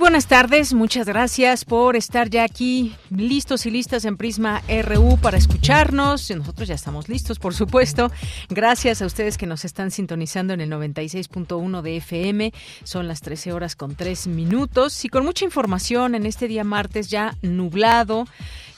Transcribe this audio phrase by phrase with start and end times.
[0.00, 5.36] Buenas tardes, muchas gracias por estar ya aquí listos y listas en Prisma RU para
[5.36, 6.30] escucharnos.
[6.30, 8.10] Nosotros ya estamos listos, por supuesto.
[8.48, 12.52] Gracias a ustedes que nos están sintonizando en el 96.1 de FM.
[12.82, 17.10] Son las 13 horas con 3 minutos y con mucha información en este día martes
[17.10, 18.26] ya nublado.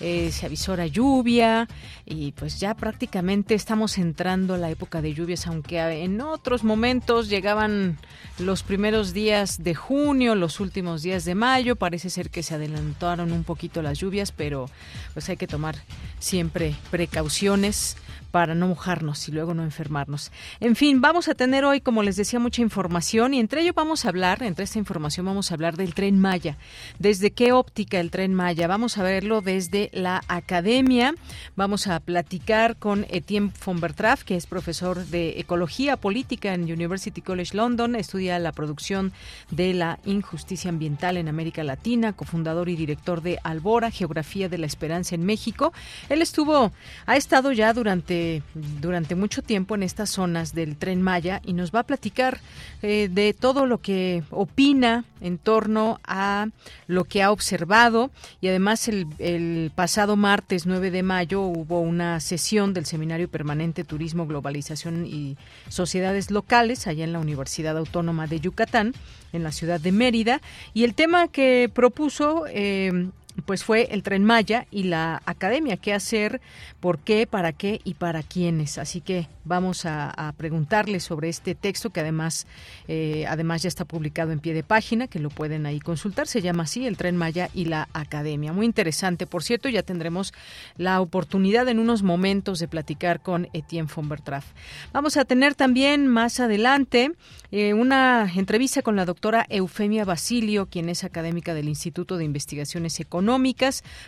[0.00, 1.68] Eh, se avisora lluvia
[2.04, 7.28] y pues ya prácticamente estamos entrando a la época de lluvias, aunque en otros momentos
[7.28, 7.98] llegaban
[8.38, 13.32] los primeros días de junio, los últimos días de mayo, parece ser que se adelantaron
[13.32, 14.68] un poquito las lluvias, pero
[15.12, 15.76] pues hay que tomar
[16.18, 17.96] siempre precauciones
[18.32, 20.32] para no mojarnos y luego no enfermarnos.
[20.58, 24.04] En fin, vamos a tener hoy, como les decía, mucha información y entre ello vamos
[24.04, 26.56] a hablar, entre esta información vamos a hablar del tren Maya.
[26.98, 28.66] ¿Desde qué óptica el tren Maya?
[28.66, 31.14] Vamos a verlo desde la academia.
[31.54, 37.20] Vamos a platicar con Etienne von Bertraf, que es profesor de Ecología Política en University
[37.20, 39.12] College London, estudia la producción
[39.50, 44.66] de la injusticia ambiental en América Latina, cofundador y director de Albora, Geografía de la
[44.66, 45.74] Esperanza en México.
[46.08, 46.72] Él estuvo,
[47.04, 48.21] ha estado ya durante
[48.80, 52.40] durante, mucho tiempo en estas zonas del tren Maya y nos va a platicar
[52.82, 56.48] eh, de todo lo que opina en torno a
[56.86, 58.10] lo que ha observado.
[58.40, 64.26] Y además el, pasado martes 9 de mayo hubo una sesión del Seminario Permanente Turismo,
[64.26, 65.36] Globalización y
[65.68, 68.94] Sociedades Locales allá en la Universidad Autónoma de Yucatán
[69.32, 70.40] en la ciudad de Mérida.
[70.74, 73.08] Y el tema que propuso eh,
[73.46, 76.40] pues fue el tren Maya y la academia, qué hacer,
[76.80, 78.78] por qué, para qué y para quiénes.
[78.78, 82.46] Así que vamos a, preguntarle sobre este texto que además,
[82.88, 86.26] eh, además ya está publicado en pie de página, que lo pueden ahí consultar.
[86.26, 88.52] Se llama así el tren Maya y la academia.
[88.52, 90.32] Muy interesante, por cierto, ya tendremos
[90.76, 94.44] la oportunidad en unos momentos de platicar con Etienne von Bertraf.
[94.92, 97.12] Vamos a tener también más adelante
[97.50, 102.98] eh, una entrevista con la doctora Eufemia Basilio, quien es académica del Instituto de Investigaciones
[103.00, 103.21] Económicas.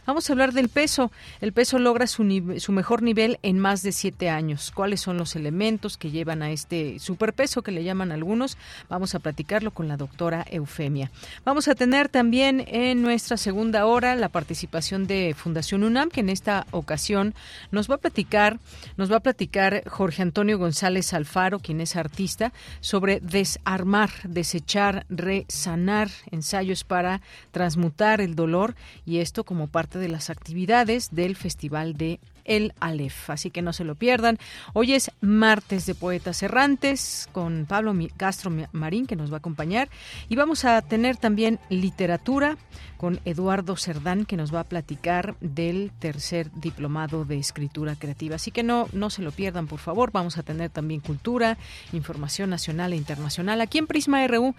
[0.07, 1.11] Vamos a hablar del peso.
[1.41, 2.25] El peso logra su,
[2.59, 4.73] su mejor nivel en más de siete años.
[4.75, 8.59] ¿Cuáles son los elementos que llevan a este superpeso que le llaman algunos?
[8.89, 11.11] Vamos a platicarlo con la doctora Eufemia.
[11.45, 16.29] Vamos a tener también en nuestra segunda hora la participación de Fundación UNAM, que en
[16.29, 17.35] esta ocasión
[17.71, 18.59] nos va a platicar,
[18.97, 26.11] nos va a platicar Jorge Antonio González Alfaro, quien es artista, sobre desarmar, desechar, resanar,
[26.31, 27.21] ensayos para
[27.53, 28.75] transmutar el dolor
[29.07, 33.31] y esto como parte de las actividades del Festival de el Aleph.
[33.31, 34.39] Así que no se lo pierdan.
[34.73, 39.89] Hoy es martes de Poetas Errantes con Pablo Castro Marín que nos va a acompañar.
[40.29, 42.57] Y vamos a tener también literatura
[42.97, 48.37] con Eduardo Cerdán que nos va a platicar del tercer diplomado de escritura creativa.
[48.37, 50.11] Así que no, no se lo pierdan, por favor.
[50.13, 51.59] Vamos a tener también cultura,
[51.93, 54.55] información nacional e internacional aquí en Prisma RU.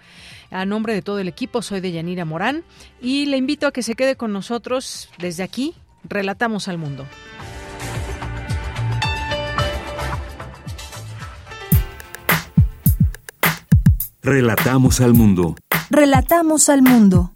[0.50, 2.64] A nombre de todo el equipo, soy de Yanira Morán
[3.00, 5.74] y le invito a que se quede con nosotros desde aquí.
[6.04, 7.04] Relatamos al mundo.
[14.26, 15.54] Relatamos al mundo.
[15.88, 17.32] Relatamos al mundo.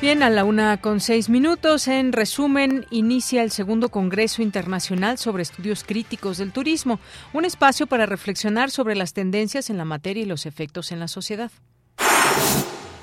[0.00, 1.88] Bien, a la una con seis minutos.
[1.88, 7.00] En resumen, inicia el segundo Congreso Internacional sobre Estudios Críticos del Turismo,
[7.32, 11.08] un espacio para reflexionar sobre las tendencias en la materia y los efectos en la
[11.08, 11.50] sociedad.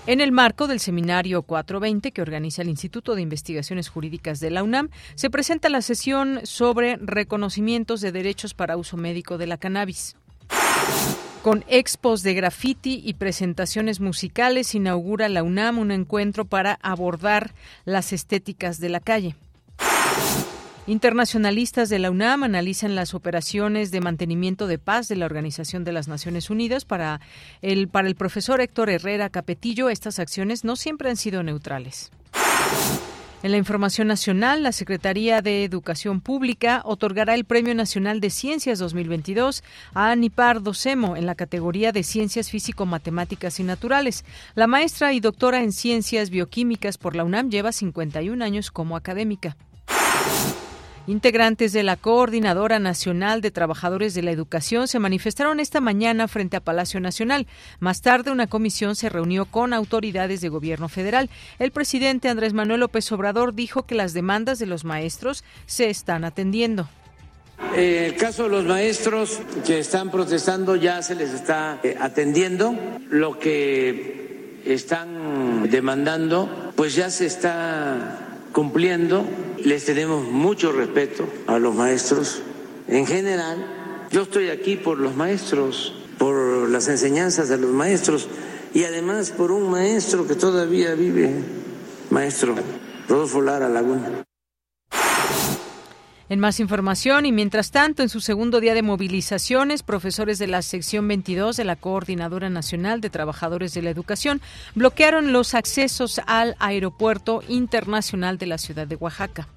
[0.07, 4.61] En el marco del seminario 420 que organiza el Instituto de Investigaciones Jurídicas de la
[4.61, 10.15] UNAM, se presenta la sesión sobre reconocimientos de derechos para uso médico de la cannabis.
[11.41, 18.13] Con expos de graffiti y presentaciones musicales inaugura la UNAM un encuentro para abordar las
[18.13, 19.35] estéticas de la calle.
[20.87, 25.91] Internacionalistas de la UNAM analizan las operaciones de mantenimiento de paz de la Organización de
[25.91, 26.85] las Naciones Unidas.
[26.85, 27.21] Para
[27.63, 32.11] el, para el profesor Héctor Herrera Capetillo, estas acciones no siempre han sido neutrales.
[33.41, 38.77] En la información nacional, la Secretaría de Educación Pública otorgará el Premio Nacional de Ciencias
[38.77, 39.63] 2022
[39.95, 44.23] a Anipar Docemo en la categoría de Ciencias Físico-Matemáticas y Naturales.
[44.53, 49.57] La maestra y doctora en Ciencias Bioquímicas por la UNAM lleva 51 años como académica.
[51.07, 56.57] Integrantes de la Coordinadora Nacional de Trabajadores de la Educación se manifestaron esta mañana frente
[56.57, 57.45] a Palacio Nacional.
[57.79, 61.29] Más tarde, una comisión se reunió con autoridades de gobierno federal.
[61.59, 66.23] El presidente Andrés Manuel López Obrador dijo que las demandas de los maestros se están
[66.23, 66.89] atendiendo.
[67.75, 72.75] En el caso de los maestros que están protestando ya se les está eh, atendiendo.
[73.11, 79.25] Lo que están demandando pues ya se está cumpliendo.
[79.63, 82.41] Les tenemos mucho respeto a los maestros
[82.87, 84.07] en general.
[84.11, 88.29] Yo estoy aquí por los maestros, por las enseñanzas de los maestros
[88.73, 91.31] y además por un maestro que todavía vive,
[92.09, 92.55] maestro
[93.09, 94.23] Rodolfo Lara Laguna.
[96.27, 100.63] En más información y mientras tanto, en su segundo día de movilizaciones, profesores de la
[100.63, 104.41] sección 22 de la Coordinadora Nacional de Trabajadores de la Educación
[104.73, 109.47] bloquearon los accesos al Aeropuerto Internacional de la Ciudad de Oaxaca.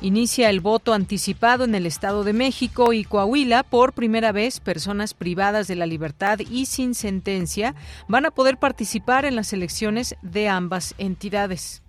[0.00, 3.64] Inicia el voto anticipado en el Estado de México y Coahuila.
[3.64, 7.74] Por primera vez, personas privadas de la libertad y sin sentencia
[8.06, 11.82] van a poder participar en las elecciones de ambas entidades.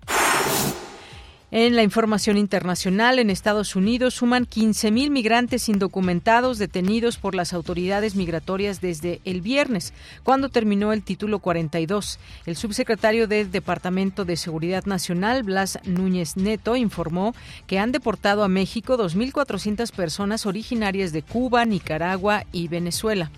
[1.57, 8.17] En la información internacional, en Estados Unidos suman 15.000 migrantes indocumentados detenidos por las autoridades
[8.17, 9.93] migratorias desde el viernes,
[10.23, 12.19] cuando terminó el título 42.
[12.45, 17.33] El subsecretario del Departamento de Seguridad Nacional, Blas Núñez Neto, informó
[17.67, 23.31] que han deportado a México 2.400 personas originarias de Cuba, Nicaragua y Venezuela.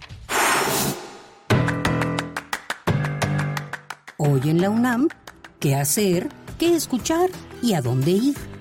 [4.18, 5.08] Hoy en la UNAM,
[5.60, 6.30] ¿qué hacer?
[6.58, 7.30] ¿Qué escuchar?
[7.62, 8.56] Y a dónde ir.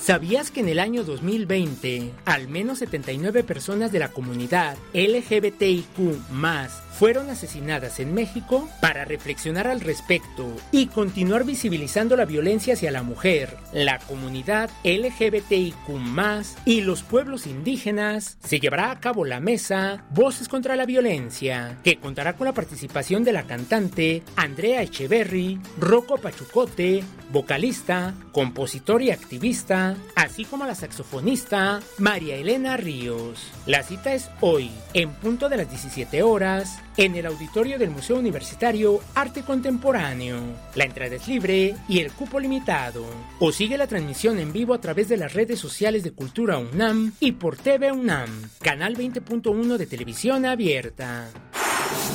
[0.06, 6.30] ¿Sabías que en el año 2020 al menos 79 personas de la comunidad LGBTIQ
[6.98, 13.02] fueron asesinadas en México para reflexionar al respecto y continuar visibilizando la violencia hacia la
[13.02, 15.74] mujer, la comunidad LGBTIQ
[16.64, 21.96] y los pueblos indígenas, se llevará a cabo la mesa Voces contra la Violencia, que
[21.96, 29.96] contará con la participación de la cantante Andrea Echeverry, Rocco Pachucote, vocalista, compositor y activista,
[30.14, 33.52] así como la saxofonista María Elena Ríos.
[33.66, 38.18] La cita es hoy, en punto de las 17 horas, en el auditorio del Museo
[38.18, 40.38] Universitario Arte Contemporáneo.
[40.74, 43.04] La entrada es libre y el cupo limitado.
[43.38, 47.12] O sigue la transmisión en vivo a través de las redes sociales de Cultura UNAM
[47.20, 51.28] y por TV UNAM, canal 20.1 de televisión abierta.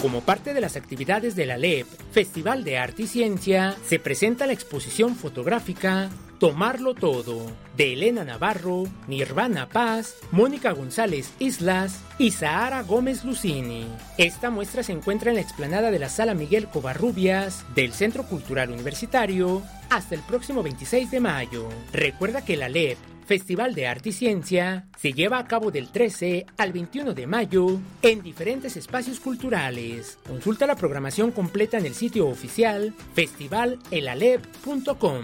[0.01, 4.47] Como parte de las actividades de la LEP, Festival de Arte y Ciencia, se presenta
[4.47, 6.09] la exposición fotográfica
[6.41, 7.45] Tomarlo Todo,
[7.77, 13.85] de Elena Navarro, Nirvana Paz, Mónica González Islas y Sahara Gómez Lucini.
[14.17, 18.71] Esta muestra se encuentra en la explanada de la Sala Miguel Covarrubias del Centro Cultural
[18.71, 21.69] Universitario hasta el próximo 26 de mayo.
[21.93, 26.47] Recuerda que la LEP Festival de Arte y Ciencia se lleva a cabo del 13
[26.57, 30.17] al 21 de mayo en diferentes espacios culturales.
[30.27, 35.21] Consulta la programación completa en el sitio oficial festivalelalep.com.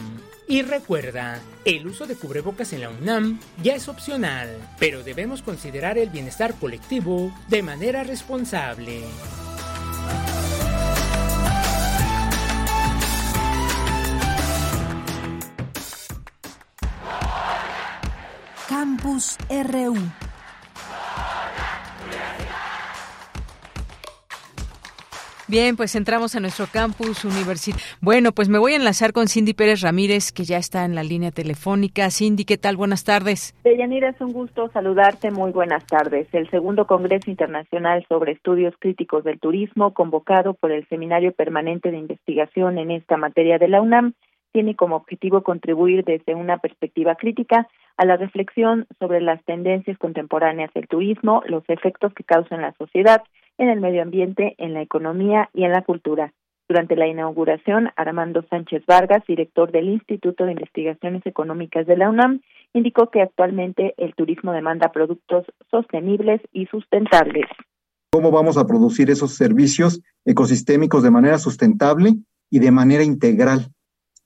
[0.49, 4.47] Y recuerda, el uso de cubrebocas en la UNAM ya es opcional,
[4.79, 9.01] pero debemos considerar el bienestar colectivo de manera responsable.
[18.69, 20.26] Campus RU.
[25.49, 27.81] Bien, pues entramos a nuestro campus universitario.
[28.01, 31.03] Bueno, pues me voy a enlazar con Cindy Pérez Ramírez, que ya está en la
[31.03, 32.11] línea telefónica.
[32.11, 32.75] Cindy, ¿qué tal?
[32.75, 33.55] Buenas tardes.
[33.63, 35.31] Deyanira, es un gusto saludarte.
[35.31, 36.27] Muy buenas tardes.
[36.33, 41.97] El segundo Congreso Internacional sobre Estudios Críticos del Turismo, convocado por el Seminario Permanente de
[41.97, 44.15] Investigación en esta materia de la UNAM,
[44.51, 50.73] tiene como objetivo contribuir desde una perspectiva crítica a la reflexión sobre las tendencias contemporáneas
[50.73, 53.23] del turismo, los efectos que causa en la sociedad,
[53.57, 56.33] en el medio ambiente, en la economía y en la cultura.
[56.69, 62.41] Durante la inauguración, Armando Sánchez Vargas, director del Instituto de Investigaciones Económicas de la UNAM,
[62.73, 67.45] indicó que actualmente el turismo demanda productos sostenibles y sustentables.
[68.11, 72.15] ¿Cómo vamos a producir esos servicios ecosistémicos de manera sustentable
[72.49, 73.67] y de manera integral,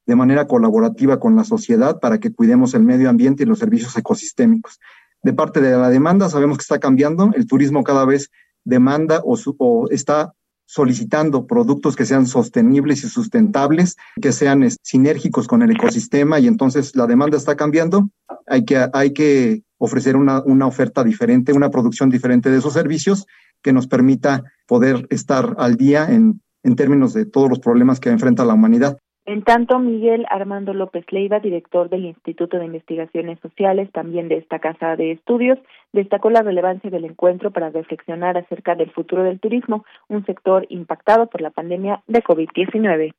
[0.07, 3.95] de manera colaborativa con la sociedad para que cuidemos el medio ambiente y los servicios
[3.97, 4.79] ecosistémicos?
[5.21, 8.31] De parte de la demanda, sabemos que está cambiando, el turismo cada vez
[8.63, 10.33] demanda o, o está
[10.65, 16.95] solicitando productos que sean sostenibles y sustentables, que sean sinérgicos con el ecosistema y entonces
[16.95, 18.09] la demanda está cambiando.
[18.47, 23.25] Hay que, hay que ofrecer una, una oferta diferente, una producción diferente de esos servicios
[23.61, 28.09] que nos permita poder estar al día en, en términos de todos los problemas que
[28.09, 28.97] enfrenta la humanidad.
[29.25, 34.57] En tanto, Miguel Armando López Leiva, director del Instituto de Investigaciones Sociales, también de esta
[34.57, 35.59] casa de estudios,
[35.93, 41.27] destacó la relevancia del encuentro para reflexionar acerca del futuro del turismo, un sector impactado
[41.27, 43.13] por la pandemia de COVID-19.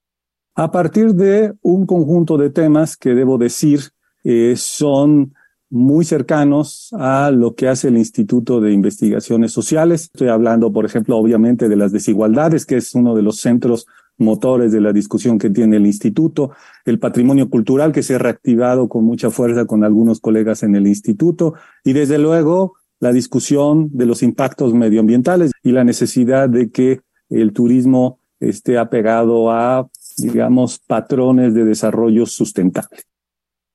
[0.56, 3.80] A partir de un conjunto de temas que debo decir
[4.24, 5.34] eh, son
[5.70, 10.10] muy cercanos a lo que hace el Instituto de Investigaciones Sociales.
[10.12, 13.86] Estoy hablando, por ejemplo, obviamente de las desigualdades, que es uno de los centros
[14.22, 16.52] motores de la discusión que tiene el instituto,
[16.84, 20.86] el patrimonio cultural que se ha reactivado con mucha fuerza con algunos colegas en el
[20.86, 27.00] instituto y desde luego la discusión de los impactos medioambientales y la necesidad de que
[27.30, 29.88] el turismo esté apegado a,
[30.18, 32.98] digamos, patrones de desarrollo sustentable.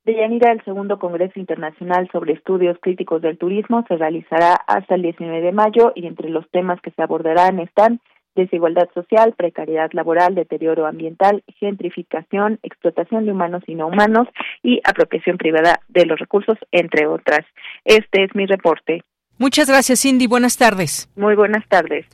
[0.05, 5.41] Deyanira, el segundo Congreso Internacional sobre Estudios Críticos del Turismo se realizará hasta el 19
[5.41, 7.99] de mayo y entre los temas que se abordarán están
[8.37, 14.27] desigualdad social, precariedad laboral, deterioro ambiental, gentrificación, explotación de humanos y no humanos
[14.63, 17.45] y apropiación privada de los recursos, entre otras.
[17.83, 19.03] Este es mi reporte.
[19.39, 20.25] Muchas gracias, Cindy.
[20.25, 21.09] Buenas tardes.
[21.15, 22.07] Muy buenas tardes.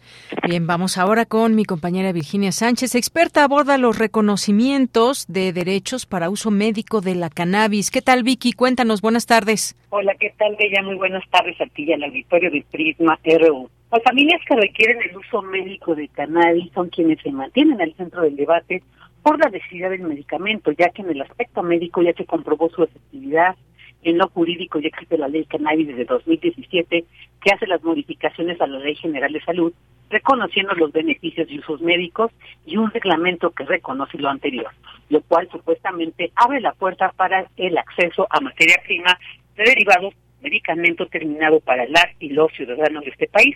[0.46, 6.30] Bien, vamos ahora con mi compañera Virginia Sánchez, experta aborda los reconocimientos de derechos para
[6.30, 7.92] uso médico de la cannabis.
[7.92, 8.52] ¿Qué tal, Vicky?
[8.52, 9.02] Cuéntanos.
[9.02, 9.78] Buenas tardes.
[9.90, 10.82] Hola, ¿qué tal, Bella?
[10.84, 13.70] Muy buenas tardes a ti y al auditorio de Prisma RU.
[13.90, 18.24] Las familias que requieren el uso médico de cannabis son quienes se mantienen al centro
[18.24, 18.84] del debate
[19.22, 22.84] por la necesidad del medicamento, ya que en el aspecto médico ya se comprobó su
[22.84, 23.56] efectividad,
[24.04, 27.06] en lo jurídico ya existe la ley cannabis desde 2017
[27.42, 29.74] que hace las modificaciones a la Ley General de Salud,
[30.10, 32.32] reconociendo los beneficios y usos médicos
[32.66, 34.72] y un reglamento que reconoce lo anterior,
[35.10, 39.18] lo cual supuestamente abre la puerta para el acceso a materia prima
[39.56, 43.56] de derivados, medicamento terminado para el y los ciudadanos de este país.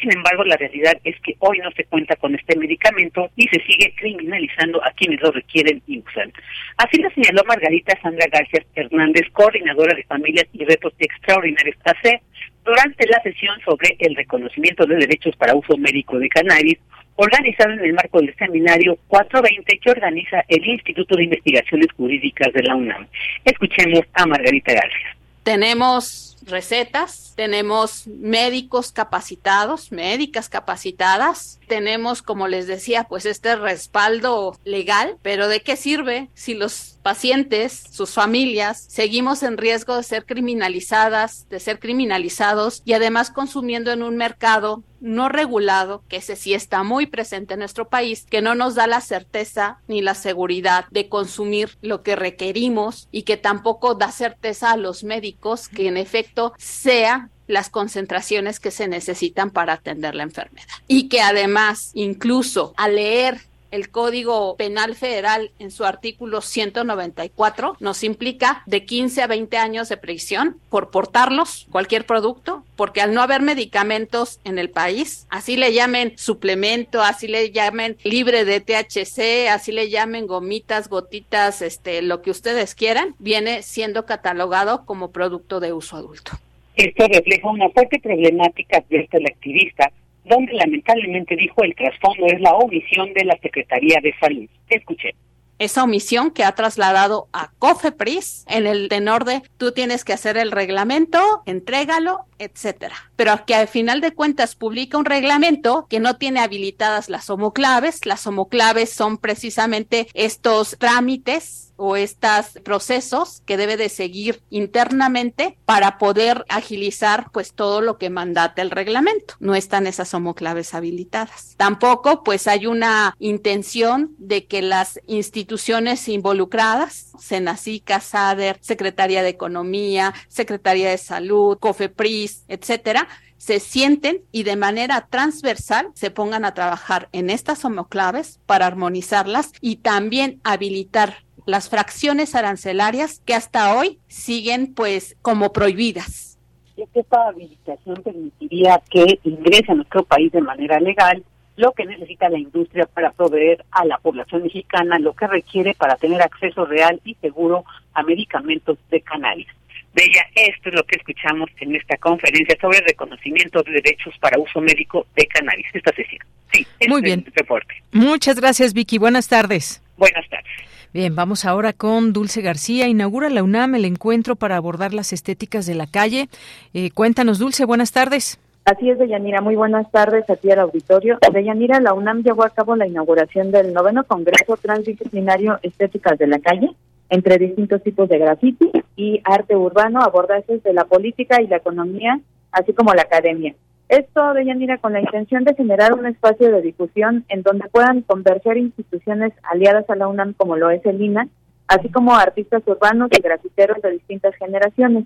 [0.00, 3.60] Sin embargo, la realidad es que hoy no se cuenta con este medicamento y se
[3.64, 6.30] sigue criminalizando a quienes lo requieren y usan.
[6.76, 12.20] Así lo señaló Margarita Sandra García Hernández, coordinadora de Familias y Retos Extraordinarios AC,
[12.64, 16.78] durante la sesión sobre el reconocimiento de derechos para uso médico de cannabis,
[17.14, 22.62] organizado en el marco del seminario 420 que organiza el Instituto de Investigaciones Jurídicas de
[22.64, 23.06] la UNAM.
[23.44, 25.15] Escuchemos a Margarita García.
[25.46, 35.18] Tenemos recetas, tenemos médicos capacitados, médicas capacitadas, tenemos, como les decía, pues este respaldo legal,
[35.22, 41.48] pero ¿de qué sirve si los pacientes, sus familias, seguimos en riesgo de ser criminalizadas,
[41.48, 46.82] de ser criminalizados y además consumiendo en un mercado no regulado, que ese sí está
[46.82, 51.08] muy presente en nuestro país, que no nos da la certeza ni la seguridad de
[51.08, 56.35] consumir lo que requerimos y que tampoco da certeza a los médicos que en efecto
[56.58, 60.66] sea las concentraciones que se necesitan para atender la enfermedad.
[60.88, 63.40] Y que además, incluso al leer
[63.70, 69.88] el Código Penal Federal en su artículo 194 nos implica de 15 a 20 años
[69.88, 75.56] de prisión por portarlos, cualquier producto, porque al no haber medicamentos en el país, así
[75.56, 82.02] le llamen suplemento, así le llamen libre de THC, así le llamen gomitas, gotitas, este,
[82.02, 86.32] lo que ustedes quieran, viene siendo catalogado como producto de uso adulto.
[86.76, 89.90] Esto refleja una fuerte problemática de el activista
[90.26, 94.48] donde lamentablemente dijo el trasfondo es la omisión de la Secretaría de Salud.
[94.68, 95.14] Escuché
[95.58, 100.36] esa omisión que ha trasladado a COFEPRIS en el tenor de tú tienes que hacer
[100.36, 102.96] el reglamento, entrégalo, etcétera.
[103.16, 108.06] Pero que al final de cuentas publica un reglamento que no tiene habilitadas las homoclaves.
[108.06, 115.98] Las homoclaves son precisamente estos trámites o estos procesos que debe de seguir internamente para
[115.98, 119.34] poder agilizar pues todo lo que mandate el reglamento.
[119.40, 121.54] No están esas homoclaves habilitadas.
[121.56, 130.14] Tampoco pues hay una intención de que las instituciones involucradas, Senacica, SADER, Secretaría de Economía,
[130.28, 137.08] Secretaría de Salud, COFEPRIS, etcétera, se sienten y de manera transversal se pongan a trabajar
[137.12, 141.16] en estas homoclaves para armonizarlas y también habilitar
[141.46, 146.38] las fracciones arancelarias que hasta hoy siguen pues como prohibidas.
[146.76, 151.24] esta habilitación permitiría que ingrese a nuestro país de manera legal
[151.56, 155.96] lo que necesita la industria para proveer a la población mexicana lo que requiere para
[155.96, 157.64] tener acceso real y seguro
[157.94, 159.46] a medicamentos de cannabis.
[159.96, 164.60] Bella, esto es lo que escuchamos en esta conferencia sobre reconocimiento de derechos para uso
[164.60, 165.64] médico de cannabis.
[165.72, 166.20] Esta sesión.
[166.52, 167.24] Sí, muy bien.
[167.34, 167.74] reporte.
[167.92, 168.98] Muchas gracias, Vicky.
[168.98, 169.82] Buenas tardes.
[169.96, 170.52] Buenas tardes.
[170.92, 172.88] Bien, vamos ahora con Dulce García.
[172.88, 176.28] Inaugura la UNAM el encuentro para abordar las estéticas de la calle.
[176.74, 178.38] Eh, cuéntanos, Dulce, buenas tardes.
[178.66, 179.40] Así es, Deyanira.
[179.40, 181.18] Muy buenas tardes aquí al auditorio.
[181.32, 186.38] Deyanira, la UNAM llevó a cabo la inauguración del noveno Congreso Transdisciplinario Estéticas de la
[186.38, 186.70] Calle,
[187.08, 192.20] entre distintos tipos de grafiti y arte urbano, abordajes de la política y la economía,
[192.52, 193.54] así como la academia.
[193.88, 198.56] Esto, Deyanira, con la intención de generar un espacio de difusión en donde puedan converger
[198.56, 201.28] instituciones aliadas a la UNAM, como lo es el INA,
[201.68, 205.04] así como artistas urbanos y grafiteros de distintas generaciones.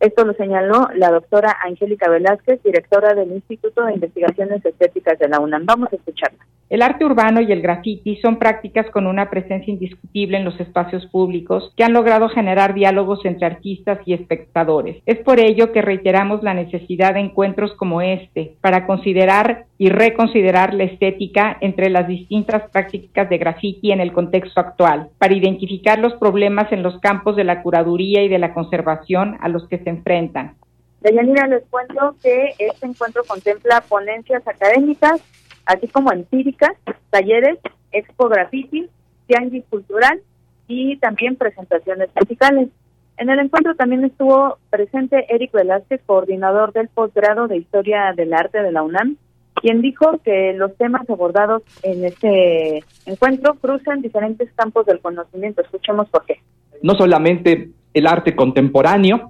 [0.00, 5.40] Esto lo señaló la doctora Angélica Velázquez, directora del Instituto de Investigaciones Estéticas de la
[5.40, 5.66] UNAM.
[5.66, 6.38] Vamos a escucharla.
[6.70, 11.04] El arte urbano y el graffiti son prácticas con una presencia indiscutible en los espacios
[11.06, 15.02] públicos que han logrado generar diálogos entre artistas y espectadores.
[15.04, 20.72] Es por ello que reiteramos la necesidad de encuentros como este para considerar y reconsiderar
[20.74, 26.12] la estética entre las distintas prácticas de graffiti en el contexto actual, para identificar los
[26.14, 29.89] problemas en los campos de la curaduría y de la conservación a los que se
[29.90, 30.54] enfrentan.
[31.00, 35.20] Deyanira, les cuento que este encuentro contempla ponencias académicas,
[35.66, 36.72] así como empíricas,
[37.10, 37.58] talleres,
[37.92, 38.88] expo graffiti,
[39.26, 40.20] tianguis cultural
[40.68, 42.68] y también presentaciones musicales.
[43.16, 48.62] En el encuentro también estuvo presente Eric Velázquez, coordinador del posgrado de Historia del Arte
[48.62, 49.16] de la UNAM,
[49.54, 55.60] quien dijo que los temas abordados en este encuentro cruzan diferentes campos del conocimiento.
[55.60, 56.40] Escuchemos por qué.
[56.82, 59.28] No solamente el arte contemporáneo,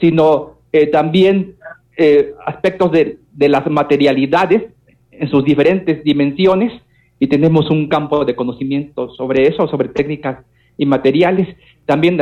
[0.00, 1.56] sino eh, también
[1.96, 4.64] eh, aspectos de, de las materialidades
[5.10, 6.72] en sus diferentes dimensiones
[7.18, 10.44] y tenemos un campo de conocimiento sobre eso, sobre técnicas
[10.76, 11.48] y materiales,
[11.86, 12.20] también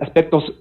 [0.00, 0.52] aspectos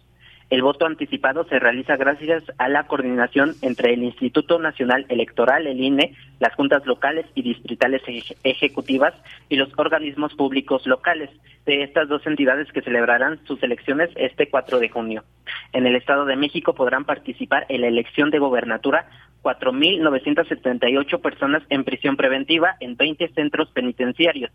[0.52, 5.80] El voto anticipado se realiza gracias a la coordinación entre el Instituto Nacional Electoral, el
[5.80, 8.02] INE, las juntas locales y distritales
[8.44, 9.14] ejecutivas
[9.48, 11.30] y los organismos públicos locales
[11.64, 15.24] de estas dos entidades que celebrarán sus elecciones este 4 de junio.
[15.72, 19.08] En el Estado de México podrán participar en la elección de gobernatura
[19.42, 24.50] 4.978 personas en prisión preventiva en 20 centros penitenciarios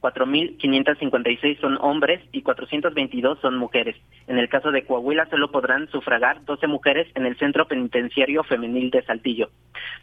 [0.00, 3.96] 4.556 son hombres y 422 son mujeres.
[4.26, 8.90] En el caso de Coahuila solo podrán sufragar 12 mujeres en el Centro Penitenciario Femenil
[8.90, 9.50] de Saltillo.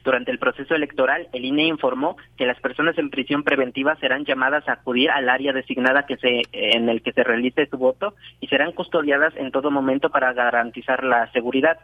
[0.03, 4.67] Durante el proceso electoral, el INE informó que las personas en prisión preventiva serán llamadas
[4.67, 8.47] a acudir al área designada que se, en el que se realice su voto y
[8.47, 11.77] serán custodiadas en todo momento para garantizar la seguridad.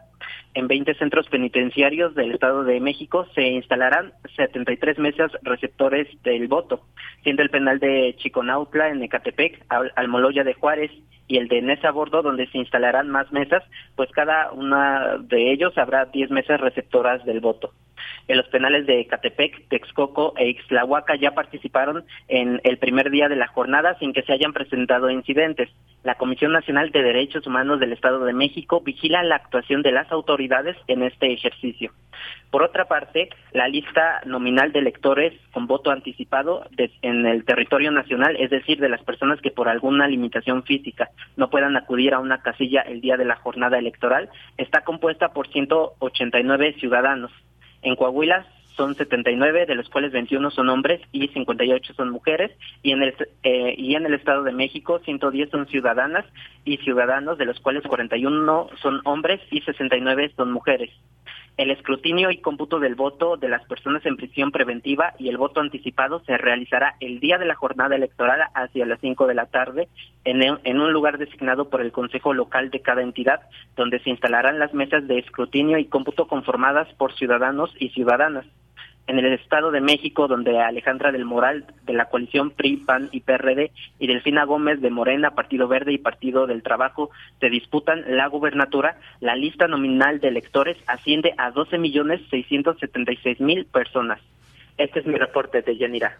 [0.56, 6.82] En 20 centros penitenciarios del Estado de México se instalarán 73 mesas receptores del voto,
[7.24, 10.92] siendo el penal de Chiconautla en Ecatepec, Almoloya de Juárez
[11.28, 13.64] y el de Nesa Bordo, donde se instalarán más mesas,
[13.96, 17.72] pues cada una de ellos habrá 10 mesas receptoras del voto.
[18.28, 23.36] En los penales de Catepec, Texcoco e Ixtlahuaca ya participaron en el primer día de
[23.36, 25.70] la jornada sin que se hayan presentado incidentes.
[26.04, 30.12] La Comisión Nacional de Derechos Humanos del Estado de México vigila la actuación de las
[30.12, 31.92] autoridades en este ejercicio.
[32.52, 36.66] Por otra parte, la lista nominal de electores con voto anticipado
[37.02, 41.50] en el territorio nacional, es decir, de las personas que por alguna limitación física no
[41.50, 46.76] puedan acudir a una casilla el día de la jornada electoral, está compuesta por 189
[46.80, 47.32] ciudadanos.
[47.84, 52.92] En Coahuila son 79, de los cuales 21 son hombres y 58 son mujeres, y
[52.92, 56.26] en el eh, y en el Estado de México 110 son ciudadanas
[56.66, 60.90] y ciudadanos, de los cuales 41 son hombres y 69 son mujeres.
[61.56, 65.60] El escrutinio y cómputo del voto de las personas en prisión preventiva y el voto
[65.60, 69.88] anticipado se realizará el día de la jornada electoral hacia las 5 de la tarde
[70.26, 73.42] en, en, un lugar designado por el Consejo Local de cada entidad,
[73.76, 78.46] donde se instalarán las mesas de escrutinio y cómputo conformadas por ciudadanos y ciudadanas
[79.08, 83.22] en el Estado de México, donde Alejandra del Moral, de la coalición PRI, PAN y
[83.22, 88.28] PRD, y Delfina Gómez de Morena, Partido Verde y Partido del Trabajo, se disputan la
[88.28, 94.20] gubernatura, la lista nominal de electores asciende a 12 millones 676 mil personas.
[94.78, 96.18] Este es mi reporte de Yanira.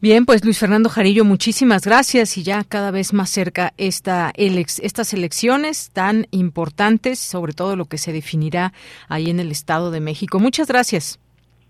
[0.00, 5.14] Bien, pues Luis Fernando Jarillo, muchísimas gracias y ya cada vez más cerca esta estas
[5.14, 8.72] elecciones tan importantes, sobre todo lo que se definirá
[9.08, 10.40] ahí en el Estado de México.
[10.40, 11.21] Muchas gracias.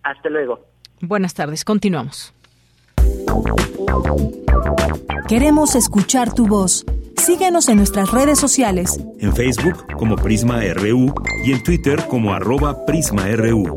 [0.03, 0.61] Hasta luego.
[1.01, 2.33] Buenas tardes, continuamos.
[5.29, 6.85] Queremos escuchar tu voz.
[7.17, 9.01] Síguenos en nuestras redes sociales.
[9.21, 13.77] En Facebook como Prisma RU y en Twitter como arroba PrismaRU.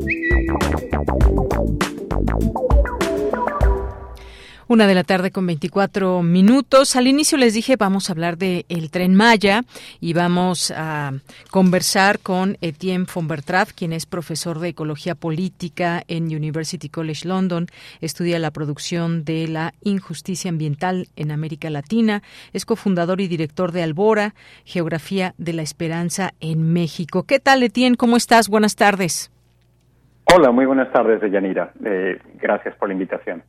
[4.67, 6.95] Una de la tarde con 24 minutos.
[6.95, 9.63] Al inicio les dije vamos a hablar de el tren Maya
[10.01, 11.13] y vamos a
[11.51, 17.67] conversar con Etienne Fonbertraf, quien es profesor de ecología política en University College London.
[18.01, 22.23] Estudia la producción de la injusticia ambiental en América Latina.
[22.51, 24.34] Es cofundador y director de Albora,
[24.65, 27.21] Geografía de la Esperanza en México.
[27.21, 27.97] ¿Qué tal, Etienne?
[27.97, 28.49] ¿Cómo estás?
[28.49, 29.30] Buenas tardes.
[30.33, 31.71] Hola, muy buenas tardes, Yanira.
[31.85, 33.43] Eh, gracias por la invitación.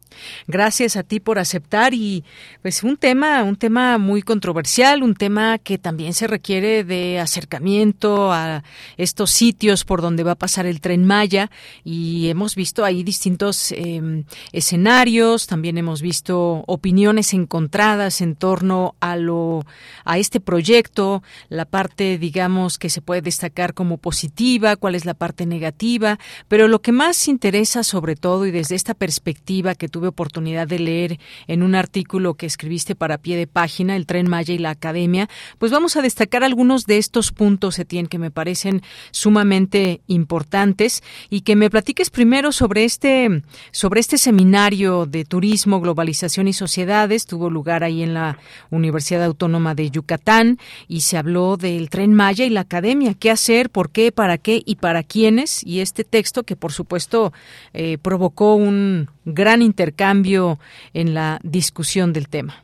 [0.46, 2.22] Gracias a ti por aceptar y
[2.60, 8.30] pues un tema, un tema muy controversial, un tema que también se requiere de acercamiento
[8.30, 8.62] a
[8.98, 11.50] estos sitios por donde va a pasar el tren Maya
[11.82, 19.16] y hemos visto ahí distintos em, escenarios, también hemos visto opiniones encontradas en torno a
[19.16, 19.64] lo
[20.04, 25.14] a este proyecto, la parte digamos que se puede destacar como positiva, cuál es la
[25.14, 30.08] parte negativa, pero lo que más interesa sobre todo y desde esta perspectiva que tuve
[30.08, 34.54] oportunidad de leer en un artículo que escribiste para pie de página, El tren Maya
[34.54, 38.82] y la Academia, pues vamos a destacar algunos de estos puntos, Etienne, que me parecen
[39.10, 46.48] sumamente importantes y que me platiques primero sobre este, sobre este seminario de turismo, globalización
[46.48, 47.26] y sociedades.
[47.26, 48.38] Tuvo lugar ahí en la
[48.70, 53.14] Universidad Autónoma de Yucatán y se habló del tren Maya y la Academia.
[53.14, 53.70] ¿Qué hacer?
[53.70, 54.12] ¿Por qué?
[54.12, 54.62] ¿Para qué?
[54.64, 55.64] ¿Y para quiénes?
[55.64, 57.32] Y este texto que por supuesto
[57.72, 60.58] eh, provocó un gran intercambio
[60.94, 62.54] en la discusión del tema.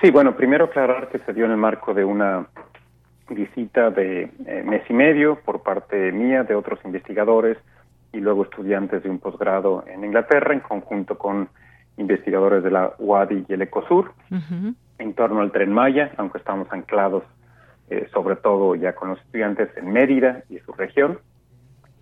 [0.00, 2.46] Sí, bueno, primero aclarar que se dio en el marco de una
[3.28, 7.58] visita de eh, mes y medio por parte mía, de otros investigadores
[8.12, 11.48] y luego estudiantes de un posgrado en Inglaterra en conjunto con
[11.96, 14.12] investigadores de la UADI y el ECOSUR
[14.98, 17.24] en torno al tren Maya, aunque estamos anclados
[17.88, 21.20] eh, sobre todo ya con los estudiantes en Mérida y su región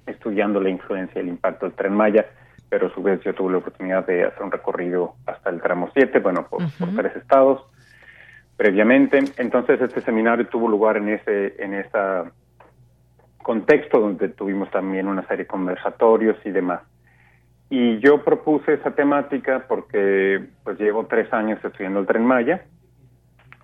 [0.06, 2.26] estudiando la influencia y el impacto del tren Maya,
[2.68, 5.90] pero a su vez yo tuve la oportunidad de hacer un recorrido hasta el tramo
[5.94, 6.62] 7, bueno, por,
[6.96, 7.62] tres estados
[8.56, 9.22] previamente.
[9.36, 11.98] Entonces este seminario tuvo lugar en ese en ese
[13.44, 16.80] contexto donde tuvimos también una serie de conversatorios y demás.
[17.70, 22.64] Y yo propuse esa temática porque pues llevo tres años estudiando el tren Maya,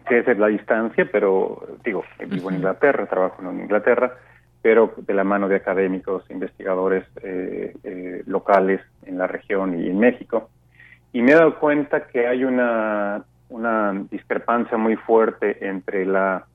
[0.09, 4.15] que es la distancia, pero digo, vivo en Inglaterra, trabajo en Inglaterra,
[4.63, 9.99] pero de la mano de académicos, investigadores eh, eh, locales en la región y en
[9.99, 10.51] México.
[11.13, 16.47] Y me he dado cuenta que hay una, una discrepancia muy fuerte entre la,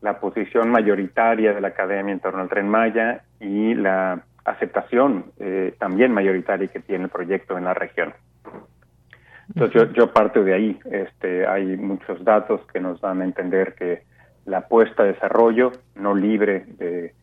[0.00, 5.74] la posición mayoritaria de la academia en torno al tren Maya y la aceptación eh,
[5.78, 8.14] también mayoritaria que tiene el proyecto en la región.
[9.48, 10.78] Entonces yo, yo parto de ahí.
[10.90, 14.02] Este, hay muchos datos que nos dan a entender que
[14.46, 17.14] la apuesta de desarrollo no libre de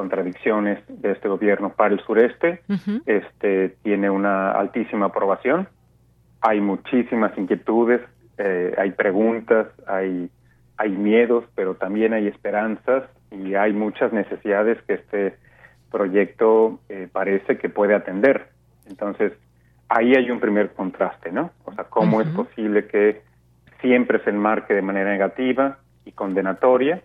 [0.00, 2.62] contradicciones de este gobierno para el sureste.
[3.04, 5.68] Este tiene una altísima aprobación.
[6.40, 8.00] Hay muchísimas inquietudes,
[8.38, 10.30] eh, hay preguntas, hay
[10.78, 15.36] hay miedos, pero también hay esperanzas y hay muchas necesidades que este
[15.90, 18.46] proyecto eh, parece que puede atender.
[18.88, 19.34] Entonces,
[19.90, 21.50] ahí hay un primer contraste, ¿no?
[21.66, 23.20] O sea, ¿cómo es posible que
[23.82, 27.02] siempre se enmarque de manera negativa y condenatoria?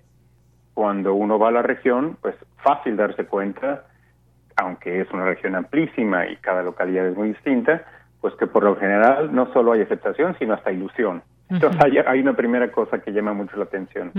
[0.76, 3.86] Cuando uno va a la región, pues fácil darse cuenta,
[4.56, 7.84] aunque es una región amplísima y cada localidad es muy distinta,
[8.22, 11.24] pues que por lo general no solo hay aceptación, sino hasta ilusión.
[11.50, 14.12] Entonces hay, una primera cosa que llama mucho la atención.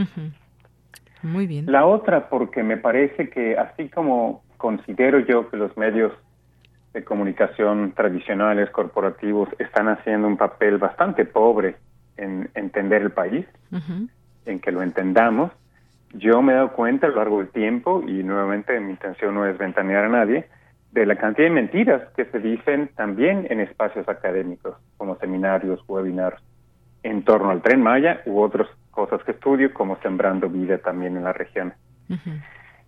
[1.23, 1.67] Muy bien.
[1.71, 6.13] La otra, porque me parece que así como considero yo que los medios
[6.95, 11.77] de comunicación tradicionales, corporativos, están haciendo un papel bastante pobre
[12.17, 13.45] en entender el país,
[14.47, 15.53] en que lo entendamos.
[16.19, 19.47] Yo me he dado cuenta a lo largo del tiempo, y nuevamente mi intención no
[19.47, 20.47] es ventanear a nadie,
[20.93, 26.43] de la cantidad de mentiras que se dicen también en espacios académicos, como seminarios, webinars,
[27.03, 31.25] en torno al tren Maya u otras cosas que estudio, como Sembrando Vida también en
[31.25, 31.75] la región.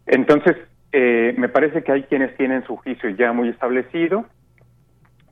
[0.07, 0.57] Entonces,
[0.93, 4.25] eh, me parece que hay quienes tienen su juicio ya muy establecido,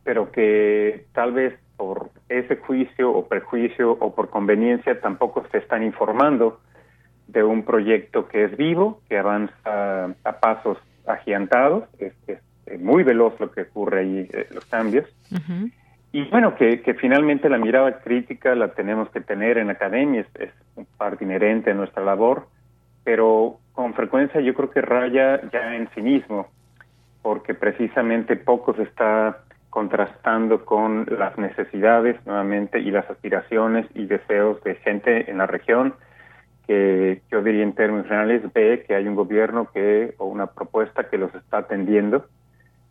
[0.05, 5.83] pero que tal vez por ese juicio o prejuicio o por conveniencia tampoco se están
[5.83, 6.61] informando
[7.29, 12.15] de un proyecto que es vivo, que avanza a pasos agigantados, es,
[12.81, 15.07] muy veloz lo que ocurre ahí, eh, los cambios.
[16.13, 20.51] Y bueno, que, finalmente la mirada crítica la tenemos que tener en la academia, es,
[20.77, 22.49] es parte inherente a nuestra labor,
[23.05, 26.49] pero con frecuencia yo creo que raya ya en cinismo,
[27.23, 34.63] porque precisamente poco se está contrastando con las necesidades nuevamente y las aspiraciones y deseos
[34.65, 35.95] de gente en la región
[36.67, 41.09] que yo diría en términos generales ve que hay un gobierno que o una propuesta
[41.09, 42.27] que los está atendiendo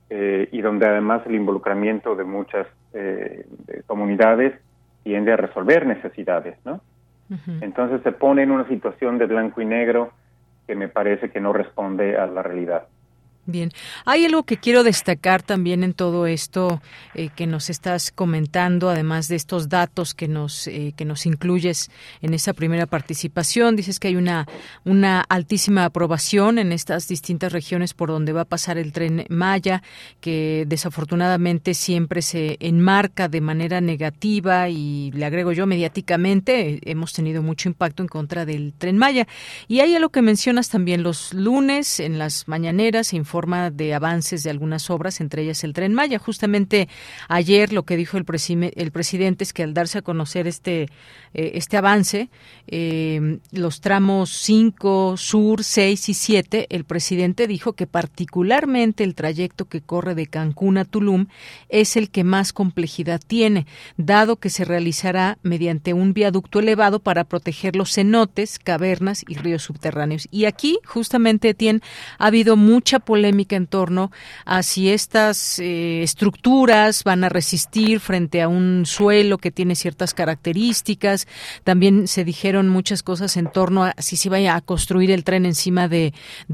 [0.09, 3.45] eh, y donde además el involucramiento de muchas eh,
[3.87, 4.53] comunidades
[5.03, 6.81] tiende a resolver necesidades, ¿no?
[7.61, 10.11] Entonces se pone en una situación de blanco y negro
[10.67, 12.87] que me parece que no responde a la realidad.
[13.47, 13.71] Bien,
[14.05, 16.81] hay algo que quiero destacar también en todo esto
[17.13, 21.91] eh, que nos estás comentando, además de estos datos que nos eh, que nos incluyes
[22.23, 23.75] en esa primera participación.
[23.75, 24.47] Dices que hay una
[24.83, 29.83] una altísima aprobación en estas distintas regiones por donde va a pasar el tren Maya,
[30.21, 37.43] que desafortunadamente siempre se enmarca de manera negativa y le agrego yo mediáticamente hemos tenido
[37.43, 39.27] mucho impacto en contra del tren Maya.
[39.67, 44.49] Y hay algo que mencionas también los lunes en las mañaneras forma de avances de
[44.49, 46.19] algunas obras, entre ellas el Tren Maya.
[46.19, 46.87] Justamente
[47.27, 48.23] ayer lo que dijo el,
[48.77, 50.83] el presidente es que al darse a conocer este,
[51.33, 52.29] eh, este avance,
[52.67, 59.65] eh, los tramos 5, sur, 6 y 7, el presidente dijo que particularmente el trayecto
[59.65, 61.25] que corre de Cancún a Tulum
[61.67, 63.65] es el que más complejidad tiene,
[63.97, 69.63] dado que se realizará mediante un viaducto elevado para proteger los cenotes, cavernas y ríos
[69.63, 70.29] subterráneos.
[70.31, 71.81] Y aquí, justamente, Etienne,
[72.17, 74.11] ha habido mucha polémica en torno
[74.45, 80.13] a si estas eh, estructuras van a resistir frente a un suelo que tiene ciertas
[80.13, 81.27] características.
[81.63, 85.45] También se dijeron muchas cosas en torno a si se vaya a construir el tren
[85.45, 86.13] encima de,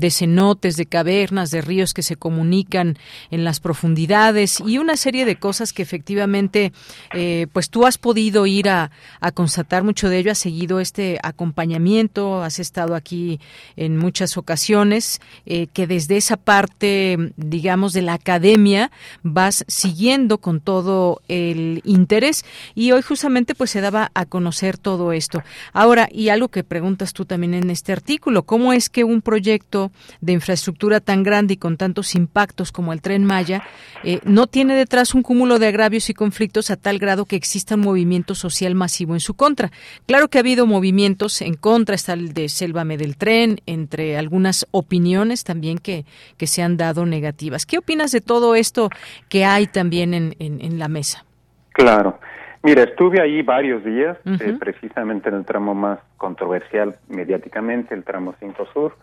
[0.10, 2.98] cenotes, de cavernas, de ríos que se comunican
[3.32, 6.74] en las profundidades y una serie de cosas que efectivamente,
[7.14, 11.20] eh, pues tú has podido ir a, a constatar mucho de ello, has seguido este
[11.24, 13.40] acompañamiento, has estado aquí
[13.76, 18.92] en muchas ocasiones, eh, que desde esa parte parte, digamos, de la academia,
[19.24, 22.46] vas siguiendo con todo el interés
[22.76, 25.42] y hoy justamente pues se daba a conocer todo esto.
[25.74, 29.92] Ahora, y algo que preguntas tú también en este artículo, ¿cómo es que un proyecto
[30.20, 33.64] de infraestructura tan grande y con tantos impactos como el tren Maya
[34.04, 37.74] eh, no tiene detrás un cúmulo de agravios y conflictos a tal grado que exista
[37.74, 39.72] un movimiento social masivo en su contra?
[40.06, 44.68] Claro que ha habido movimientos en contra, está el de Sélvame del tren, entre algunas
[44.70, 46.06] opiniones también que,
[46.38, 47.66] que se han dado negativas.
[47.66, 48.90] ¿Qué opinas de todo esto
[49.30, 51.26] que hay también en, en, la mesa?
[51.72, 52.20] Claro.
[52.64, 58.36] Mira, estuve ahí varios días, eh, precisamente en el tramo más controversial mediáticamente, el tramo
[58.40, 58.98] 5 Sur,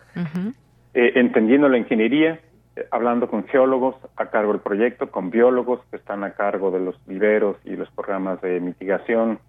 [0.94, 2.38] eh, entendiendo la ingeniería,
[2.76, 6.80] eh, hablando con geólogos a cargo del proyecto, con biólogos que están a cargo de
[6.80, 9.40] los viveros y los programas de mitigación.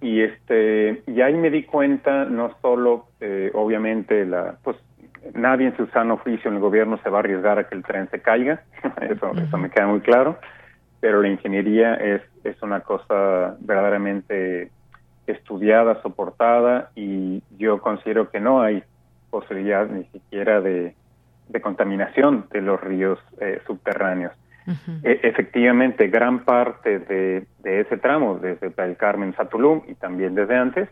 [0.00, 3.08] Y este y ahí me di cuenta no solo
[3.52, 4.78] obviamente la pues
[5.34, 7.82] nadie en su sano juicio en el gobierno se va a arriesgar a que el
[7.82, 8.62] tren se caiga,
[9.00, 10.38] eso, eso me queda muy claro,
[11.00, 14.70] pero la ingeniería es, es una cosa verdaderamente
[15.26, 18.82] estudiada, soportada y yo considero que no hay
[19.30, 20.94] posibilidad ni siquiera de,
[21.48, 24.32] de contaminación de los ríos eh, subterráneos.
[25.02, 30.56] E, efectivamente, gran parte de, de, ese tramo, desde el Carmen Satulum y también desde
[30.56, 30.88] antes,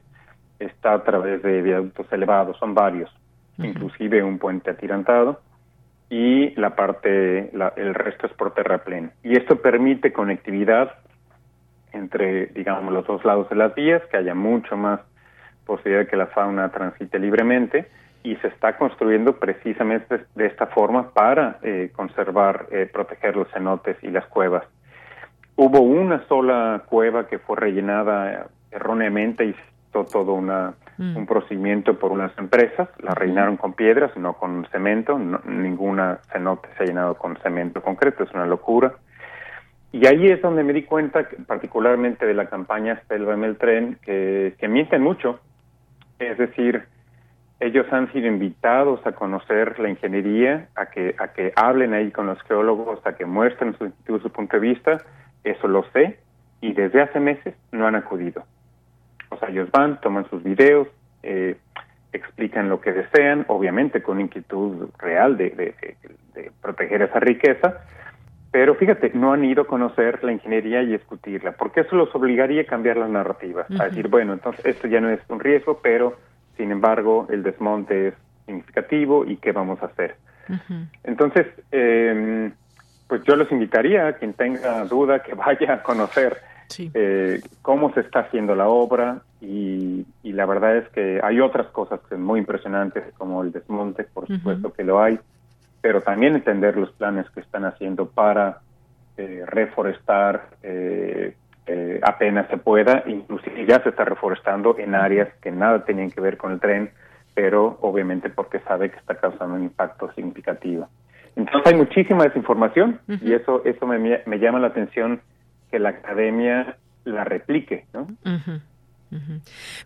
[0.59, 3.11] está a través de viaductos elevados, son varios
[3.59, 5.41] inclusive un puente atirantado,
[6.11, 9.13] y la parte, el resto es por terraplén.
[9.23, 10.95] Y esto permite conectividad
[11.93, 15.01] entre, digamos, los dos lados de las vías, que haya mucho más
[15.67, 17.89] posibilidad de que la fauna transite libremente
[18.23, 23.97] y se está construyendo precisamente de esta forma para eh, conservar, eh, proteger los cenotes
[24.03, 24.65] y las cuevas.
[25.57, 31.17] Hubo una sola cueva que fue rellenada erróneamente y hizo todo una, mm.
[31.17, 36.83] un procedimiento por unas empresas, la rellenaron con piedras, no con cemento, ninguna cenote se
[36.83, 38.93] ha llenado con cemento concreto, es una locura.
[39.91, 44.55] Y ahí es donde me di cuenta, particularmente de la campaña Spelva el tren, que,
[44.59, 45.41] que mienten mucho.
[46.19, 46.85] Es decir,
[47.61, 52.27] ellos han sido invitados a conocer la ingeniería, a que, a que hablen ahí con
[52.27, 54.99] los geólogos, a que muestren su, su punto de vista,
[55.43, 56.19] eso lo sé,
[56.61, 58.45] y desde hace meses no han acudido.
[59.31, 60.89] O sea, ellos van, toman sus videos,
[61.23, 61.57] eh,
[62.13, 65.75] explican lo que desean, obviamente con inquietud real de, de,
[66.35, 67.83] de, proteger esa riqueza,
[68.51, 72.63] pero fíjate, no han ido a conocer la ingeniería y discutirla, porque eso los obligaría
[72.63, 76.17] a cambiar las narrativas, a decir, bueno, entonces esto ya no es un riesgo, pero
[76.57, 78.15] sin embargo, el desmonte es
[78.47, 80.17] significativo y qué vamos a hacer.
[81.05, 82.51] Entonces, eh,
[83.07, 86.39] pues yo los invitaría a quien tenga duda que vaya a conocer
[86.95, 92.01] eh, cómo se está haciendo la obra y, la verdad es que hay otras cosas
[92.01, 95.19] que son muy impresionantes como el desmonte, por supuesto que lo hay,
[95.81, 98.61] pero también entender los planes que están haciendo para
[99.17, 101.35] eh, reforestar, eh,
[101.67, 106.21] eh, apenas se pueda, inclusive ya se está reforestando en áreas que nada tenían que
[106.21, 106.91] ver con el tren,
[107.35, 110.89] pero obviamente porque sabe que está causando un impacto significativo.
[111.37, 115.21] Entonces hay muchísima desinformación y eso eso me, me, llama la atención
[115.71, 118.09] que la academia la replique, ¿no?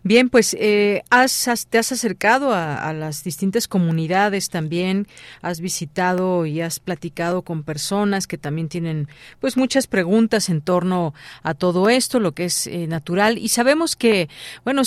[0.03, 5.07] Bien, pues eh, has, te has acercado a, las distintas comunidades también,
[5.41, 9.07] has visitado y has platicado con personas que también tienen
[9.39, 13.37] pues muchas preguntas en torno a todo esto, lo que es eh, natural.
[13.37, 14.29] Y sabemos que,
[14.65, 14.81] bueno,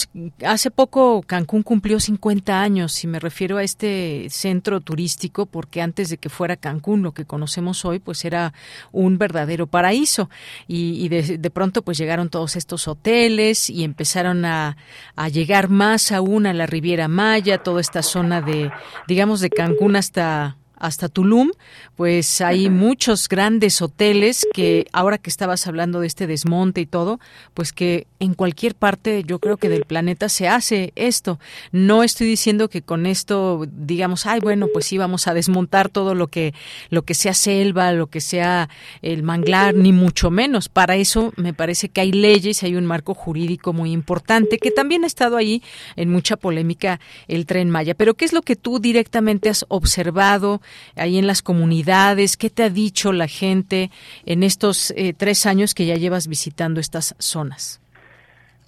[0.44, 6.11] hace poco Cancún cumplió 50 años y me refiero a este centro turístico porque antes
[6.11, 8.53] de que fuera Cancún, lo que conocemos hoy, pues era
[8.92, 10.29] un verdadero paraíso.
[10.68, 14.77] Y, de, de pronto pues llegaron todos estos hoteles y empezaron a,
[15.15, 18.71] a, llegar más aún a la Riviera Maya, toda esta zona de,
[19.07, 21.51] digamos, de Cancún hasta hasta Tulum,
[21.97, 27.19] pues hay muchos grandes hoteles que ahora que estabas hablando de este desmonte y todo,
[27.55, 31.39] pues que en cualquier parte yo creo que del planeta se hace esto.
[31.73, 36.15] No estoy diciendo que con esto digamos, ay, bueno, pues sí vamos a desmontar todo
[36.15, 36.55] lo que
[36.91, 38.69] lo que sea selva, lo que sea
[39.03, 40.69] el manglar, ni mucho menos.
[40.69, 45.05] Para eso me parece que hay leyes, hay un marco jurídico muy importante que también
[45.05, 45.62] ha estado ahí
[45.97, 47.95] en mucha polémica el Tren Maya.
[47.95, 50.61] Pero ¿qué es lo que tú directamente has observado
[50.96, 52.37] ahí en las comunidades?
[52.37, 53.90] ¿Qué te ha dicho la gente
[54.24, 57.81] en estos eh, tres años que ya llevas visitando estas zonas?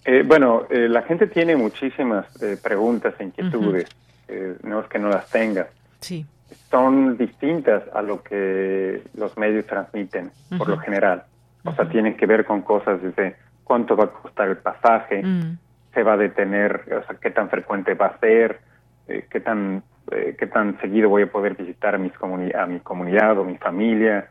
[0.04, 2.26] Eh, bueno, eh, la gente tiene muchísimas
[2.62, 3.88] preguntas e inquietudes,
[4.62, 5.68] no es que no las tenga.
[6.00, 6.24] Sí.
[6.70, 11.24] Son distintas a lo que los medios transmiten, por lo general.
[11.64, 15.58] O sea, tienen que ver con cosas desde cuánto va a costar el pasaje, mm.
[15.92, 18.61] se va a detener, o sea, qué tan frecuente va a ser,
[19.06, 19.82] qué tan
[20.12, 22.12] eh, qué tan seguido voy a poder visitar a, mis
[22.55, 24.29] a mi comunidad o mi familia,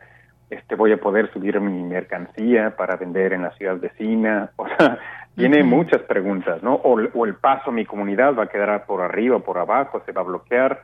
[0.50, 4.98] este, voy a poder subir mi mercancía para vender en la ciudad vecina, o sea,
[5.36, 6.74] tiene muchas preguntas, ¿no?
[6.74, 10.12] O, o, el paso a mi comunidad va a quedar por arriba, por abajo, se
[10.12, 10.82] va a bloquear,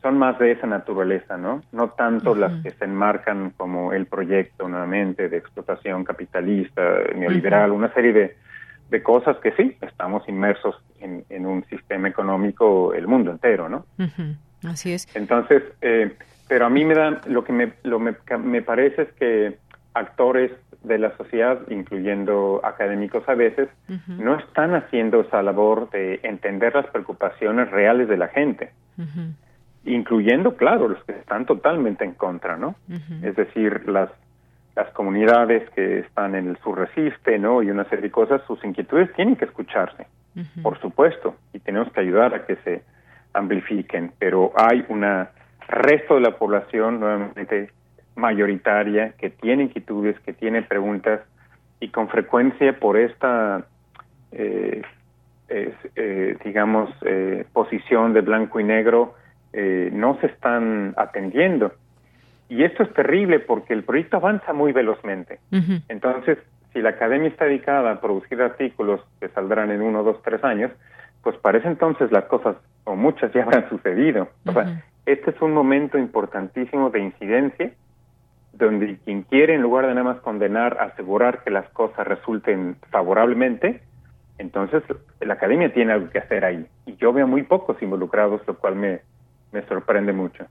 [0.00, 1.62] son más de esa naturaleza, ¿no?
[1.70, 6.82] No tanto las que se enmarcan como el proyecto nuevamente de explotación capitalista,
[7.14, 8.36] neoliberal, una serie de,
[8.92, 13.86] de cosas que sí, estamos inmersos en, un sistema económico el mundo entero, ¿no?
[14.64, 15.08] Así es.
[15.16, 16.14] Entonces, eh,
[16.46, 19.56] pero a mí me dan, lo que me, lo me, me parece es que
[19.94, 20.52] actores
[20.82, 23.70] de la sociedad, incluyendo académicos a veces,
[24.08, 28.72] no están haciendo esa labor de entender las preocupaciones reales de la gente,
[29.84, 32.74] incluyendo, claro, los que están totalmente en contra, ¿no?
[33.22, 34.10] Es decir, las
[34.74, 37.62] las comunidades que están en el sur resiste, ¿no?
[37.62, 40.06] Y una serie de cosas, sus inquietudes tienen que escucharse,
[40.62, 42.82] por supuesto, y tenemos que ayudar a que se
[43.34, 45.30] amplifiquen, pero hay una
[45.68, 47.70] resto de la población nuevamente
[48.14, 51.20] mayoritaria que tiene inquietudes, que tiene preguntas
[51.80, 53.64] y con frecuencia por esta,
[54.32, 54.82] eh,
[55.48, 59.14] eh, digamos, eh, posición de blanco y negro
[59.54, 61.72] no se están atendiendo
[62.52, 65.40] y esto es terrible porque el proyecto avanza muy velozmente.
[65.88, 66.36] Entonces,
[66.74, 70.70] si la academia está dedicada a producir artículos que saldrán en uno, dos, tres años,
[71.22, 74.28] pues parece entonces las cosas, o muchas ya habrán sucedido.
[74.44, 77.72] O sea, este es un momento importantísimo de incidencia
[78.52, 83.80] donde quien quiere, en lugar de nada más condenar, asegurar que las cosas resulten favorablemente,
[84.36, 84.82] entonces
[85.22, 86.66] la academia tiene algo que hacer ahí.
[86.84, 89.00] Y yo veo muy pocos involucrados, lo cual me,
[89.52, 90.44] me sorprende mucho.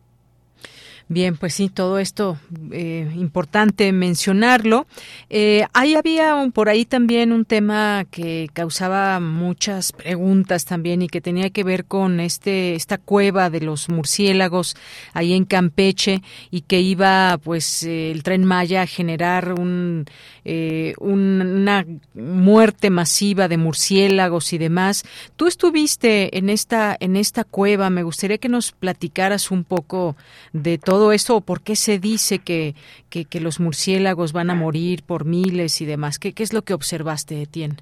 [1.11, 2.37] Bien, pues sí, todo esto
[2.71, 4.87] eh, importante mencionarlo.
[5.29, 11.09] Eh, ahí había un, por ahí también un tema que causaba muchas preguntas también y
[11.09, 14.77] que tenía que ver con este esta cueva de los murciélagos
[15.11, 20.05] ahí en Campeche y que iba pues eh, el tren Maya a generar un,
[20.45, 25.03] eh, una muerte masiva de murciélagos y demás.
[25.35, 27.89] Tú estuviste en esta en esta cueva.
[27.89, 30.15] Me gustaría que nos platicaras un poco
[30.53, 32.75] de todo todo esto o por qué se dice que,
[33.09, 36.19] que, los murciélagos van a morir por miles y demás?
[36.19, 37.77] ¿Qué, qué es lo que observaste, Etienne?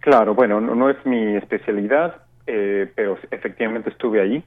[0.00, 2.16] Claro, bueno, no, es mi especialidad,
[2.46, 4.44] eh, pero efectivamente estuve ahí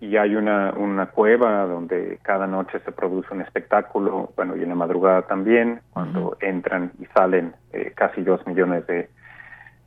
[0.00, 4.70] y hay una, una cueva donde cada noche se produce un espectáculo, bueno, y en
[4.70, 9.10] la madrugada también, cuando entran y salen eh, casi dos millones de,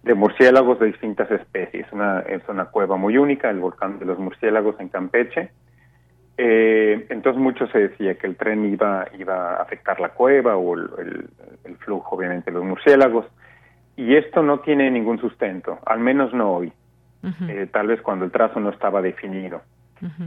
[0.03, 1.87] de murciélagos de distintas especies.
[1.91, 5.49] Una, es una cueva muy única, el volcán de los murciélagos en Campeche,
[6.37, 10.75] eh, entonces mucho se decía que el tren iba, iba a afectar la cueva o
[10.75, 11.29] el,
[11.79, 13.25] flujo, obviamente, de los murciélagos.
[13.95, 16.73] Y esto no tiene ningún sustento, al menos no hoy.
[17.47, 19.61] Eh, tal vez cuando el trazo no estaba definido.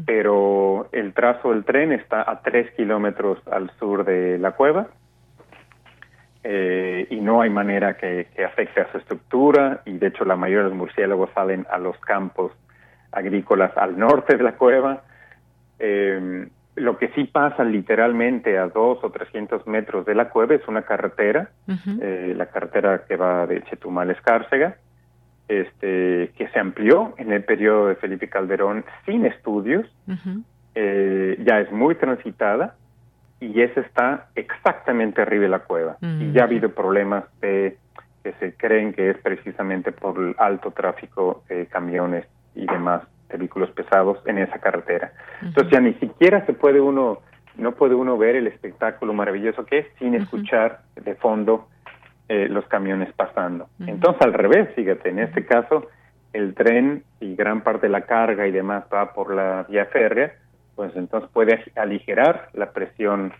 [0.06, 4.88] Pero el trazo del tren está a tres kilómetros al sur de la cueva
[6.42, 9.82] eh, y no hay manera que, que afecte a su estructura.
[9.84, 12.50] Y de hecho, la mayoría de los murciélagos salen a los campos
[13.12, 15.02] agrícolas al norte de la cueva
[15.78, 16.48] eh,
[16.78, 20.82] lo que sí pasa literalmente a dos o trescientos metros de la cueva es una
[20.82, 21.50] carretera,
[22.00, 24.76] eh, la carretera que va de Chetumal a Escárcega,
[25.48, 29.86] este, que se amplió en el periodo de Felipe Calderón sin estudios,
[30.74, 32.76] eh, ya es muy transitada
[33.40, 35.96] y esa está exactamente arriba de la cueva.
[36.00, 37.76] Y ya ha habido problemas de,
[38.22, 43.36] que se creen que es precisamente por el alto tráfico de camiones y demás de
[43.36, 45.12] vehículos pesados en esa carretera.
[45.42, 47.18] Entonces ya ni siquiera se puede uno,
[47.56, 51.68] no puede uno ver el espectáculo maravilloso que es sin escuchar de fondo
[52.28, 53.68] eh, los camiones pasando.
[53.86, 55.86] Entonces al revés, fíjate, en este caso
[56.32, 60.32] el tren y gran parte de la carga y demás va por la vía férrea,
[60.74, 63.32] pues entonces puede aligerar la presión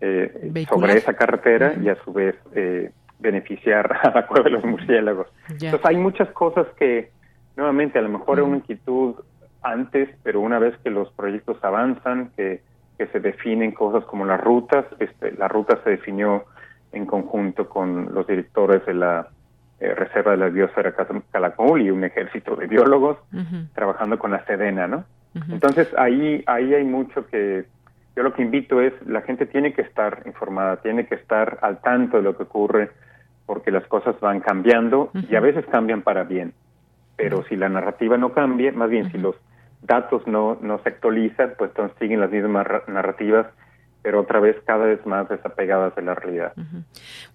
[0.00, 4.64] eh, sobre esa carretera y a su vez eh, beneficiar a la cueva de los
[4.64, 5.28] murciélagos.
[5.48, 7.10] Entonces hay muchas cosas que
[7.56, 9.16] nuevamente a lo mejor era una inquietud
[9.62, 12.62] antes, pero una vez que los proyectos avanzan, que,
[12.98, 16.44] que se definen cosas como las rutas, este, la ruta se definió
[16.92, 19.28] en conjunto con los directores de la
[19.80, 20.94] eh, Reserva de la Biosfera
[21.30, 23.18] Calakmul y un ejército de biólogos
[23.74, 25.04] trabajando con la Sedena, ¿no?
[25.50, 27.66] Entonces ahí, ahí hay mucho que
[28.14, 31.82] yo lo que invito es, la gente tiene que estar informada, tiene que estar al
[31.82, 32.90] tanto de lo que ocurre,
[33.44, 36.54] porque las cosas van cambiando y a veces cambian para bien
[37.16, 39.36] pero si la narrativa no cambia, más bien si los
[39.82, 43.46] datos no, no se actualizan, pues entonces siguen las mismas narrativas
[44.06, 46.52] pero otra vez cada vez más desapegadas de la realidad.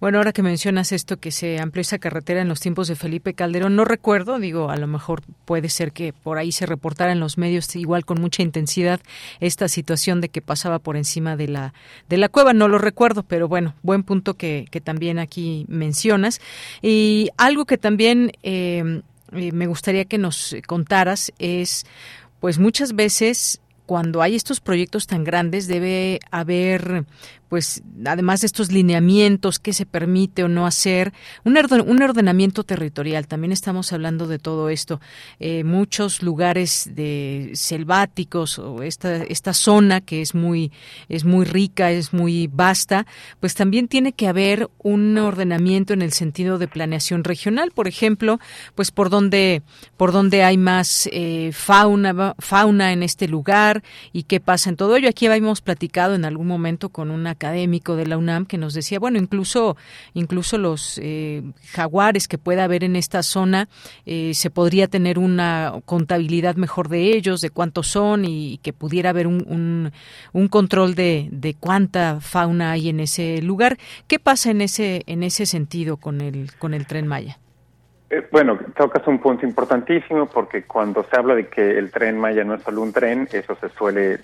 [0.00, 3.34] Bueno, ahora que mencionas esto, que se amplió esa carretera en los tiempos de Felipe
[3.34, 7.20] Calderón, no recuerdo, digo, a lo mejor puede ser que por ahí se reportara en
[7.20, 9.00] los medios igual con mucha intensidad
[9.38, 11.74] esta situación de que pasaba por encima de la,
[12.08, 16.40] de la cueva, no lo recuerdo, pero bueno, buen punto que, que también aquí mencionas.
[16.80, 18.32] Y algo que también...
[18.42, 19.02] Eh,
[19.34, 21.84] eh, me gustaría que nos contaras es,
[22.40, 27.04] pues muchas veces cuando hay estos proyectos tan grandes debe haber
[27.52, 31.12] pues además de estos lineamientos, qué se permite o no hacer,
[31.44, 33.26] un, un ordenamiento territorial.
[33.26, 35.02] También estamos hablando de todo esto.
[35.38, 40.72] Eh, muchos lugares de selváticos o esta, esta zona que es muy,
[41.10, 43.04] es muy rica, es muy vasta,
[43.38, 47.70] pues también tiene que haber un ordenamiento en el sentido de planeación regional.
[47.72, 48.40] Por ejemplo,
[48.74, 49.60] pues por donde,
[49.98, 54.96] por donde hay más eh, fauna, fauna en este lugar y qué pasa en todo
[54.96, 55.10] ello.
[55.10, 59.00] Aquí habíamos platicado en algún momento con una académico de la UNAM que nos decía,
[59.00, 59.76] bueno, incluso,
[60.14, 63.68] incluso los eh, jaguares que pueda haber en esta zona,
[64.06, 69.10] eh, se podría tener una contabilidad mejor de ellos, de cuántos son y, que pudiera
[69.10, 69.92] haber un,
[70.32, 73.76] un, control de, de, cuánta fauna hay en ese lugar.
[74.06, 77.38] ¿Qué pasa en ese, en ese sentido con el, con el tren Maya?
[78.10, 82.44] Eh, bueno, tocas un punto importantísimo porque cuando se habla de que el tren Maya
[82.44, 84.20] no es solo un tren, eso se suele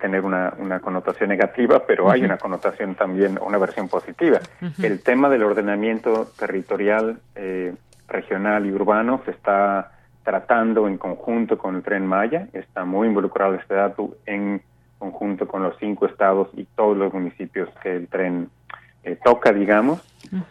[0.00, 4.40] tener una, una, connotación negativa, pero hay una connotación también, una versión positiva.
[4.82, 7.74] El tema del ordenamiento territorial, eh,
[8.08, 9.92] regional y urbano se está
[10.24, 14.62] tratando en conjunto con el Tren Maya, está muy involucrado este dato en
[14.98, 18.50] conjunto con los cinco estados y todos los municipios que el tren
[19.04, 20.02] eh, toca, digamos,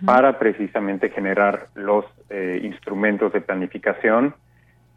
[0.06, 4.34] para precisamente generar los eh, instrumentos de planificación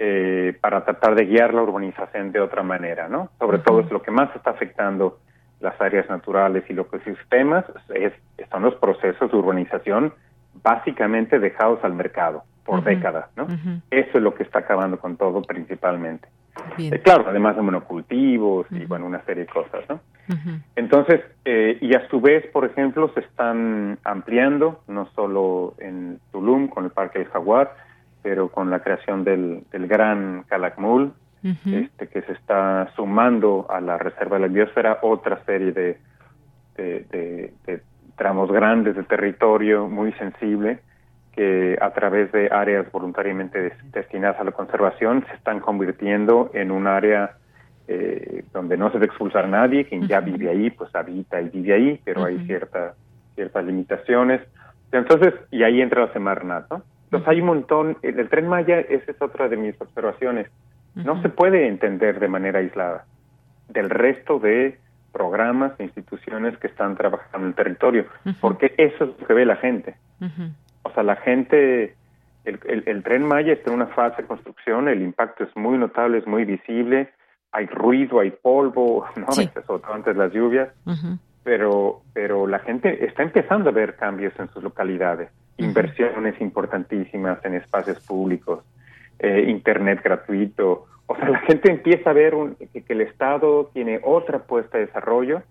[0.03, 3.29] eh, para tratar de guiar la urbanización de otra manera, ¿no?
[3.39, 5.19] Sobre todo es lo que más está afectando
[5.61, 8.15] las áreas naturales y los ecosistemas es,
[8.51, 10.15] son los procesos de urbanización
[10.63, 13.47] básicamente dejados al mercado por décadas, ¿no?
[13.91, 16.29] Eso es lo que está acabando con todo principalmente.
[16.79, 20.01] Eh, claro, además de monocultivos y bueno, una serie de cosas, ¿no?
[20.77, 26.69] Entonces, eh, y a su vez, por ejemplo, se están ampliando, no solo en Tulum
[26.69, 27.75] con el Parque del Jaguar,
[28.23, 31.13] pero con la creación del, del Gran Calakmul,
[31.43, 35.99] este, que se está sumando a la Reserva de la Biosfera otra serie de,
[36.77, 37.83] de,
[38.17, 40.81] tramos grandes de territorio muy sensible
[41.33, 46.87] que a través de áreas voluntariamente destinadas a la conservación se están convirtiendo en un
[46.87, 47.37] área
[47.89, 51.49] eh, donde no se debe expulsar a nadie, quien ya vive ahí, pues habita y
[51.49, 52.95] vive ahí, pero hay cierta,
[53.35, 54.43] ciertas limitaciones.
[54.93, 56.83] Entonces, y ahí entra la Semarnat, ¿no?
[57.11, 60.49] Entonces hay un montón, el, tren Maya, esa es otra de mis observaciones,
[60.95, 63.05] no se puede entender de manera aislada
[63.69, 64.79] del resto de
[65.13, 68.07] programas e instituciones que están trabajando en el territorio,
[68.41, 69.97] porque eso es lo que ve la gente.
[70.85, 71.97] O sea, la gente,
[72.45, 76.19] el, el, tren Maya está en una fase de construcción, el impacto es muy notable,
[76.19, 77.11] es muy visible,
[77.51, 79.33] hay ruido, hay polvo, ¿no?
[79.33, 80.69] sobre todo antes las lluvias,
[81.43, 85.29] pero, pero la gente está empezando a ver cambios en sus localidades
[85.61, 88.65] inversiones importantísimas en espacios públicos,
[89.19, 90.87] eh, Internet gratuito.
[91.07, 92.35] O sea, la gente empieza a ver
[92.73, 95.43] que, el Estado tiene otra apuesta de desarrollo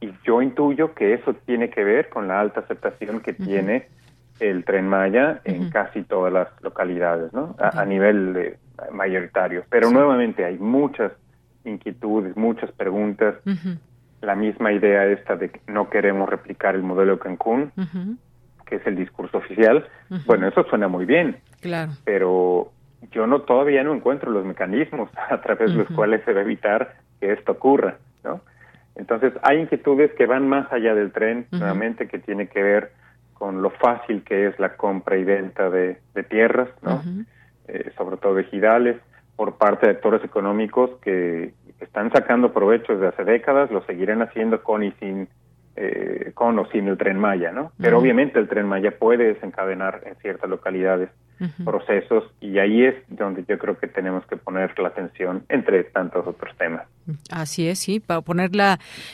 [0.00, 3.88] y yo intuyo que eso tiene que ver con la alta aceptación que tiene
[4.40, 7.56] el tren Maya en casi todas las localidades, ¿no?
[7.58, 8.56] A, nivel
[8.92, 9.64] mayoritario.
[9.70, 11.12] Pero nuevamente hay muchas
[11.64, 13.36] inquietudes, muchas preguntas.
[14.20, 17.72] La misma idea esta de que no queremos replicar el modelo de Cancún
[18.66, 19.86] que es el discurso oficial,
[20.26, 21.36] bueno, eso suena muy bien.
[21.60, 21.92] Claro.
[22.04, 22.72] Pero
[23.12, 26.42] yo no todavía no encuentro los mecanismos a través de los cuales se va a
[26.42, 28.40] evitar que esto ocurra, ¿no?
[28.96, 32.92] Entonces, hay inquietudes que van más allá del tren, nuevamente, que tiene que ver
[33.34, 35.98] con lo fácil que es la compra y venta de,
[36.30, 37.02] tierras, ¿no?
[37.68, 38.96] Eh, sobre todo ejidales,
[39.36, 44.62] por parte de actores económicos que están sacando provecho desde hace décadas, lo seguirán haciendo
[44.62, 45.28] con y sin
[45.76, 47.72] eh, con o sin el tren Maya, ¿no?
[47.78, 51.10] Pero obviamente el tren Maya puede desencadenar en ciertas localidades
[51.64, 56.26] procesos y ahí es donde yo creo que tenemos que poner la atención entre tantos
[56.26, 56.86] otros temas.
[57.30, 58.50] Así es, sí, para poner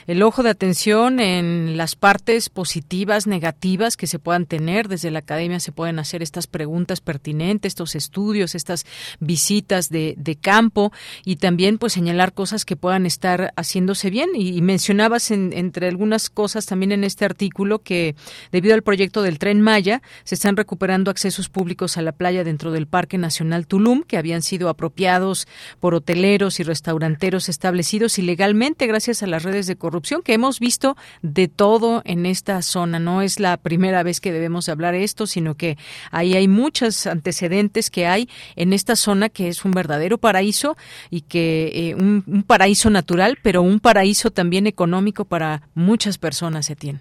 [0.06, 4.88] el ojo de atención en las partes positivas, negativas que se puedan tener.
[4.88, 8.86] Desde la academia se pueden hacer estas preguntas pertinentes, estos estudios, estas
[9.20, 10.92] visitas de, campo
[11.24, 14.30] y también pues señalar cosas que puedan estar haciéndose bien.
[14.34, 18.14] Y, mencionabas entre algunas cosas también en este artículo que
[18.50, 22.70] debido al proyecto del tren Maya se están recuperando accesos públicos a la playa dentro
[22.70, 25.46] del Parque Nacional Tulum que habían sido apropiados
[25.80, 30.96] por hoteleros y restauranteros establecidos ilegalmente gracias a las redes de corrupción que hemos visto
[31.22, 32.98] de todo en esta zona.
[32.98, 35.76] No es la primera vez que debemos hablar esto, sino que
[36.10, 40.76] ahí hay muchos antecedentes que hay en esta zona que es un verdadero paraíso
[41.10, 46.76] y que eh, un, paraíso natural, pero un paraíso también económico para muchas personas, se
[46.76, 47.00] tiene.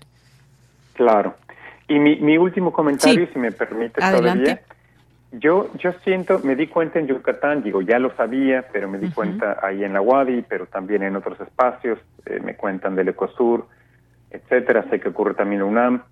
[0.93, 1.35] Claro.
[1.87, 4.61] Y mi, último comentario, si me permite Adelante.
[5.31, 9.09] Yo, yo siento, me di cuenta en Yucatán, digo, ya lo sabía, pero me di
[9.11, 13.65] cuenta ahí en la UADI, pero también en otros espacios, eh, me cuentan del Ecosur,
[14.29, 16.03] etcétera, sé que ocurre también en UNAM.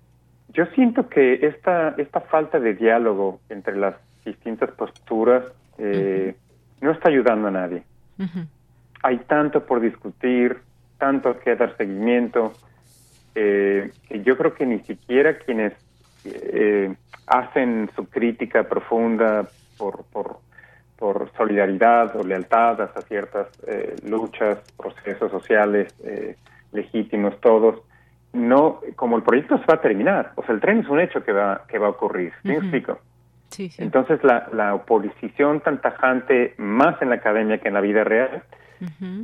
[0.48, 3.94] Yo siento que esta, esta falta de diálogo entre las
[4.24, 5.44] distintas posturas
[5.76, 6.34] eh,
[6.80, 7.82] no está ayudando a nadie.
[9.02, 10.58] Hay tanto por discutir,
[10.98, 12.52] tanto que dar seguimiento,
[13.34, 15.74] eh, que yo creo que ni siquiera quienes
[16.24, 16.94] eh,
[17.26, 19.48] hacen su crítica profunda
[19.78, 20.38] por, por,
[20.96, 26.36] por solidaridad o lealtad hacia ciertas eh, luchas, procesos sociales eh,
[26.72, 27.80] legítimos todos,
[28.32, 31.24] no, como el proyecto se va a terminar, o sea, el tren es un hecho
[31.24, 33.00] que va, que va a ocurrir, ¿me explico?
[33.78, 38.42] Entonces, la, la oposición tan tajante, más en la academia que en la vida real,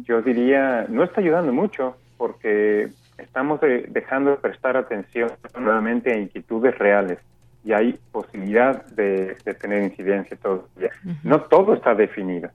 [0.04, 2.88] yo diría, no está ayudando mucho, porque
[3.36, 5.30] estamos dejando de prestar atención
[5.60, 7.18] nuevamente a inquietudes reales
[7.64, 10.90] y hay posibilidad de, tener incidencia todavía.
[11.22, 12.48] No todo está definido.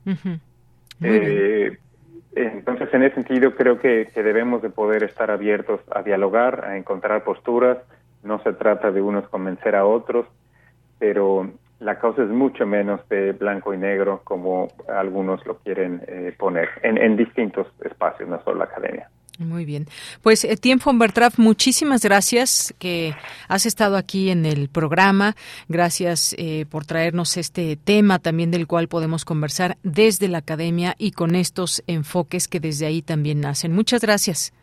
[1.04, 1.78] Eh,
[2.34, 7.24] entonces, en ese sentido, creo que, debemos de poder estar abiertos a dialogar, a encontrar
[7.24, 7.78] posturas.
[8.24, 10.26] No se trata de unos convencer a otros,
[10.98, 11.48] pero
[11.80, 16.70] la causa es mucho menos de blanco y negro como algunos lo quieren eh, poner
[16.82, 19.08] en, en distintos espacios, no solo la academia.
[19.42, 19.88] Muy bien.
[20.22, 23.16] Pues eh, Tiempo Bertraf, muchísimas gracias que
[23.48, 25.36] has estado aquí en el programa.
[25.68, 31.12] Gracias eh, por traernos este tema también del cual podemos conversar desde la academia y
[31.12, 33.74] con estos enfoques que desde ahí también nacen.
[33.74, 34.54] Muchas gracias.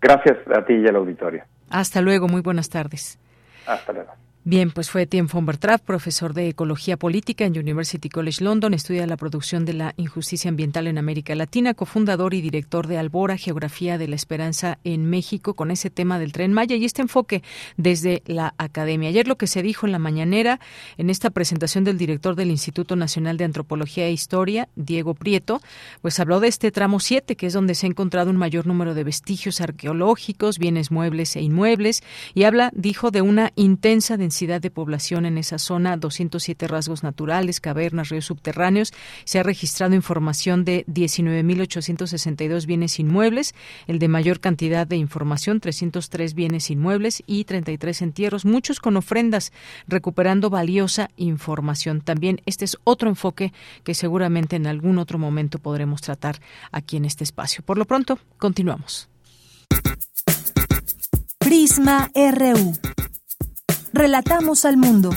[0.00, 1.44] Gracias a ti y al auditorio.
[1.68, 3.18] Hasta luego, muy buenas tardes.
[3.66, 4.29] Hasta luego.
[4.42, 9.06] Bien, pues fue Tiem von Bertrap, profesor de Ecología Política en University College London, estudia
[9.06, 13.98] la producción de la injusticia ambiental en América Latina, cofundador y director de Albora, Geografía
[13.98, 17.42] de la Esperanza en México, con ese tema del tren Maya y este enfoque
[17.76, 19.10] desde la academia.
[19.10, 20.58] Ayer lo que se dijo en la mañanera,
[20.96, 25.60] en esta presentación del director del Instituto Nacional de Antropología e Historia, Diego Prieto,
[26.00, 28.94] pues habló de este tramo 7, que es donde se ha encontrado un mayor número
[28.94, 34.70] de vestigios arqueológicos, bienes muebles e inmuebles, y habla, dijo, de una intensa densidad de
[34.70, 38.92] población en esa zona, 207 rasgos naturales, cavernas, ríos subterráneos.
[39.24, 43.56] Se ha registrado información de 19.862 bienes inmuebles,
[43.88, 49.52] el de mayor cantidad de información, 303 bienes inmuebles y 33 entierros, muchos con ofrendas,
[49.88, 52.00] recuperando valiosa información.
[52.00, 53.52] También este es otro enfoque
[53.82, 57.64] que seguramente en algún otro momento podremos tratar aquí en este espacio.
[57.64, 59.08] Por lo pronto, continuamos.
[61.40, 63.09] Prisma RU.
[63.92, 65.10] Relatamos al mundo.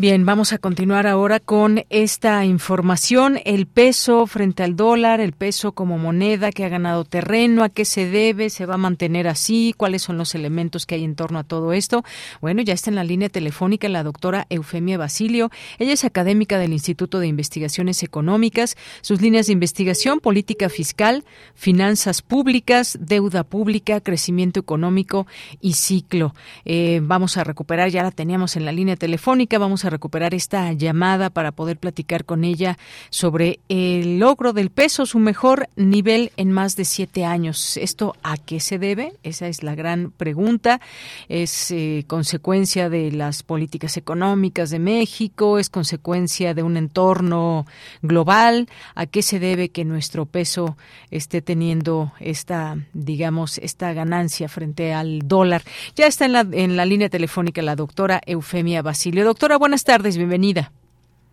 [0.00, 3.40] Bien, vamos a continuar ahora con esta información.
[3.44, 7.84] El peso frente al dólar, el peso como moneda que ha ganado terreno, a qué
[7.84, 11.40] se debe, se va a mantener así, cuáles son los elementos que hay en torno
[11.40, 12.04] a todo esto.
[12.40, 15.50] Bueno, ya está en la línea telefónica la doctora Eufemia Basilio.
[15.80, 18.76] Ella es académica del Instituto de Investigaciones Económicas.
[19.00, 21.24] Sus líneas de investigación, política fiscal,
[21.56, 25.26] finanzas públicas, deuda pública, crecimiento económico
[25.60, 26.36] y ciclo.
[26.64, 30.72] Eh, vamos a recuperar, ya la teníamos en la línea telefónica, vamos a recuperar esta
[30.72, 32.78] llamada para poder platicar con ella
[33.10, 37.76] sobre el logro del peso, su mejor nivel en más de siete años.
[37.76, 39.14] ¿Esto a qué se debe?
[39.22, 40.80] Esa es la gran pregunta.
[41.28, 45.58] ¿Es eh, consecuencia de las políticas económicas de México?
[45.58, 47.66] ¿Es consecuencia de un entorno
[48.02, 48.68] global?
[48.94, 50.76] ¿A qué se debe que nuestro peso
[51.10, 55.62] esté teniendo esta, digamos, esta ganancia frente al dólar?
[55.96, 59.24] Ya está en la, en la línea telefónica la doctora Eufemia Basilio.
[59.24, 60.72] Doctora, buenas buenas tardes, bienvenida.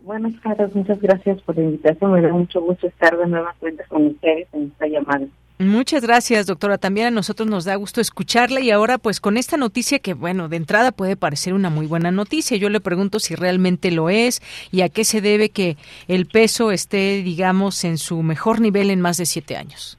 [0.01, 2.11] Buenas tardes, muchas gracias por la invitación.
[2.11, 5.25] Me da mucho gusto estar de nueva cuenta con ustedes en esta llamada.
[5.57, 6.77] Muchas gracias, doctora.
[6.77, 10.47] También a nosotros nos da gusto escucharla y ahora pues con esta noticia que, bueno,
[10.47, 12.55] de entrada puede parecer una muy buena noticia.
[12.55, 15.75] Yo le pregunto si realmente lo es y a qué se debe que
[16.07, 19.97] el peso esté, digamos, en su mejor nivel en más de siete años.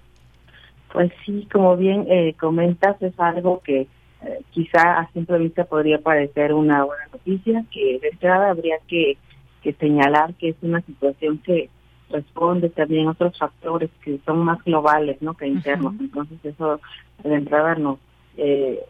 [0.93, 3.89] Pues sí, como bien eh, comentas, es algo que
[4.27, 9.17] eh, quizá a simple vista podría parecer una buena noticia, que de entrada habría que,
[9.63, 11.71] que señalar que es una situación que
[12.11, 15.95] responde también a otros factores que son más globales no que internos.
[15.99, 16.81] Entonces eso
[17.23, 17.99] de entrada nos,
[18.37, 18.81] eh,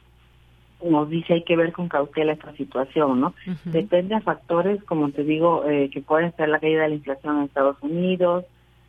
[0.84, 3.20] nos dice hay que ver con cautela esta situación.
[3.20, 3.34] no
[3.64, 7.38] Depende de factores, como te digo, eh, que pueden ser la caída de la inflación
[7.38, 8.44] en Estados Unidos,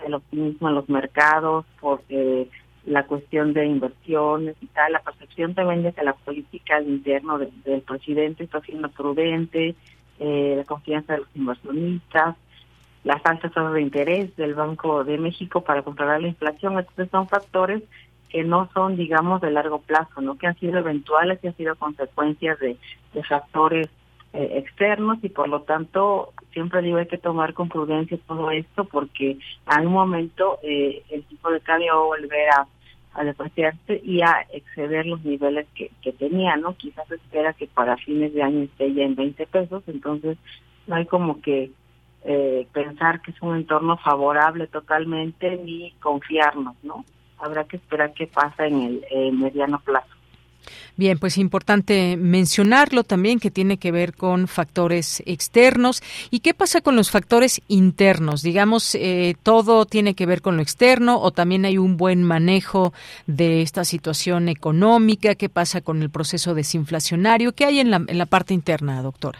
[0.05, 2.49] el optimismo en los mercados, porque
[2.87, 7.81] la cuestión de inversiones y tal, la percepción también de que la política interna del
[7.81, 9.75] presidente está siendo prudente,
[10.19, 12.37] eh, la confianza de los inversionistas,
[13.03, 17.27] las altas tasas de interés del Banco de México para controlar la inflación, entonces son
[17.27, 17.83] factores
[18.29, 21.75] que no son, digamos, de largo plazo, no que han sido eventuales y han sido
[21.75, 22.77] consecuencias de,
[23.27, 23.89] factores
[24.31, 28.85] eh, externos y por lo tanto siempre digo hay que tomar con prudencia todo esto
[28.85, 32.67] porque a un momento eh, el tipo de cambio va a volver a
[33.17, 36.75] a depreciarse y a exceder los niveles que, que tenía, ¿no?
[36.77, 40.37] Quizás espera que para fines de año esté ya en 20 pesos, entonces
[40.85, 41.71] no hay como que
[42.23, 47.03] eh, pensar que es un entorno favorable totalmente ni confiarnos, ¿no?
[47.39, 50.16] Habrá que esperar qué pasa en el mediano plazo.
[50.95, 56.01] Bien, pues importante mencionarlo también que tiene que ver con factores externos.
[56.31, 58.41] ¿Y qué pasa con los factores internos?
[58.41, 62.93] Digamos, eh, todo tiene que ver con lo externo o también hay un buen manejo
[63.27, 65.35] de esta situación económica.
[65.35, 67.53] ¿Qué pasa con el proceso desinflacionario?
[67.53, 69.39] ¿Qué hay en la, en la parte interna, doctora?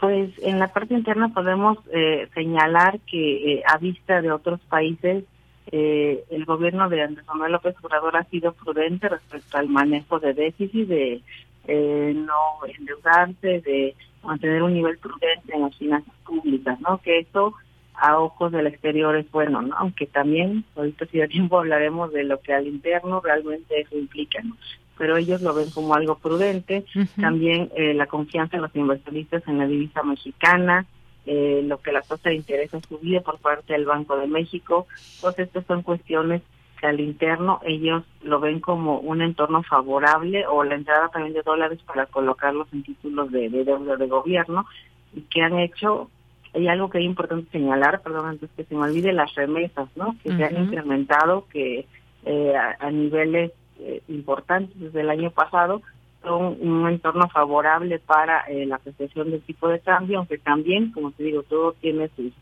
[0.00, 5.24] Pues en la parte interna podemos eh, señalar que eh, a vista de otros países
[5.70, 10.34] eh, el gobierno de Andrés Manuel López Obrador ha sido prudente respecto al manejo de
[10.34, 11.22] déficit, de
[11.66, 16.98] eh, no endeudarse, de mantener un nivel prudente en las finanzas públicas, ¿no?
[16.98, 17.54] Que eso
[17.94, 19.74] a ojos del exterior es bueno, ¿no?
[19.76, 24.40] Aunque también, ahorita si da tiempo hablaremos de lo que al interno realmente eso implica,
[24.42, 24.56] ¿no?
[24.96, 26.84] Pero ellos lo ven como algo prudente.
[27.20, 30.86] También eh, la confianza de los inversionistas en la divisa mexicana,
[31.30, 34.86] eh, lo que la tasa de interés ha subido por parte del Banco de México.
[35.20, 36.40] Todas estas son cuestiones
[36.80, 41.42] que al interno ellos lo ven como un entorno favorable o la entrada también de
[41.42, 44.64] dólares para colocarlos en títulos de, deuda de gobierno
[45.12, 46.08] y que han hecho
[46.54, 50.16] hay algo que es importante señalar, perdón, antes que se me olvide, las remesas, ¿no?
[50.22, 51.84] Que se han incrementado, que
[52.24, 55.82] eh, a, niveles eh, importantes desde el año pasado,
[56.24, 61.22] un entorno favorable para eh, la apreciación del tipo de cambio, aunque también, como te
[61.22, 62.32] digo, todo tiene sus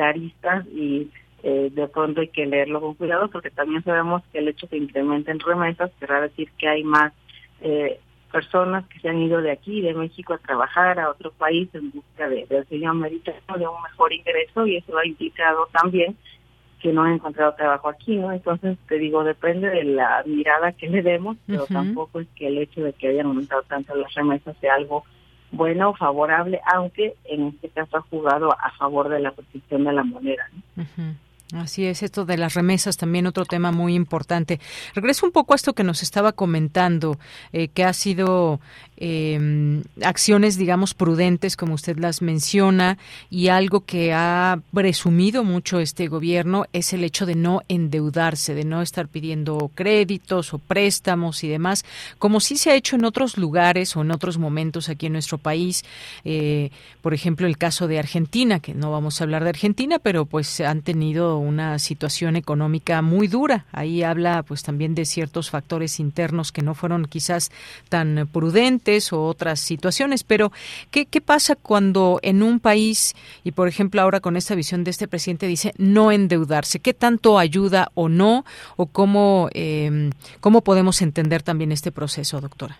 [0.00, 1.10] aristas y
[1.42, 4.70] eh, de pronto hay que leerlo con cuidado porque también sabemos que el hecho de
[4.70, 7.12] que incrementen remesas querrá decir que hay más
[7.60, 8.00] eh,
[8.32, 11.90] personas que se han ido de aquí, de México, a trabajar a otro país en
[11.90, 12.46] busca de,
[12.86, 16.16] americano, de un mejor ingreso y eso ha implicado también
[16.80, 18.32] que no han encontrado trabajo aquí, ¿no?
[18.32, 22.58] Entonces, te digo, depende de la mirada que le demos, pero tampoco es que el
[22.58, 25.04] hecho de que hayan aumentado tanto las remesas sea algo
[25.52, 29.92] bueno o favorable, aunque en este caso ha jugado a favor de la posición de
[29.92, 30.48] la moneda.
[30.76, 30.84] ¿no?
[31.54, 34.58] Así es, esto de las remesas también otro tema muy importante.
[34.94, 37.18] Regreso un poco a esto que nos estaba comentando,
[37.52, 38.60] eh, que ha sido
[38.96, 42.98] eh, acciones, digamos, prudentes, como usted las menciona,
[43.30, 48.64] y algo que ha presumido mucho este gobierno es el hecho de no endeudarse, de
[48.64, 51.84] no estar pidiendo créditos o préstamos y demás,
[52.18, 55.38] como sí se ha hecho en otros lugares o en otros momentos aquí en nuestro
[55.38, 55.84] país.
[56.24, 56.70] Eh,
[57.02, 60.60] por ejemplo, el caso de Argentina, que no vamos a hablar de Argentina, pero pues
[60.60, 63.66] han tenido una situación económica muy dura.
[63.72, 67.50] Ahí habla pues también de ciertos factores internos que no fueron quizás
[67.88, 70.24] tan prudentes o otras situaciones.
[70.24, 70.52] Pero
[70.90, 73.14] ¿qué, pasa cuando en un país,
[73.44, 76.80] y por ejemplo ahora con esta visión de este presidente dice no endeudarse?
[76.80, 78.44] ¿Qué tanto ayuda o no?
[78.76, 80.10] ¿O cómo, eh,
[80.40, 82.76] cómo podemos entender también este proceso, doctora?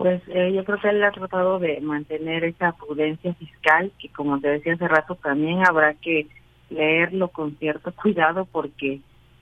[0.00, 4.40] Pues eh, yo creo que él ha tratado de mantener esa prudencia fiscal, que como
[4.40, 6.26] te decía hace rato, también habrá que
[6.70, 9.00] leerlo con cierto cuidado porque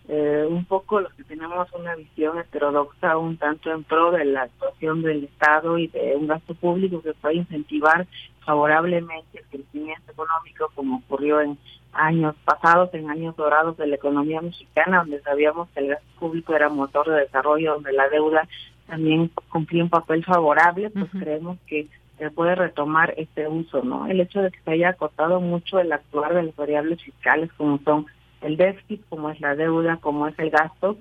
[0.08, 4.42] eh, un poco los que tenemos una visión heterodoxa un tanto en pro de la
[4.42, 8.06] actuación del Estado y de un gasto público que puede incentivar
[8.44, 11.58] favorablemente el crecimiento económico como ocurrió en
[11.92, 16.54] años pasados, en años dorados de la economía mexicana, donde sabíamos que el gasto público
[16.54, 18.48] era motor de desarrollo, donde la deuda
[18.86, 24.06] también cumplía un papel favorable, pues creemos que se puede retomar este uso, ¿no?
[24.06, 27.78] El hecho de que se haya acotado mucho el actuar de las variables fiscales como
[27.84, 28.06] son
[28.42, 30.98] el déficit, como es la deuda, como es el gasto,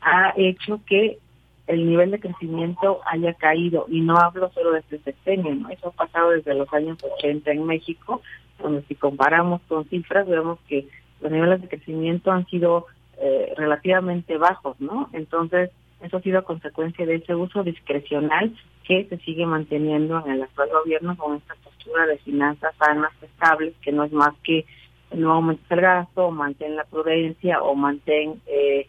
[0.00, 1.18] ha hecho que
[1.66, 5.70] el nivel de crecimiento haya caído y no hablo solo de este sexenio, ¿no?
[5.70, 8.20] Eso ha pasado desde los años 80 en México,
[8.62, 10.86] donde si comparamos con cifras vemos que
[11.20, 12.86] los niveles de crecimiento han sido
[13.18, 15.08] eh, relativamente bajos, ¿no?
[15.12, 15.70] Entonces,
[16.02, 18.54] eso ha sido consecuencia de ese uso discrecional
[18.86, 23.74] que se sigue manteniendo en el actual gobierno con esta postura de finanzas sanas, estables,
[23.80, 24.66] que no es más que
[25.14, 28.86] no aumentes el gasto, o mantén la prudencia, o mantén eh,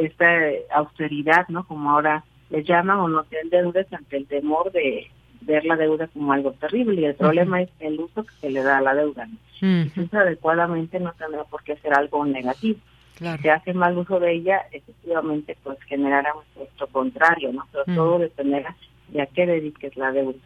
[0.00, 0.26] esta
[0.74, 1.64] austeridad, ¿no?
[1.66, 5.10] Como ahora le llaman, o no te deudas ante el temor de
[5.40, 7.00] ver la deuda como algo terrible.
[7.00, 9.28] Y el problema es el uso que se le da a la deuda.
[9.58, 12.78] Si se usa adecuadamente no tendrá por qué ser algo negativo.
[13.16, 17.66] Si se hace mal uso de ella, efectivamente, pues generará un efecto contrario, ¿no?
[17.70, 18.74] Pero todo dependerá
[19.08, 20.38] de a qué dediques la deuda.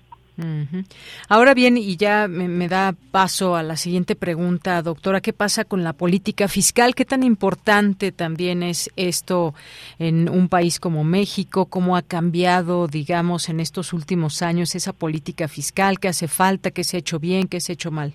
[1.29, 5.83] Ahora bien, y ya me, da paso a la siguiente pregunta, doctora, ¿qué pasa con
[5.83, 6.95] la política fiscal?
[6.95, 9.55] ¿Qué tan importante también es esto
[9.99, 11.67] en un país como México?
[11.67, 15.99] ¿Cómo ha cambiado, digamos, en estos últimos años esa política fiscal?
[15.99, 16.71] ¿Qué hace falta?
[16.71, 17.49] ¿Qué se ha hecho bien?
[17.49, 18.13] ¿Qué se ha hecho mal?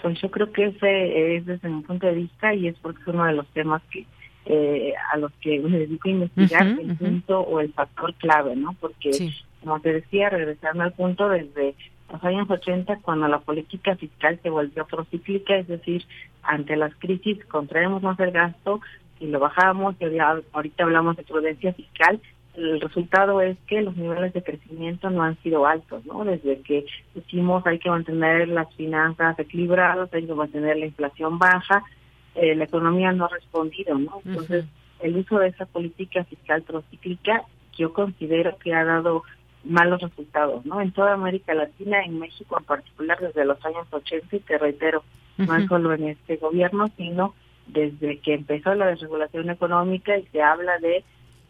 [0.00, 3.08] Pues yo creo que ese es desde mi punto de vista y es porque es
[3.08, 4.06] uno de los temas que
[4.44, 8.74] eh, a los que me dedico a investigar el punto o el factor clave, ¿no?
[8.80, 9.10] Porque,
[9.62, 11.74] como te decía, regresando al punto desde
[12.10, 16.04] los años 80, cuando la política fiscal se volvió procíclica, es decir,
[16.42, 18.80] ante las crisis contraemos más el gasto
[19.20, 22.20] y lo bajamos, y ahorita hablamos de prudencia fiscal,
[22.54, 26.24] el resultado es que los niveles de crecimiento no han sido altos, ¿no?
[26.24, 26.84] Desde que
[27.14, 31.82] decimos hay que mantener las finanzas equilibradas, hay que mantener la inflación baja,
[32.34, 34.20] eh, la economía no ha respondido, ¿no?
[34.24, 34.66] Entonces,
[35.00, 37.44] el uso de esa política fiscal procíclica
[37.76, 39.22] yo considero que ha dado
[39.64, 40.80] malos resultados, ¿no?
[40.80, 45.04] En toda América Latina, en México en particular, desde los años 80, y te reitero,
[45.38, 47.34] no es solo en este gobierno, sino
[47.66, 51.04] desde que empezó la desregulación económica y se habla de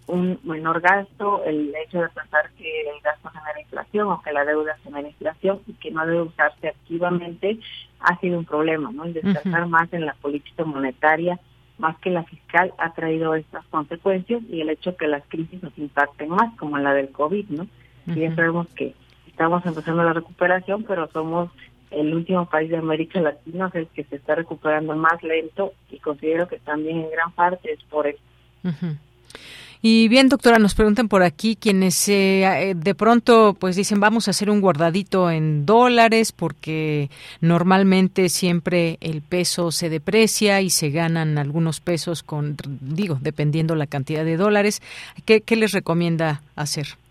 [0.06, 4.44] un menor gasto, el hecho de pensar que el gasto genera inflación o que la
[4.44, 7.58] deuda genera inflación y que no debe usarse activamente
[8.00, 9.04] ha sido un problema, ¿no?
[9.04, 11.38] El descansar más en la política monetaria
[11.78, 15.76] más que la fiscal ha traído estas consecuencias y el hecho que las crisis nos
[15.76, 17.66] impacten más, como la del COVID, ¿no?
[18.07, 18.94] Ya sabemos que
[19.26, 21.50] estamos empezando la recuperación, pero somos
[21.92, 25.98] el último país de América Latina es el que se está recuperando más lento y
[25.98, 28.20] considero que también en gran parte es por eso.
[29.84, 34.30] Y bien, doctora, nos preguntan por aquí quienes eh, de pronto pues dicen vamos a
[34.30, 41.36] hacer un guardadito en dólares porque normalmente siempre el peso se deprecia y se ganan
[41.36, 44.80] algunos pesos con, digo, dependiendo la cantidad de dólares.
[45.24, 47.01] ¿Qué, qué les recomienda hacer?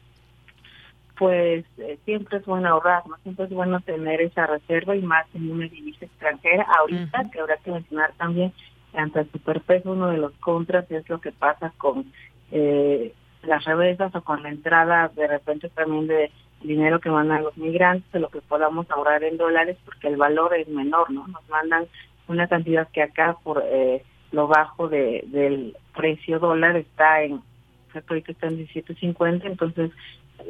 [1.22, 3.16] Pues eh, siempre es bueno ahorrar, ¿no?
[3.18, 6.66] Siempre es bueno tener esa reserva y más en una divisa extranjera.
[6.80, 8.52] Ahorita, que habrá que mencionar también,
[8.96, 12.12] ante el superpeso, uno de los contras es lo que pasa con
[12.50, 13.14] eh,
[13.44, 16.32] las reversas o con la entrada de repente también de
[16.64, 20.56] dinero que mandan los migrantes, de lo que podamos ahorrar en dólares, porque el valor
[20.56, 21.28] es menor, ¿no?
[21.28, 21.86] Nos mandan
[22.28, 27.44] una cantidad que acá por eh, lo bajo de, del precio dólar está en,
[27.92, 29.92] creo que está en 17.50, entonces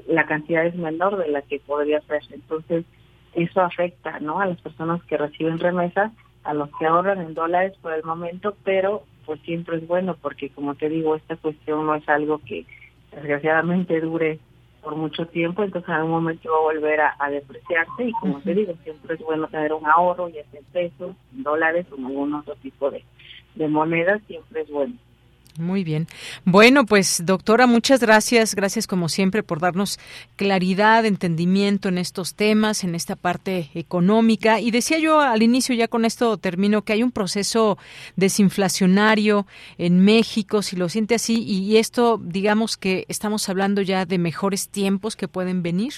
[0.08, 2.22] la cantidad es menor de la que podría ser.
[2.32, 2.86] Entonces,
[3.34, 4.40] eso afecta, ¿no?
[4.40, 6.12] A las personas que reciben remesas,
[6.44, 10.50] a los que ahorran en dólares por el momento, pero pues siempre es bueno porque
[10.50, 12.66] como te digo, esta cuestión no es algo que
[13.12, 14.40] desgraciadamente dure
[14.82, 18.56] por mucho tiempo, entonces en algún momento va a volver a, depreciarse y como te
[18.56, 22.06] digo, siempre es bueno tener un ahorro, ya sea en pesos, en dólares o en
[22.06, 23.04] algún otro tipo de,
[23.56, 24.96] de monedas, siempre es bueno.
[25.60, 26.08] Muy bien.
[26.46, 28.56] Bueno, pues doctora, muchas gracias.
[28.56, 30.00] Gracias como siempre por darnos
[30.38, 34.60] claridad, entendimiento en estos temas, en esta parte económica.
[34.60, 37.78] Y decía yo al inicio, ya con esto termino, que hay un proceso
[38.16, 39.46] desinflacionario
[39.78, 44.70] en México, si lo siente así, y esto, digamos que estamos hablando ya de mejores
[44.70, 45.94] tiempos que pueden venir.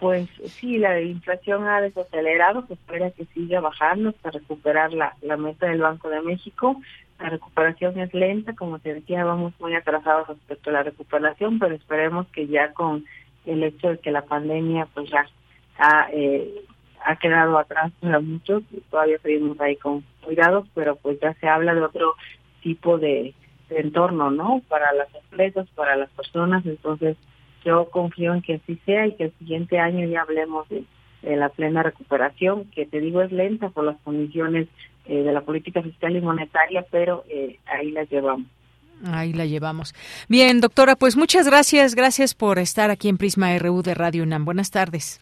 [0.00, 5.38] Pues sí, la inflación ha desacelerado, se espera que siga bajando hasta recuperar la, la
[5.38, 6.76] meta del Banco de México
[7.18, 11.74] la recuperación es lenta, como te decía, vamos muy atrasados respecto a la recuperación, pero
[11.74, 13.04] esperemos que ya con
[13.46, 15.26] el hecho de que la pandemia pues ya
[15.78, 16.62] ha, eh,
[17.04, 21.74] ha quedado atrás para muchos, todavía seguimos ahí con cuidados, pero pues ya se habla
[21.74, 22.14] de otro
[22.62, 23.34] tipo de,
[23.68, 24.62] entorno, ¿no?
[24.68, 27.16] Para las empresas, para las personas, entonces
[27.64, 30.84] yo confío en que así sea y que el siguiente año ya hablemos de
[31.22, 34.68] la plena recuperación, que te digo es lenta por las condiciones
[35.08, 38.46] eh, de la política fiscal y monetaria, pero eh, ahí la llevamos.
[39.04, 39.94] Ahí la llevamos.
[40.28, 41.94] Bien, doctora, pues muchas gracias.
[41.94, 44.44] Gracias por estar aquí en Prisma RU de Radio UNAM.
[44.44, 45.20] Buenas tardes.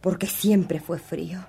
[0.00, 1.44] porque siempre fue frío.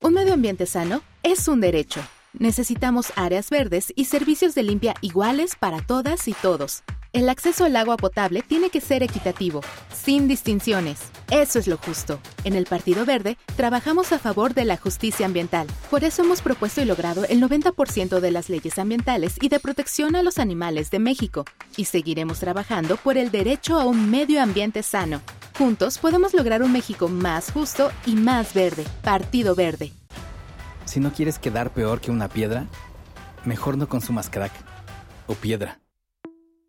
[0.00, 2.00] Un medio ambiente sano es un derecho.
[2.32, 6.82] Necesitamos áreas verdes y servicios de limpia iguales para todas y todos.
[7.14, 11.00] El acceso al agua potable tiene que ser equitativo, sin distinciones.
[11.30, 12.20] Eso es lo justo.
[12.44, 15.66] En el Partido Verde trabajamos a favor de la justicia ambiental.
[15.90, 20.16] Por eso hemos propuesto y logrado el 90% de las leyes ambientales y de protección
[20.16, 21.46] a los animales de México.
[21.78, 25.22] Y seguiremos trabajando por el derecho a un medio ambiente sano.
[25.56, 28.84] Juntos podemos lograr un México más justo y más verde.
[29.02, 29.92] Partido Verde.
[30.84, 32.66] Si no quieres quedar peor que una piedra,
[33.46, 34.52] mejor no consumas crack
[35.26, 35.78] o piedra.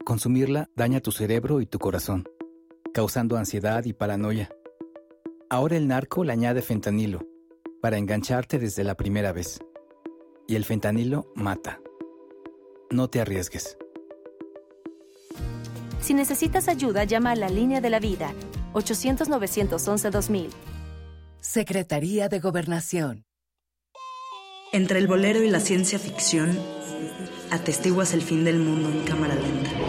[0.10, 2.28] Consumirla daña tu cerebro y tu corazón,
[2.95, 4.49] causando ansiedad y paranoia.
[5.51, 7.28] Ahora el narco le añade fentanilo
[7.80, 9.60] para engancharte desde la primera vez.
[10.47, 11.80] Y el fentanilo mata.
[12.89, 13.78] No te arriesgues.
[16.01, 18.34] Si necesitas ayuda, llama a la línea de la vida
[18.74, 20.49] 800-911-2000.
[21.39, 23.26] Secretaría de Gobernación.
[24.74, 26.57] Entre el bolero y la ciencia ficción,
[27.51, 29.89] atestiguas el fin del mundo en cámara lenta.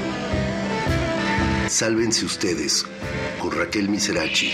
[1.71, 2.85] Sálvense ustedes
[3.39, 4.51] con Raquel Miserachi.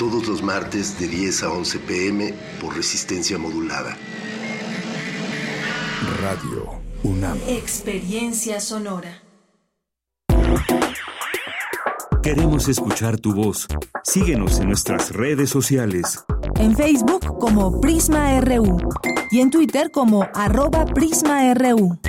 [0.00, 3.96] Todos los martes de 10 a 11 pm por resistencia modulada.
[6.20, 7.38] Radio UNAM.
[7.46, 9.22] Experiencia sonora.
[12.20, 13.68] Queremos escuchar tu voz.
[14.02, 16.24] Síguenos en nuestras redes sociales.
[16.56, 18.76] En Facebook como Prisma RU
[19.30, 22.00] y en Twitter como arroba PrismaRU.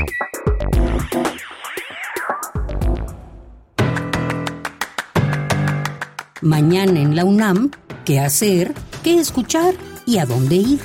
[6.44, 7.72] Mañana en la UNAM,
[8.04, 8.74] ¿qué hacer?
[9.02, 9.76] ¿Qué escuchar?
[10.06, 10.80] ¿Y a dónde ir?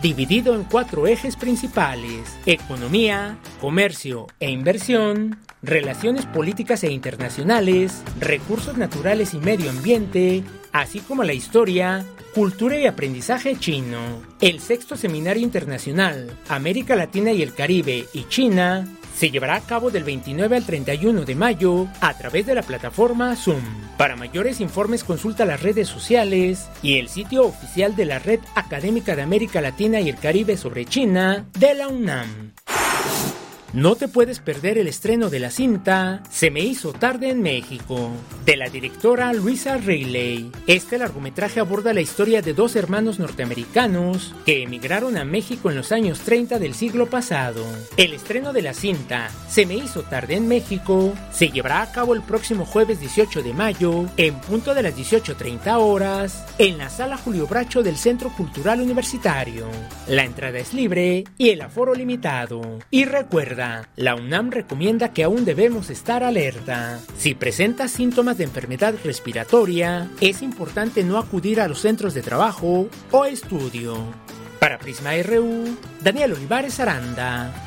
[0.00, 9.34] dividido en cuatro ejes principales, economía, comercio e inversión, relaciones políticas e internacionales, recursos naturales
[9.34, 14.22] y medio ambiente, así como la historia, Cultura y Aprendizaje Chino.
[14.40, 18.86] El sexto Seminario Internacional América Latina y el Caribe y China
[19.16, 23.34] se llevará a cabo del 29 al 31 de mayo a través de la plataforma
[23.34, 23.62] Zoom.
[23.96, 29.16] Para mayores informes consulta las redes sociales y el sitio oficial de la Red Académica
[29.16, 32.52] de América Latina y el Caribe sobre China de la UNAM.
[33.72, 38.10] No te puedes perder el estreno de la cinta Se me hizo tarde en México,
[38.44, 40.50] de la directora Luisa Riley.
[40.66, 45.92] Este largometraje aborda la historia de dos hermanos norteamericanos que emigraron a México en los
[45.92, 47.64] años 30 del siglo pasado.
[47.96, 52.14] El estreno de la cinta Se me hizo tarde en México se llevará a cabo
[52.14, 57.16] el próximo jueves 18 de mayo en punto de las 18.30 horas en la sala
[57.16, 59.66] Julio Bracho del Centro Cultural Universitario.
[60.08, 62.78] La entrada es libre y el aforo limitado.
[62.90, 67.00] Y recuerda, la UNAM recomienda que aún debemos estar alerta.
[67.16, 72.88] Si presentas síntomas de enfermedad respiratoria, es importante no acudir a los centros de trabajo
[73.10, 73.96] o estudio.
[74.60, 77.65] Para Prisma RU, Daniel Olivares Aranda.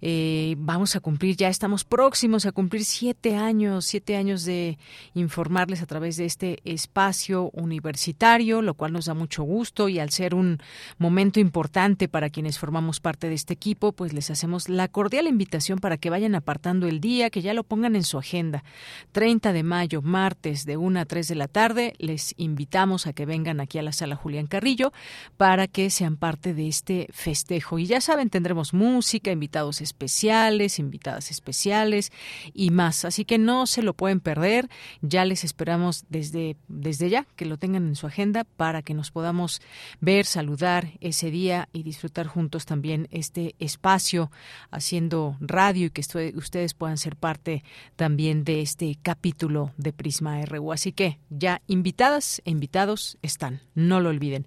[0.01, 4.77] eh, vamos a cumplir, ya estamos próximos a cumplir siete años, siete años de
[5.15, 9.89] informarles a través de este espacio universitario, lo cual nos da mucho gusto.
[9.89, 10.59] Y al ser un
[10.99, 15.79] momento importante para quienes formamos parte de este equipo, pues les hacemos la cordial invitación
[15.79, 18.65] para que vayan apartando el día, que ya lo pongan en su agenda.
[19.13, 23.27] 30 de mayo, martes, de 1 a 3 de la tarde, les invitamos a que
[23.27, 24.93] vengan aquí a la sala Julián Carrillo
[25.37, 27.79] para que sean parte de este festejo.
[27.79, 32.13] Y ya saben, tendremos música, invitados especiales, invitadas especiales
[32.55, 33.05] y más.
[33.05, 34.69] Así que no se lo pueden perder.
[35.01, 39.11] Ya les esperamos desde, desde ya que lo tengan en su agenda para que nos
[39.11, 39.61] podamos
[40.01, 44.22] ver, saludar ese día y disfrutar juntos también este espacio
[44.71, 46.03] haciendo radio y que
[46.35, 47.65] ustedes puedan ser parte
[47.97, 50.73] también de este capítulo de Prisma RU.
[50.73, 54.47] Así que ya invitadas e invitados están, no lo olviden.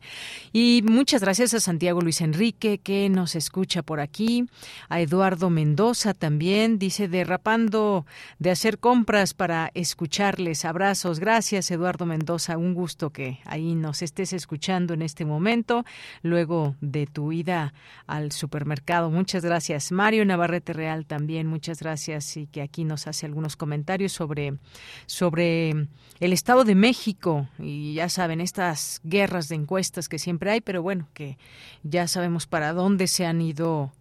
[0.53, 4.45] Y muchas gracias a Santiago Luis Enrique que nos escucha por aquí,
[4.89, 8.05] a Eduardo Mendoza también, dice derrapando
[8.39, 10.65] de hacer compras para escucharles.
[10.65, 15.85] Abrazos, gracias Eduardo Mendoza, un gusto que ahí nos estés escuchando en este momento,
[16.21, 17.73] luego de tu ida
[18.07, 19.09] al supermercado.
[19.09, 19.64] Muchas gracias.
[19.91, 24.57] Mario Navarrete Real también, muchas gracias y que aquí nos hace algunos comentarios sobre,
[25.05, 25.71] sobre
[26.19, 27.47] el Estado de México.
[27.59, 31.37] Y ya saben, estas guerras de encuestas que siempre hay, pero bueno, que
[31.83, 33.91] ya sabemos para dónde se han ido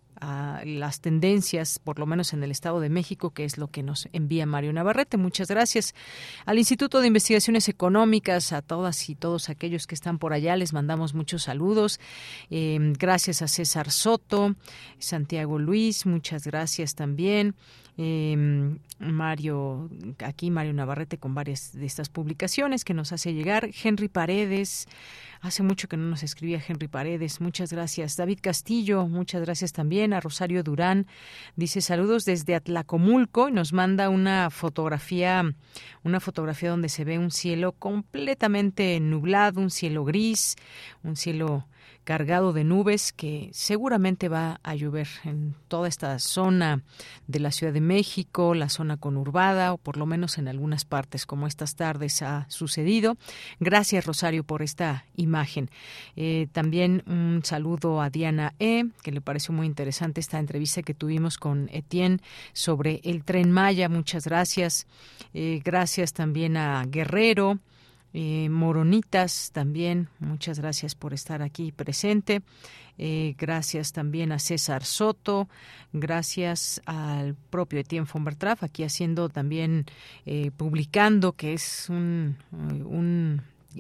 [0.64, 4.09] las tendencias, por lo menos en el Estado de México, que es lo que nos
[4.12, 5.16] envía Mario Navarrete.
[5.16, 5.95] Muchas gracias.
[6.47, 10.72] Al Instituto de Investigaciones Económicas, a todas y todos aquellos que están por allá, les
[10.72, 12.01] mandamos muchos saludos.
[12.51, 14.55] Eh, gracias a César Soto,
[14.99, 17.55] Santiago Luis, muchas gracias también.
[17.97, 19.89] Eh, Mario,
[20.25, 23.70] aquí Mario Navarrete con varias de estas publicaciones que nos hace llegar.
[23.83, 24.89] Henry Paredes,
[25.45, 28.16] hace mucho que no nos escribía Henry Paredes, muchas gracias.
[28.16, 30.14] David Castillo, muchas gracias también.
[30.14, 31.07] A Rosario Durán,
[31.55, 35.45] dice saludos desde Atlacomulco y nos manda una fotografía,
[36.03, 40.57] una fotografía donde se ve un cielo completamente nublado, un cielo gris,
[41.03, 41.66] un cielo
[42.05, 46.82] cargado de nubes que seguramente va a llover en toda esta zona
[47.26, 51.26] de la Ciudad de México, la zona conurbada o por lo menos en algunas partes
[51.26, 53.16] como estas tardes ha sucedido.
[53.59, 55.34] Gracias Rosario por esta imagen.
[56.16, 60.95] Eh, también un saludo a Diana E, que le pareció muy interesante esta entrevista que
[60.95, 62.20] tuvimos con Etienne
[62.53, 63.89] sobre el tren Maya.
[63.89, 64.87] Muchas gracias.
[65.32, 67.59] Eh, gracias también a Guerrero.
[68.16, 72.43] Eh, Moronitas también, muchas gracias por estar aquí presente.
[72.97, 75.49] Eh, gracias también a César Soto,
[75.93, 79.87] gracias al propio Etienne Fombertraf, aquí haciendo también,
[80.26, 82.37] eh, publicando, que es un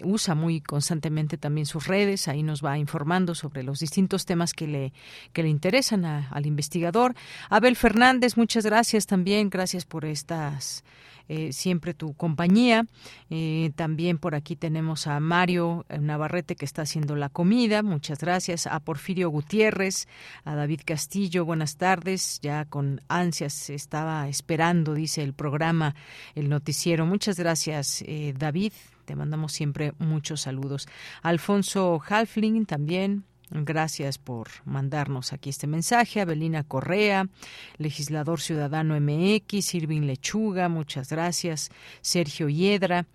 [0.02, 4.66] usa muy constantemente también sus redes, ahí nos va informando sobre los distintos temas que
[4.66, 4.92] le,
[5.32, 7.14] que le interesan al investigador.
[7.50, 10.84] Abel Fernández, muchas gracias también, gracias por estas
[11.28, 12.86] eh, siempre tu compañía.
[13.30, 17.82] Eh, también por aquí tenemos a Mario Navarrete que está haciendo la comida.
[17.82, 18.66] Muchas gracias.
[18.66, 20.06] A Porfirio Gutiérrez,
[20.44, 21.44] a David Castillo.
[21.44, 22.40] Buenas tardes.
[22.42, 25.94] Ya con ansias estaba esperando, dice el programa,
[26.34, 27.06] el noticiero.
[27.06, 28.72] Muchas gracias, eh, David.
[29.04, 30.88] Te mandamos siempre muchos saludos.
[31.22, 33.24] Alfonso Halfling también.
[33.50, 36.20] Gracias por mandarnos aquí este mensaje.
[36.20, 37.28] Abelina Correa,
[37.76, 41.70] legislador ciudadano MX, Irving Lechuga, muchas gracias.
[42.00, 43.06] Sergio Hiedra,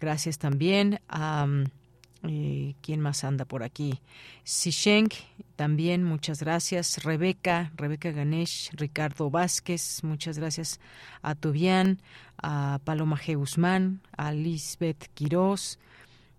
[0.00, 1.46] gracias también a...
[2.26, 4.00] Eh, ¿Quién más anda por aquí?
[4.44, 5.10] Sisheng,
[5.56, 7.04] también muchas gracias.
[7.04, 10.80] Rebeca, Rebeca Ganesh, Ricardo Vázquez, muchas gracias
[11.20, 12.00] a Tobián,
[12.42, 13.36] a Paloma G.
[13.36, 15.78] Guzmán, a Lisbeth Quirós,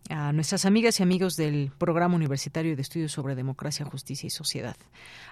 [0.09, 4.77] a nuestras amigas y amigos del Programa Universitario de Estudios sobre Democracia, Justicia y Sociedad.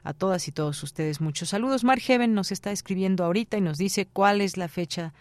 [0.04, 1.84] A todas y todos ustedes muchos saludos.
[1.84, 5.14] Mark nos está escribiendo ahorita y nos dice cuál es la fecha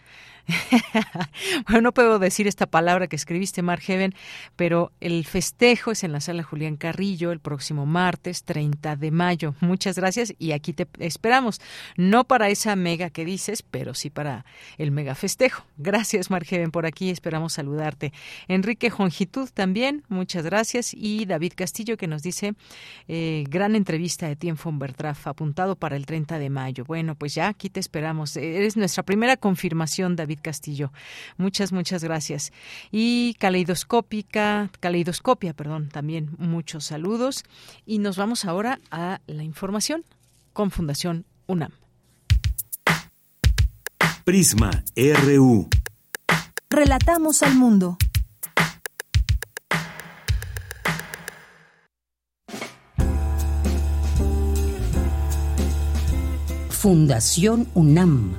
[1.67, 4.15] bueno, no puedo decir esta palabra que escribiste, Margeven,
[4.57, 9.55] pero el festejo es en la sala Julián Carrillo el próximo martes 30 de mayo.
[9.61, 11.61] Muchas gracias y aquí te esperamos.
[11.97, 14.45] No para esa mega que dices, pero sí para
[14.79, 15.65] el mega festejo.
[15.77, 17.11] Gracias, Margeven, por aquí.
[17.11, 18.13] Esperamos saludarte.
[18.49, 20.95] Enrique Jongitud también, muchas gracias.
[20.95, 22.55] Y David Castillo que nos dice,
[23.09, 26.85] eh, gran entrevista de Tiempo Bertraf, apuntado para el 30 de mayo.
[26.85, 28.37] Bueno, pues ya aquí te esperamos.
[28.37, 30.93] Eres nuestra primera confirmación, David Castillo.
[31.37, 32.53] Muchas, muchas gracias.
[32.91, 37.45] Y caleidoscópica, caleidoscopia, perdón, también muchos saludos.
[37.87, 40.05] Y nos vamos ahora a la información
[40.53, 41.73] con Fundación UNAM.
[44.25, 45.69] Prisma RU.
[46.71, 47.99] Relatamos al mundo.
[56.71, 58.37] Fundación UNAM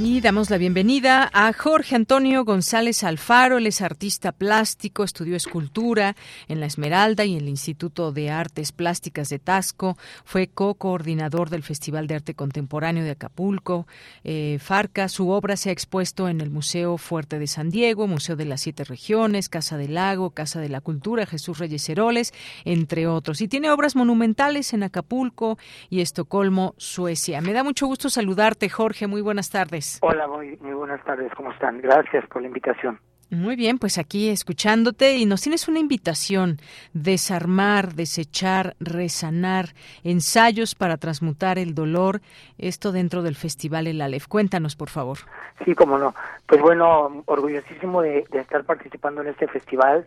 [0.00, 6.14] Y damos la bienvenida a Jorge Antonio González Alfaro, él es artista plástico, estudió escultura
[6.46, 11.64] en La Esmeralda y en el Instituto de Artes Plásticas de Tasco, fue co-coordinador del
[11.64, 13.88] Festival de Arte Contemporáneo de Acapulco,
[14.22, 18.36] eh, Farca, su obra se ha expuesto en el Museo Fuerte de San Diego, Museo
[18.36, 22.32] de las Siete Regiones, Casa del Lago, Casa de la Cultura, Jesús Reyes Heroles,
[22.64, 23.40] entre otros.
[23.40, 25.58] Y tiene obras monumentales en Acapulco
[25.90, 27.40] y Estocolmo, Suecia.
[27.40, 29.87] Me da mucho gusto saludarte, Jorge, muy buenas tardes.
[30.00, 31.80] Hola, muy, muy buenas tardes, ¿cómo están?
[31.80, 33.00] Gracias por la invitación.
[33.30, 36.56] Muy bien, pues aquí escuchándote y nos tienes una invitación,
[36.94, 42.22] desarmar, desechar, resanar, ensayos para transmutar el dolor,
[42.56, 44.28] esto dentro del Festival El Aleph.
[44.28, 45.18] Cuéntanos, por favor.
[45.62, 46.14] Sí, cómo no.
[46.46, 50.06] Pues bueno, orgullosísimo de, estar participando en este festival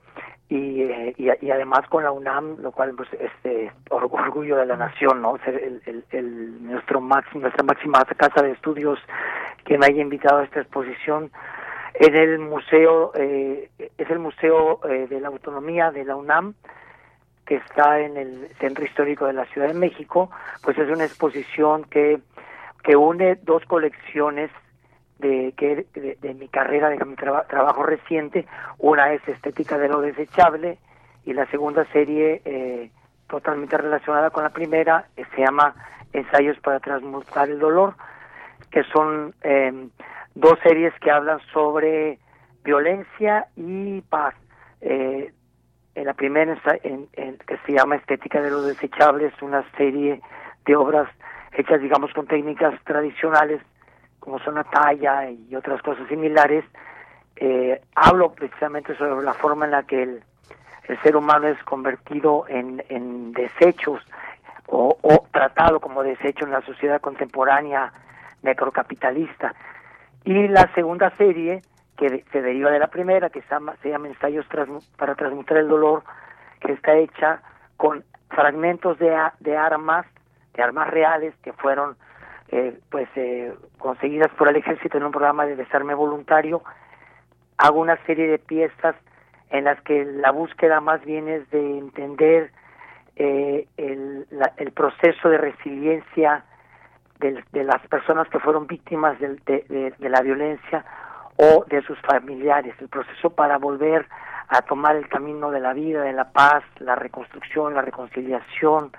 [0.50, 5.22] y, eh, y, además con la UNAM, lo cual pues este orgullo de la nación,
[5.22, 5.38] ¿no?
[5.46, 5.62] Ser
[6.12, 8.98] el, nuestro máximo, nuestra máxima casa de estudios
[9.64, 11.30] que me haya invitado a esta exposición
[12.02, 16.56] en el museo, eh, es el Museo eh, de la Autonomía de la UNAM,
[17.46, 20.32] que está en el Centro Histórico de la Ciudad de México,
[20.64, 22.20] pues es una exposición que,
[22.84, 24.50] que une dos colecciones
[25.20, 28.48] de, que, de, mi carrera, de mi trabajo reciente.
[28.80, 30.80] Una es Estética de lo Desechable
[31.24, 32.90] y la segunda serie, eh,
[33.28, 35.76] totalmente relacionada con la primera, se llama
[36.14, 37.94] Ensayos para Transmutar el Dolor,
[38.72, 39.36] que son
[40.36, 42.20] dos series que hablan sobre
[42.64, 44.36] violencia y paz.
[44.82, 45.32] Eh,
[45.94, 50.22] en la primera, en, que se llama Estética de los Desechables, una serie
[50.66, 51.10] de obras
[51.54, 53.62] hechas, digamos, con técnicas tradicionales,
[54.20, 56.64] como son la talla y otras cosas similares.
[57.36, 60.24] Eh, hablo precisamente sobre la forma en la que el,
[60.88, 64.02] el ser humano es convertido en, en desechos
[64.68, 67.92] o, o tratado como desecho en la sociedad contemporánea
[68.44, 69.54] necrocapitalista.
[70.24, 71.62] Y la segunda serie,
[71.98, 74.46] que se deriva de la primera, que se llama, se llama Ensayos
[74.98, 76.04] para transmutar el dolor,
[76.60, 77.42] que está hecha
[77.78, 80.06] con fragmentos de, de armas,
[80.54, 81.96] de armas reales que fueron
[82.50, 86.62] eh, pues eh, conseguidas por el ejército en un programa de desarme voluntario.
[87.58, 88.96] Hago una serie de piezas
[89.50, 92.52] en las que la búsqueda más bien es de entender
[93.16, 94.28] eh, el,
[94.58, 96.44] el proceso de resiliencia
[97.22, 100.84] de, las personas que fueron víctimas de, la violencia
[101.38, 104.08] o de sus familiares, el proceso para volver
[104.50, 108.92] a tomar el camino de la vida, de la paz, la reconstrucción, la reconciliación.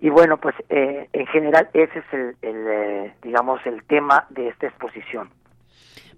[0.00, 4.48] Y bueno, pues eh, en general ese es el, el eh, digamos, el tema de
[4.48, 5.30] esta exposición.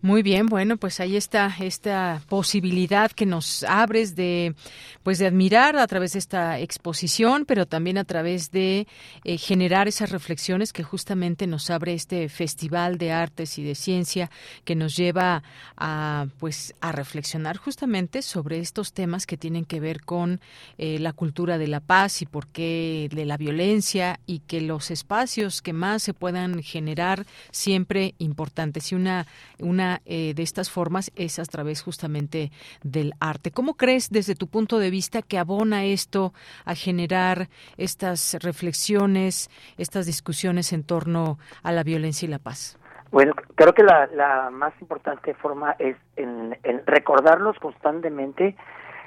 [0.02, 4.54] Muy bien, bueno, pues ahí está esta posibilidad que nos abres de
[5.02, 8.88] pues de admirar a través de esta exposición, pero también a través de
[9.24, 14.30] eh, generar esas reflexiones que justamente nos abre este Festival de Artes y de Ciencia
[14.64, 15.44] que nos lleva
[15.76, 20.40] a pues a reflexionar justamente sobre estos temas que tienen que ver con
[20.78, 24.90] eh, la cultura de la paz y por qué de la violencia y que los
[24.90, 28.90] espacios que más se puedan generar siempre importantes.
[28.90, 29.26] Y una
[29.58, 32.50] una eh, de estas formas es a través justamente
[32.82, 33.50] del arte.
[33.50, 36.32] ¿Cómo crees desde tu punto de vista que abona esto
[36.64, 42.78] a generar estas reflexiones, estas discusiones en torno a la violencia y la paz?
[43.10, 46.56] Bueno, creo que la, más importante forma es en,
[46.86, 48.56] recordarlos constantemente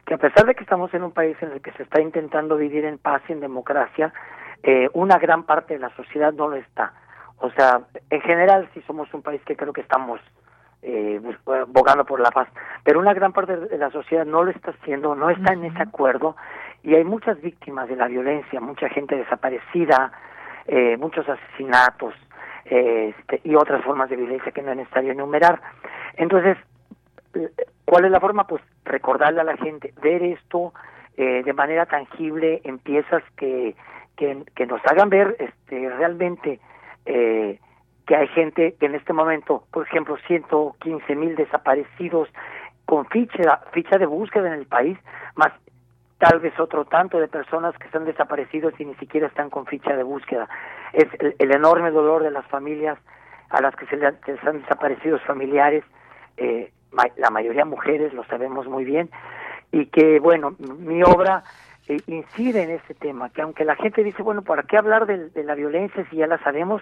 [0.06, 2.56] que a pesar de que estamos en un país en el que se está intentando
[2.58, 4.12] vivir en paz y en democracia,
[4.64, 6.94] eh, una gran parte de la sociedad no lo está.
[7.38, 10.20] O sea, en general sí somos un país que creo que estamos
[10.82, 11.22] eh,
[11.68, 12.48] bogando por la paz.
[12.84, 15.82] Pero una gran parte de la sociedad no lo está haciendo, no está en ese
[15.82, 16.36] acuerdo
[16.84, 20.12] y hay muchas víctimas de la violencia, mucha gente desaparecida,
[20.68, 22.14] eh, muchos asesinatos
[22.66, 25.62] eh, este, y otras formas de violencia que no es necesario enumerar.
[26.16, 26.58] Entonces,
[27.86, 28.46] ¿cuál es la forma?
[28.48, 30.74] Pues recordarle a la gente, ver esto
[31.18, 33.76] eh, de manera tangible en piezas que,
[34.16, 36.60] que, que nos hagan ver este, realmente
[37.06, 37.60] eh,
[38.10, 42.28] que hay gente que en este momento, por ejemplo, 115 mil desaparecidos
[42.86, 44.98] con ficha, ficha de búsqueda en el país,
[45.36, 45.52] más
[46.18, 49.96] tal vez otro tanto de personas que están desaparecidos y ni siquiera están con ficha
[49.96, 50.50] de búsqueda.
[50.92, 52.98] Es el, enorme dolor de las familias
[53.52, 55.84] a las que se les han desaparecido familiares,
[56.38, 56.72] eh,
[57.16, 59.12] la mayoría mujeres, lo sabemos muy bien,
[59.72, 61.44] y que, bueno, mi obra
[61.88, 65.44] eh, incide en ese tema, que aunque la gente dice, bueno, ¿para qué hablar de
[65.44, 66.82] la violencia si ya la sabemos?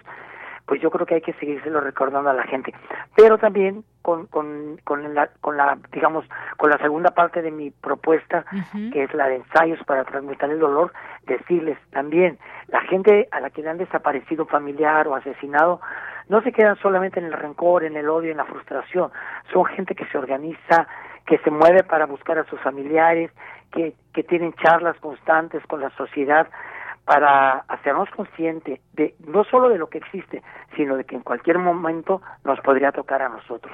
[0.68, 2.74] Pues yo creo que hay que seguírselo recordando a la gente.
[3.16, 6.26] Pero también con, con, con, la, con la, digamos,
[6.58, 8.44] con la segunda parte de mi propuesta,
[8.92, 10.92] que es la de ensayos para transmitir el dolor,
[11.26, 15.80] decirles también, la gente a la que le han desaparecido familiar o asesinado,
[16.28, 19.10] no se quedan solamente en el rencor, en el odio, en la frustración,
[19.50, 20.86] son gente que se organiza,
[21.24, 23.30] que se mueve para buscar a sus familiares,
[23.72, 26.46] que, que tienen charlas constantes con la sociedad
[27.08, 30.42] para hacernos conscientes de no solo de lo que existe,
[30.76, 33.72] sino de que en cualquier momento nos podría tocar a nosotros.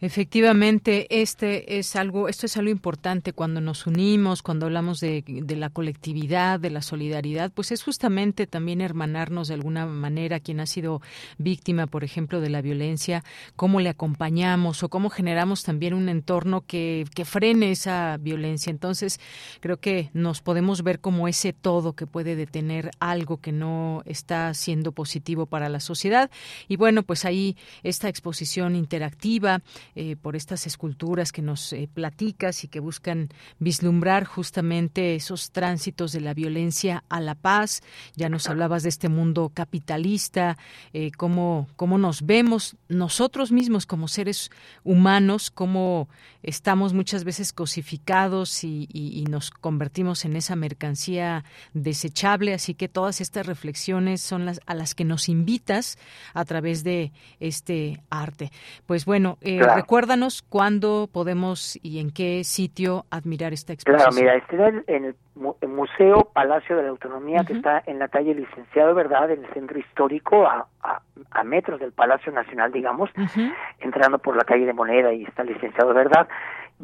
[0.00, 5.56] Efectivamente, este es algo, esto es algo importante cuando nos unimos, cuando hablamos de, de,
[5.56, 10.66] la colectividad, de la solidaridad, pues es justamente también hermanarnos de alguna manera quien ha
[10.66, 11.00] sido
[11.38, 13.24] víctima, por ejemplo, de la violencia,
[13.56, 18.70] cómo le acompañamos o cómo generamos también un entorno que, que frene esa violencia.
[18.70, 19.18] Entonces,
[19.60, 24.52] creo que nos podemos ver como ese todo que puede detener algo que no está
[24.52, 26.30] siendo positivo para la sociedad.
[26.68, 29.62] Y bueno, pues ahí esta exposición interactiva
[29.94, 36.12] eh, por estas esculturas que nos eh, platicas y que buscan vislumbrar justamente esos tránsitos
[36.12, 37.82] de la violencia a la paz.
[38.16, 40.58] Ya nos hablabas de este mundo capitalista,
[40.92, 44.50] eh, cómo, cómo nos vemos nosotros mismos como seres
[44.84, 46.08] humanos, cómo
[46.42, 52.52] estamos muchas veces cosificados y, y, y nos convertimos en esa mercancía desechable.
[52.52, 55.98] Así que todas estas reflexiones son las a las que nos invitas
[56.34, 58.50] a través de este arte.
[58.86, 59.75] Pues bueno, eh, claro.
[59.76, 64.10] Recuérdanos cuándo podemos y en qué sitio admirar esta exposición.
[64.10, 65.16] Claro, mira, este en el,
[65.60, 67.46] el Museo Palacio de la Autonomía, uh -huh.
[67.46, 71.00] que está en la calle Licenciado Verdad, en el centro histórico, a, a,
[71.30, 73.54] a metros del Palacio Nacional, digamos, uh -huh.
[73.80, 76.26] entrando por la calle de Moneda y está Licenciado Verdad.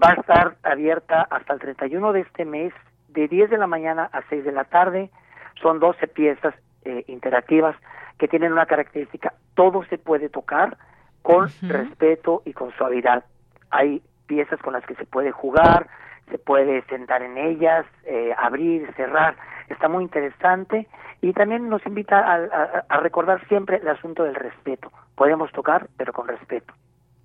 [0.02, 2.72] Va a estar abierta hasta el 31 de este mes,
[3.08, 5.10] de 10 de la mañana a 6 de la tarde.
[5.60, 6.54] Son 12 piezas
[6.84, 7.76] eh, interactivas
[8.18, 10.76] que tienen una característica, todo se puede tocar
[11.22, 11.68] con uh -huh.
[11.68, 13.24] respeto y con suavidad.
[13.70, 15.88] Hay piezas con las que se puede jugar,
[16.30, 19.36] se puede sentar en ellas, eh, abrir, cerrar.
[19.68, 20.88] Está muy interesante
[21.20, 24.90] y también nos invita a, a, a recordar siempre el asunto del respeto.
[25.14, 26.74] Podemos tocar, pero con respeto.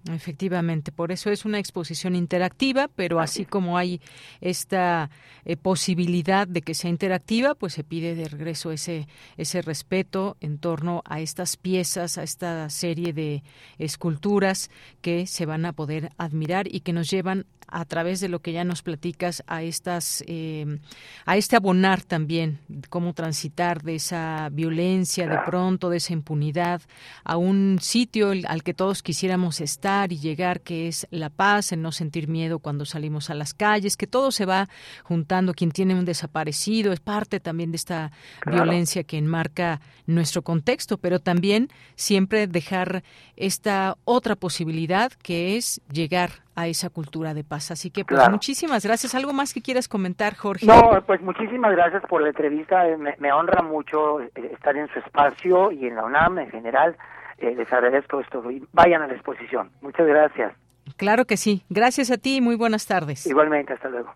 [0.10, 4.00] Efectivamente, por eso es una exposición interactiva, pero así como hay
[4.40, 5.10] esta
[5.44, 10.60] eh, posibilidad de que sea interactiva, pues se pide de regreso ese ese respeto en
[10.60, 13.44] torno a estas piezas, a esta serie de
[13.80, 14.70] esculturas
[15.02, 18.54] que se van a poder admirar y que nos llevan a través de lo que
[18.54, 20.80] ya nos platicas a estas eh,
[21.26, 22.60] a este abonar también
[22.90, 26.82] cómo transitar de esa violencia de pronto de esa impunidad
[27.26, 31.82] a un sitio al que todos quisiéramos estar y llegar que es la paz el
[31.82, 34.68] no sentir miedo cuando salimos a las calles que todo se va
[35.04, 38.12] juntando quien tiene un desaparecido es parte también de esta
[38.42, 38.64] claro.
[38.64, 43.04] violencia que enmarca nuestro contexto pero también siempre dejar
[43.36, 47.70] esta otra posibilidad que es llegar a esa cultura de paz.
[47.70, 48.32] Así que, pues, claro.
[48.32, 49.14] muchísimas gracias.
[49.14, 50.66] ¿Algo más que quieras comentar, Jorge?
[50.66, 52.84] No, pues muchísimas gracias por la entrevista.
[52.98, 56.98] Me, me honra mucho eh, estar en su espacio y en la UNAM en general.
[57.38, 58.44] Eh, les agradezco esto.
[58.74, 59.72] Vayan a la exposición.
[59.82, 60.54] Muchas gracias.
[60.96, 61.64] Claro que sí.
[61.70, 63.26] Gracias a ti y muy buenas tardes.
[63.28, 64.14] Igualmente, hasta luego.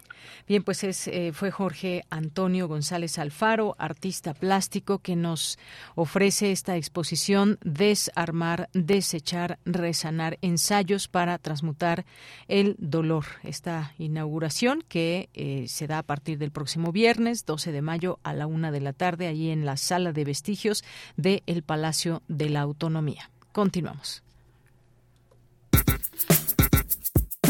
[0.48, 5.60] Bien, pues es, eh, fue Jorge Antonio González Alfaro, artista plástico, que nos
[5.96, 12.06] ofrece esta exposición Desarmar, Desechar, Resanar, ensayos para transmutar
[12.48, 13.26] el dolor.
[13.44, 18.34] Esta inauguración que eh, se da a partir del próximo viernes, 12 de mayo, a
[18.34, 20.84] la una de la tarde, allí en la sala de vestigios
[21.18, 23.30] del el Palacio de la Autonomía.
[23.52, 24.24] Continuamos.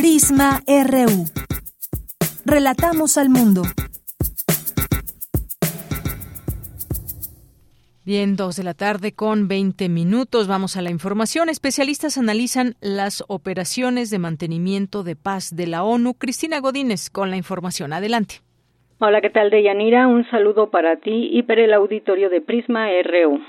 [0.02, 1.26] Prisma RU.
[2.44, 3.62] Relatamos al mundo.
[8.04, 10.48] Bien, dos de la tarde con 20 minutos.
[10.48, 11.50] Vamos a la información.
[11.50, 16.16] Especialistas analizan las operaciones de mantenimiento de paz de la ONU.
[16.16, 17.94] Cristina Godínez con la información.
[17.94, 18.38] Adelante.
[18.98, 20.08] Hola, ¿qué tal, Deyanira?
[20.08, 23.40] Un saludo para ti y para el auditorio de Prisma RU.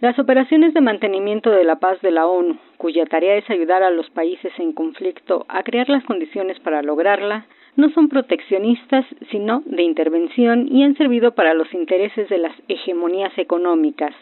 [0.00, 3.90] Las operaciones de mantenimiento de la paz de la ONU, cuya tarea es ayudar a
[3.90, 9.82] los países en conflicto a crear las condiciones para lograrla, no son proteccionistas, sino de
[9.82, 14.14] intervención y han servido para los intereses de las hegemonías económicas,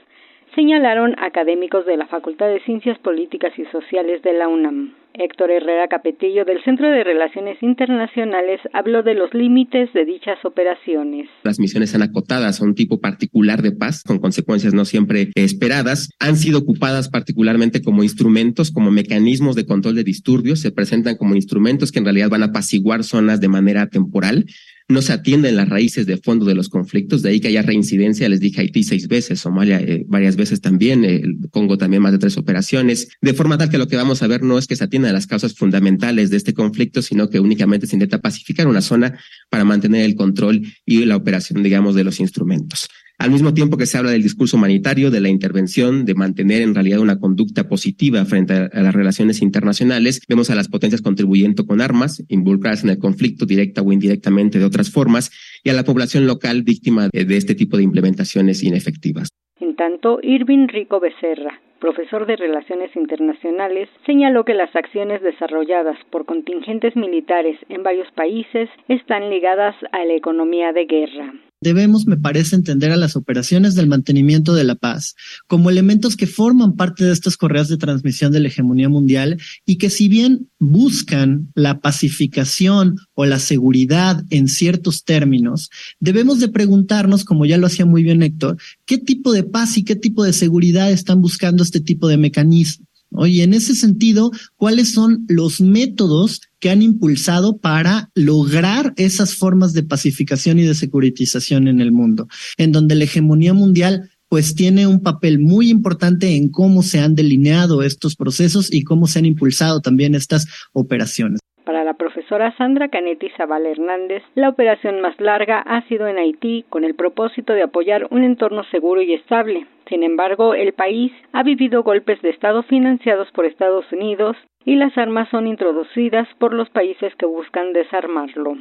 [0.56, 4.94] señalaron académicos de la Facultad de Ciencias Políticas y Sociales de la UNAM.
[5.12, 11.28] Héctor Herrera Capetillo del Centro de Relaciones Internacionales habló de los límites de dichas operaciones.
[11.42, 16.10] Las misiones son acotadas a un tipo particular de paz, con consecuencias no siempre esperadas.
[16.20, 20.60] Han sido ocupadas particularmente como instrumentos, como mecanismos de control de disturbios.
[20.60, 24.44] Se presentan como instrumentos que en realidad van a apaciguar zonas de manera temporal
[24.88, 28.28] no se atienden las raíces de fondo de los conflictos, de ahí que haya reincidencia,
[28.28, 32.18] les dije Haití seis veces, Somalia eh, varias veces también, eh, Congo también más de
[32.18, 34.84] tres operaciones, de forma tal que lo que vamos a ver no es que se
[34.84, 39.18] atiendan las causas fundamentales de este conflicto, sino que únicamente se intenta pacificar una zona
[39.50, 42.88] para mantener el control y la operación, digamos, de los instrumentos.
[43.18, 46.74] Al mismo tiempo que se habla del discurso humanitario, de la intervención, de mantener en
[46.74, 51.80] realidad una conducta positiva frente a, las relaciones internacionales, vemos a las potencias contribuyendo con
[51.80, 55.30] armas, involucradas en el conflicto directa o indirectamente de otras formas,
[55.64, 59.30] y a la población local víctima de este tipo de implementaciones inefectivas.
[59.60, 66.26] En tanto, Irving Rico Becerra, profesor de Relaciones Internacionales, señaló que las acciones desarrolladas por
[66.26, 71.32] contingentes militares en varios países están ligadas a la economía de guerra.
[71.60, 75.14] Debemos, me parece, entender a las operaciones del mantenimiento de la paz
[75.46, 79.78] como elementos que forman parte de estas correas de transmisión de la hegemonía mundial y
[79.78, 87.24] que si bien buscan la pacificación o la seguridad en ciertos términos, debemos de preguntarnos,
[87.24, 90.34] como ya lo hacía muy bien Héctor, qué tipo de paz y qué tipo de
[90.34, 92.86] seguridad están buscando este tipo de mecanismos.
[93.24, 99.72] Y en ese sentido, ¿cuáles son los métodos que han impulsado para lograr esas formas
[99.72, 102.26] de pacificación y de securitización en el mundo,
[102.56, 107.14] en donde la hegemonía mundial pues tiene un papel muy importante en cómo se han
[107.14, 111.40] delineado estos procesos y cómo se han impulsado también estas operaciones.
[111.64, 116.64] Para la profesora Sandra Canetti Zavala Hernández, la operación más larga ha sido en Haití
[116.68, 119.66] con el propósito de apoyar un entorno seguro y estable.
[119.88, 124.36] Sin embargo, el país ha vivido golpes de Estado financiados por Estados Unidos
[124.66, 128.56] y las armas son introducidas por los países que buscan desarmarlo.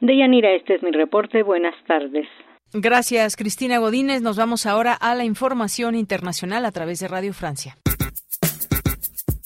[0.00, 1.42] Deyanira, este es mi reporte.
[1.42, 2.26] Buenas tardes.
[2.74, 4.20] Gracias, Cristina Godínez.
[4.20, 7.76] Nos vamos ahora a la información internacional a través de Radio Francia.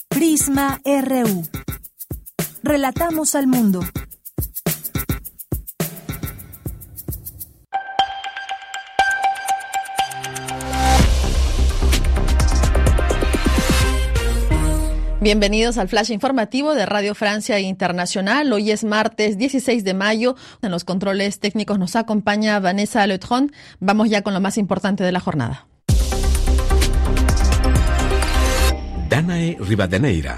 [0.09, 1.43] Prisma RU.
[2.63, 3.81] Relatamos al mundo.
[15.29, 18.51] Bienvenidos al flash informativo de Radio Francia Internacional.
[18.51, 20.35] Hoy es martes 16 de mayo.
[20.63, 23.51] En los controles técnicos nos acompaña Vanessa Letron.
[23.79, 25.67] Vamos ya con lo más importante de la jornada.
[29.07, 30.35] Danae Rivadeneira.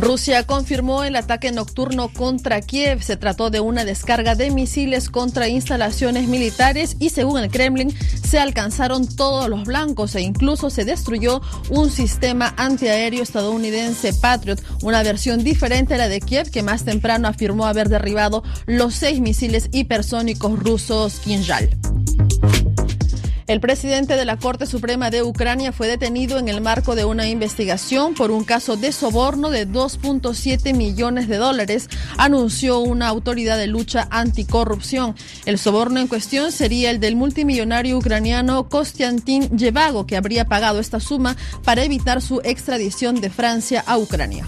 [0.00, 3.02] Rusia confirmó el ataque nocturno contra Kiev.
[3.02, 7.94] Se trató de una descarga de misiles contra instalaciones militares y según el Kremlin
[8.26, 15.02] se alcanzaron todos los blancos e incluso se destruyó un sistema antiaéreo estadounidense Patriot, una
[15.02, 19.68] versión diferente a la de Kiev que más temprano afirmó haber derribado los seis misiles
[19.70, 21.76] hipersónicos rusos Kinjal.
[23.50, 27.28] El presidente de la Corte Suprema de Ucrania fue detenido en el marco de una
[27.28, 33.66] investigación por un caso de soborno de 2.7 millones de dólares, anunció una autoridad de
[33.66, 35.16] lucha anticorrupción.
[35.46, 41.00] El soborno en cuestión sería el del multimillonario ucraniano Kostiantin Yevago, que habría pagado esta
[41.00, 44.46] suma para evitar su extradición de Francia a Ucrania.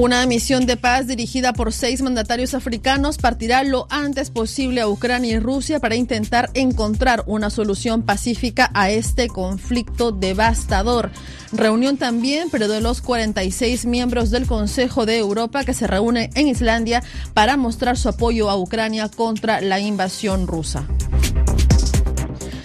[0.00, 5.34] Una misión de paz dirigida por seis mandatarios africanos partirá lo antes posible a Ucrania
[5.34, 11.10] y Rusia para intentar encontrar una solución pacífica a este conflicto devastador.
[11.52, 16.48] Reunión también, pero de los 46 miembros del Consejo de Europa que se reúnen en
[16.48, 17.02] Islandia
[17.34, 20.86] para mostrar su apoyo a Ucrania contra la invasión rusa.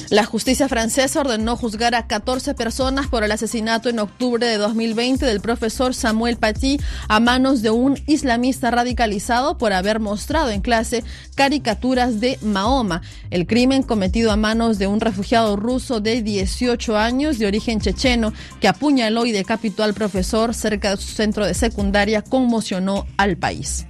[0.09, 5.25] La justicia francesa ordenó juzgar a 14 personas por el asesinato en octubre de 2020
[5.25, 11.03] del profesor Samuel Paty a manos de un islamista radicalizado por haber mostrado en clase
[11.35, 13.01] caricaturas de Mahoma.
[13.31, 18.31] El crimen cometido a manos de un refugiado ruso de 18 años de origen checheno
[18.61, 23.85] que apuñaló y decapitó al profesor cerca de su centro de secundaria conmocionó al país.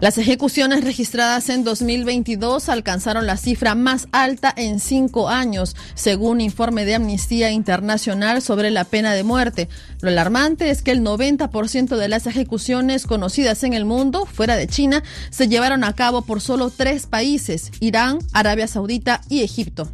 [0.00, 6.86] Las ejecuciones registradas en 2022 alcanzaron la cifra más alta en cinco años, según informe
[6.86, 9.68] de Amnistía Internacional sobre la pena de muerte.
[10.00, 14.68] Lo alarmante es que el 90% de las ejecuciones conocidas en el mundo, fuera de
[14.68, 19.90] China, se llevaron a cabo por solo tres países, Irán, Arabia Saudita y Egipto.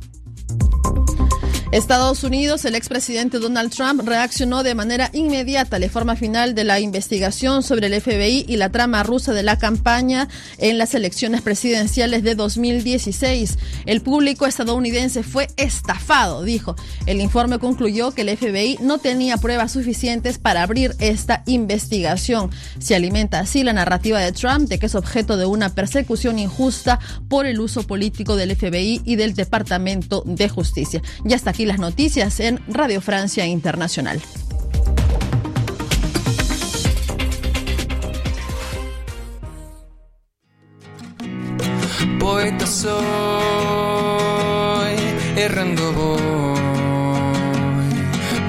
[1.72, 6.62] Estados Unidos, el expresidente Donald Trump reaccionó de manera inmediata a la forma final de
[6.62, 10.28] la investigación sobre el FBI y la trama rusa de la campaña
[10.58, 13.58] en las elecciones presidenciales de 2016.
[13.84, 16.76] El público estadounidense fue estafado, dijo.
[17.04, 22.50] El informe concluyó que el FBI no tenía pruebas suficientes para abrir esta investigación.
[22.78, 27.00] Se alimenta así la narrativa de Trump de que es objeto de una persecución injusta
[27.28, 31.02] por el uso político del FBI y del Departamento de Justicia.
[31.24, 34.20] Ya está aquí las noticias en Radio Francia Internacional.
[42.20, 42.92] Poeta soy,
[45.36, 46.60] errando voy,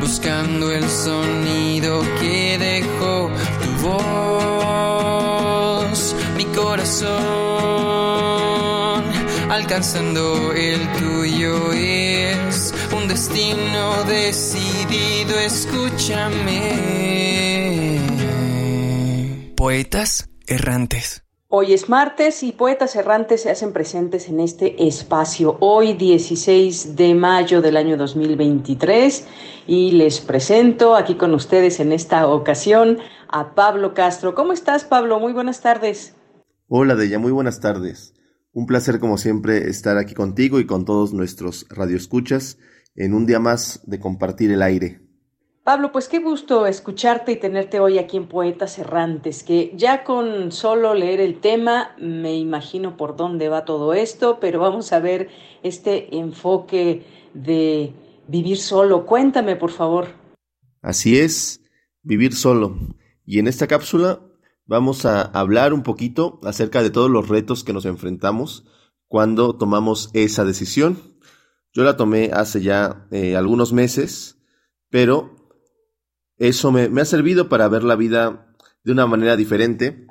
[0.01, 3.31] buscando el sonido que dejó
[3.61, 3.69] tu
[4.67, 7.77] voz, mi corazón
[9.49, 12.06] alcanzando el tuyo es
[13.07, 16.73] un destino decidido, escúchame.
[19.55, 21.23] Poetas errantes.
[21.47, 25.55] Hoy es martes y Poetas Errantes se hacen presentes en este espacio.
[25.61, 29.25] Hoy 16 de mayo del año 2023
[29.67, 32.97] y les presento aquí con ustedes en esta ocasión
[33.29, 34.35] a Pablo Castro.
[34.35, 35.21] ¿Cómo estás Pablo?
[35.21, 36.13] Muy buenas tardes.
[36.67, 38.13] Hola Deya, muy buenas tardes.
[38.51, 42.57] Un placer como siempre estar aquí contigo y con todos nuestros radioescuchas
[42.97, 44.99] en un día más de compartir el aire.
[45.63, 50.51] Pablo, pues qué gusto escucharte y tenerte hoy aquí en Poetas Errantes, que ya con
[50.51, 55.29] solo leer el tema me imagino por dónde va todo esto, pero vamos a ver
[55.63, 57.93] este enfoque de
[58.27, 59.05] vivir solo.
[59.05, 60.07] Cuéntame, por favor.
[60.81, 61.61] Así es,
[62.01, 62.77] vivir solo.
[63.25, 64.21] Y en esta cápsula
[64.65, 68.65] vamos a hablar un poquito acerca de todos los retos que nos enfrentamos
[69.07, 71.16] cuando tomamos esa decisión.
[71.77, 74.39] Yo la tomé hace ya eh, algunos meses,
[74.89, 75.51] pero
[76.37, 78.51] eso me, ha servido para ver la vida
[78.83, 80.07] de una manera diferente.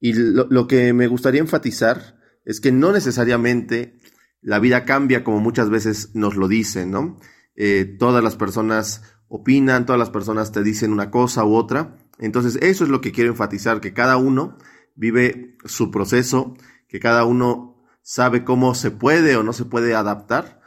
[0.00, 3.98] Y lo, que me gustaría enfatizar es que no necesariamente
[4.40, 7.20] la vida cambia como muchas veces nos lo dicen, ¿no?
[7.54, 11.98] Eh, todas las personas opinan, todas las personas te dicen una cosa u otra.
[12.18, 14.56] Entonces, eso es lo que quiero enfatizar, que cada uno
[14.94, 16.54] vive su proceso,
[16.88, 20.57] que cada uno sabe cómo se puede o no se puede adaptar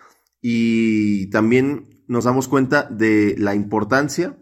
[0.41, 4.37] y también nos damos cuenta de la importancia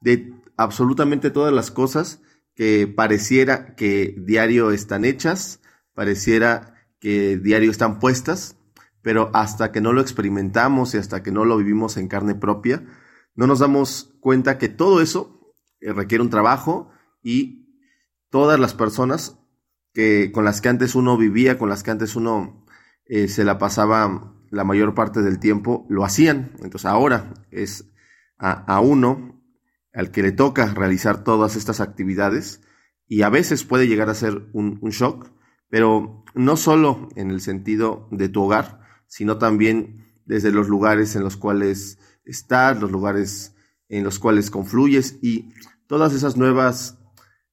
[0.00, 2.22] de absolutamente todas las cosas
[2.54, 5.60] que pareciera que diario están hechas,
[5.94, 8.56] pareciera que diario están puestas,
[9.02, 12.84] pero hasta que no lo experimentamos y hasta que no lo vivimos en carne propia,
[13.34, 16.90] no nos damos cuenta que todo eso eh, requiere un trabajo
[17.22, 17.78] y
[18.28, 19.38] todas las personas
[19.92, 22.64] que con las que antes uno vivía, con las que antes uno
[23.06, 26.52] eh, se la pasaba la mayor parte del tiempo, lo hacían.
[26.62, 27.86] Entonces ahora es
[28.38, 29.42] a uno
[29.92, 32.62] al que le toca realizar todas estas actividades
[33.10, 35.32] y a veces puede llegar a ser un, shock,
[35.68, 41.24] pero no solo en el sentido de tu hogar, sino también desde los lugares en
[41.24, 43.56] los cuales estás, los lugares
[43.88, 45.52] en los cuales confluyes y
[45.88, 46.98] todas esas nuevas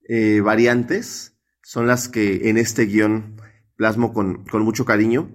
[0.08, 3.42] eh, variantes son las que en este guion
[3.76, 5.32] plasmo con, mucho cariño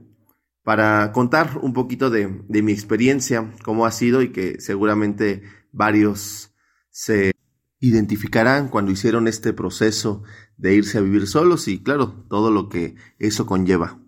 [0.63, 6.55] para contar un poquito de, de mi experiencia, cómo ha sido y que seguramente varios
[6.91, 7.33] se
[7.81, 10.23] identificarán cuando hicieron este proceso
[10.57, 13.99] de irse a vivir solos y claro, todo lo que eso conlleva.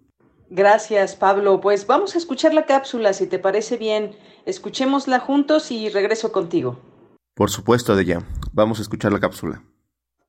[0.49, 1.61] Gracias, Pablo.
[1.61, 4.17] Pues vamos a escuchar la cápsula, si te parece bien.
[4.47, 6.79] Escuchémosla juntos y regreso contigo.
[7.35, 8.23] Por supuesto, Deya.
[8.53, 9.65] Vamos a escuchar la cápsula.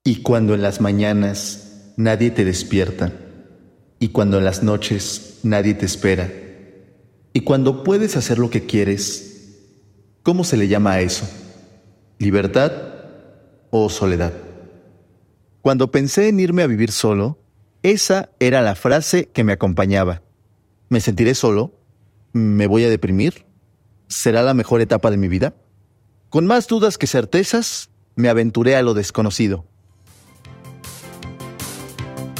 [0.03, 3.13] Y cuando en las mañanas nadie te despierta,
[3.99, 6.31] y cuando en las noches nadie te espera,
[7.33, 9.59] y cuando puedes hacer lo que quieres,
[10.23, 11.27] ¿cómo se le llama a eso?
[12.17, 12.71] libertad
[13.71, 14.33] o soledad.
[15.61, 17.39] Cuando pensé en irme a vivir solo,
[17.83, 20.21] esa era la frase que me acompañaba.
[20.89, 21.73] ¿Me sentiré solo?
[22.31, 23.45] ¿Me voy a deprimir?
[24.07, 25.55] ¿Será la mejor etapa de mi vida?
[26.29, 29.65] Con más dudas que certezas, me aventuré a lo desconocido.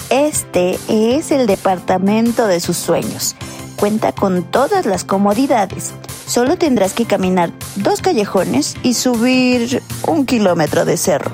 [0.10, 3.36] Este es el departamento de sus sueños.
[3.76, 5.94] Cuenta con todas las comodidades
[6.26, 11.32] Solo tendrás que caminar dos callejones y subir un kilómetro de cerro.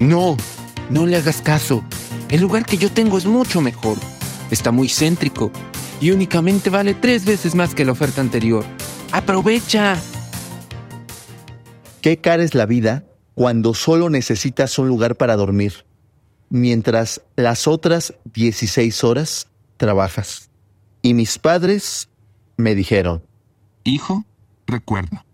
[0.00, 0.36] No,
[0.90, 1.82] no le hagas caso.
[2.28, 3.96] El lugar que yo tengo es mucho mejor.
[4.50, 5.50] Está muy céntrico
[5.98, 8.64] y únicamente vale tres veces más que la oferta anterior.
[9.12, 9.96] ¡Aprovecha!
[12.02, 15.86] Qué cara es la vida cuando solo necesitas un lugar para dormir,
[16.54, 20.50] mientras las otras 16 horas trabajas.
[21.02, 22.08] Y mis padres
[22.56, 23.24] me dijeron,
[23.82, 24.24] Hijo,
[24.64, 25.26] Recuerda,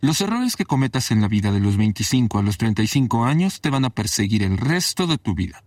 [0.00, 3.70] los errores que cometas en la vida de los 25 a los 35 años te
[3.70, 5.62] van a perseguir el resto de tu vida.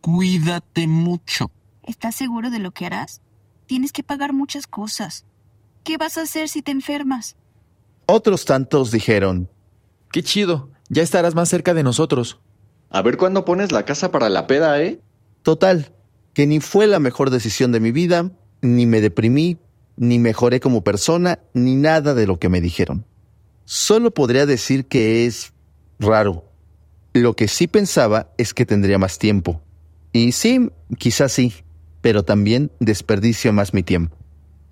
[0.00, 1.52] Cuídate mucho.
[1.84, 3.22] ¿Estás seguro de lo que harás?
[3.66, 5.24] Tienes que pagar muchas cosas.
[5.84, 7.36] ¿Qué vas a hacer si te enfermas?
[8.06, 9.48] Otros tantos dijeron,
[10.10, 12.40] Qué chido, ya estarás más cerca de nosotros.
[12.90, 15.00] A ver cuándo pones la casa para la peda, ¿eh?
[15.42, 15.92] Total,
[16.34, 18.30] que ni fue la mejor decisión de mi vida,
[18.62, 19.58] ni me deprimí,
[19.96, 23.04] ni mejoré como persona, ni nada de lo que me dijeron.
[23.64, 25.52] Solo podría decir que es
[26.00, 26.44] raro.
[27.12, 29.62] Lo que sí pensaba es que tendría más tiempo.
[30.12, 31.54] Y sí, quizás sí,
[32.00, 34.16] pero también desperdicio más mi tiempo.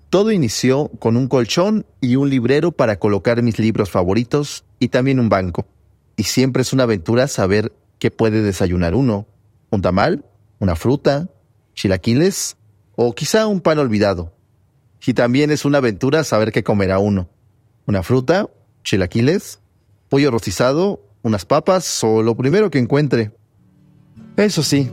[0.09, 5.19] Todo inició con un colchón y un librero para colocar mis libros favoritos y también
[5.19, 5.67] un banco.
[6.17, 9.27] Y siempre es una aventura saber qué puede desayunar uno.
[9.69, 10.25] Un tamal,
[10.57, 11.29] una fruta,
[11.75, 12.57] chilaquiles
[12.95, 14.33] o quizá un pan olvidado
[15.05, 17.29] Y también es una aventura saber qué comerá uno.
[17.85, 18.49] Una fruta,
[18.83, 19.59] chilaquiles,
[20.09, 23.31] pollo rostizado, unas papas o lo primero que encuentre.
[24.37, 24.89] Eso sí,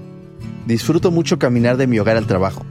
[0.66, 2.64] disfruto mucho caminar de mi hogar al trabajo.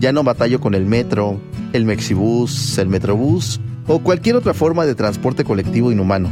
[0.00, 1.40] Ya no batallo con el metro,
[1.72, 6.30] el mexibús, el metrobús o cualquier otra forma de transporte colectivo inhumano.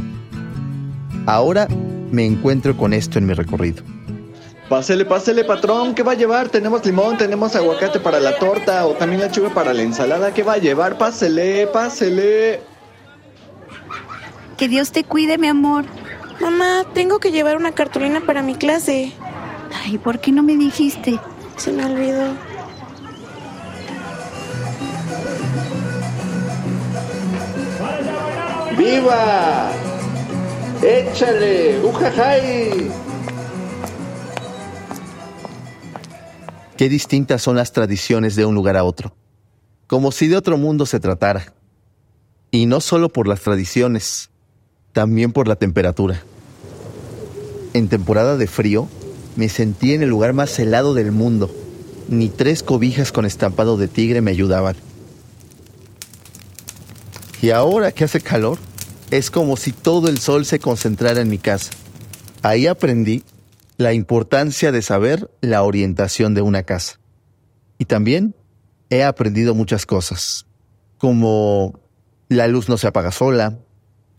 [1.25, 1.67] Ahora
[2.11, 3.83] me encuentro con esto en mi recorrido.
[4.69, 6.49] Pásele, pásele, patrón, ¿qué va a llevar?
[6.49, 10.33] Tenemos limón, tenemos aguacate para la torta o también lechuga para la ensalada.
[10.33, 10.97] ¿Qué va a llevar?
[10.97, 12.59] Pásele, pásele.
[14.57, 15.85] Que Dios te cuide, mi amor.
[16.41, 19.13] Mamá, tengo que llevar una cartulina para mi clase.
[19.83, 21.17] Ay, ¿por qué no me dijiste?
[21.55, 22.33] Se me olvidó.
[28.77, 29.71] ¡Viva!
[30.83, 31.79] ¡Échale!
[31.83, 32.91] ¡Ujajay!
[36.77, 39.15] Qué distintas son las tradiciones de un lugar a otro,
[39.87, 41.53] como si de otro mundo se tratara.
[42.51, 44.29] Y no solo por las tradiciones,
[44.93, 46.21] también por la temperatura.
[47.73, 48.87] En temporada de frío,
[49.35, 51.49] me sentí en el lugar más helado del mundo.
[52.07, 54.75] Ni tres cobijas con estampado de tigre me ayudaban.
[57.41, 58.59] Y ahora que hace calor,
[59.11, 61.71] es como si todo el sol se concentrara en mi casa.
[62.41, 63.23] Ahí aprendí
[63.77, 66.99] la importancia de saber la orientación de una casa.
[67.77, 68.35] Y también
[68.89, 70.45] he aprendido muchas cosas,
[70.97, 71.79] como
[72.29, 73.59] la luz no se apaga sola.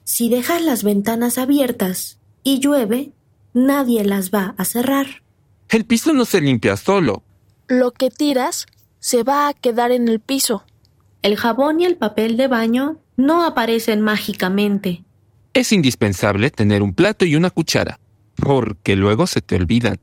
[0.05, 3.13] Si dejas las ventanas abiertas y llueve,
[3.53, 5.23] nadie las va a cerrar.
[5.69, 7.23] El piso no se limpia solo.
[7.67, 8.67] Lo que tiras
[9.01, 10.65] se va a quedar en el piso.
[11.23, 15.05] El jabón y el papel de baño no aparecen mágicamente.
[15.53, 18.01] Es indispensable tener un plato y una cuchara
[18.37, 19.99] porque luego se te olvidan.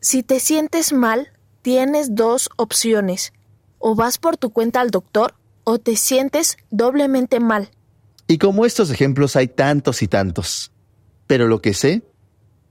[0.00, 3.32] Si te sientes mal, tienes dos opciones.
[3.78, 5.34] O vas por tu cuenta al doctor
[5.64, 7.70] o te sientes doblemente mal.
[8.28, 10.70] Y como estos ejemplos hay tantos y tantos.
[11.26, 12.02] Pero lo que sé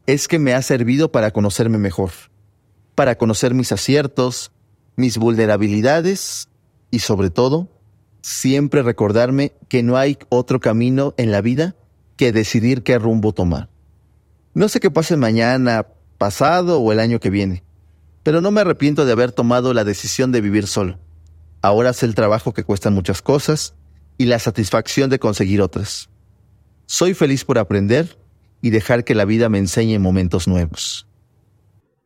[0.06, 2.12] es que me ha servido para conocerme mejor,
[2.94, 4.52] para conocer mis aciertos,
[4.96, 6.50] mis vulnerabilidades
[6.92, 7.70] y sobre todo,
[8.24, 11.76] siempre recordarme que no hay otro camino en la vida
[12.16, 13.70] que decidir qué rumbo tomar.
[14.56, 15.88] No sé qué pase mañana,
[16.18, 17.64] pasado o el año que viene,
[18.24, 21.00] pero no me arrepiento de haber tomado la decisión de vivir solo.
[21.62, 23.76] Ahora sé el trabajo que cuestan muchas cosas
[24.18, 26.10] y la satisfacción de conseguir otras.
[26.86, 28.18] Soy feliz por aprender
[28.62, 31.08] y dejar que la vida me enseñe momentos nuevos.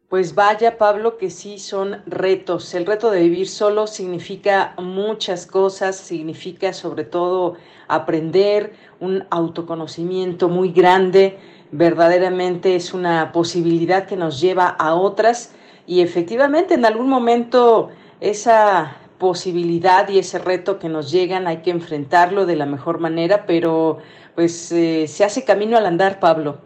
[0.09, 2.73] Pues vaya, Pablo, que sí son retos.
[2.73, 7.55] El reto de vivir solo significa muchas cosas, significa sobre todo
[7.89, 11.37] aprender, un autoconocimiento muy grande
[11.71, 15.53] verdaderamente es una posibilidad que nos lleva a otras
[15.85, 17.89] y efectivamente en algún momento
[18.19, 23.45] esa posibilidad y ese reto que nos llegan hay que enfrentarlo de la mejor manera,
[23.45, 23.97] pero
[24.35, 26.59] pues eh, se hace camino al andar, Pablo.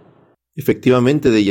[0.56, 1.44] Efectivamente, de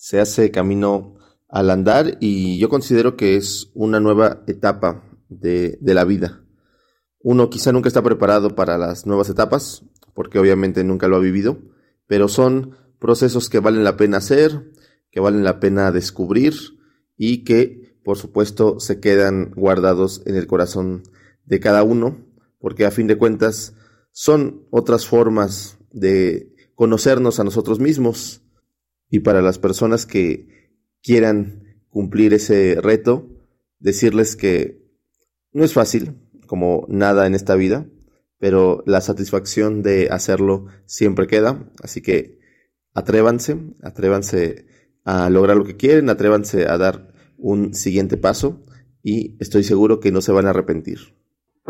[0.00, 1.16] se hace camino
[1.46, 6.42] al andar y yo considero que es una nueva etapa de, de la vida.
[7.18, 11.58] Uno quizá nunca está preparado para las nuevas etapas, porque obviamente nunca lo ha vivido,
[12.06, 14.72] pero son procesos que valen la pena hacer,
[15.10, 16.54] que valen la pena descubrir
[17.18, 21.02] y que, por supuesto, se quedan guardados en el corazón
[21.44, 22.24] de cada uno,
[22.58, 23.74] porque a fin de cuentas
[24.12, 28.40] son otras formas de conocernos a nosotros mismos
[29.10, 33.28] y para las personas que quieran cumplir ese reto,
[33.78, 34.80] decirles que
[35.52, 36.14] no es fácil,
[36.46, 37.86] como nada en esta vida,
[38.38, 42.38] pero la satisfacción de hacerlo siempre queda, así que
[42.94, 44.66] atrévanse, atrévanse
[45.04, 48.62] a lograr lo que quieren, atrévanse a dar un siguiente paso
[49.02, 51.19] y estoy seguro que no se van a arrepentir.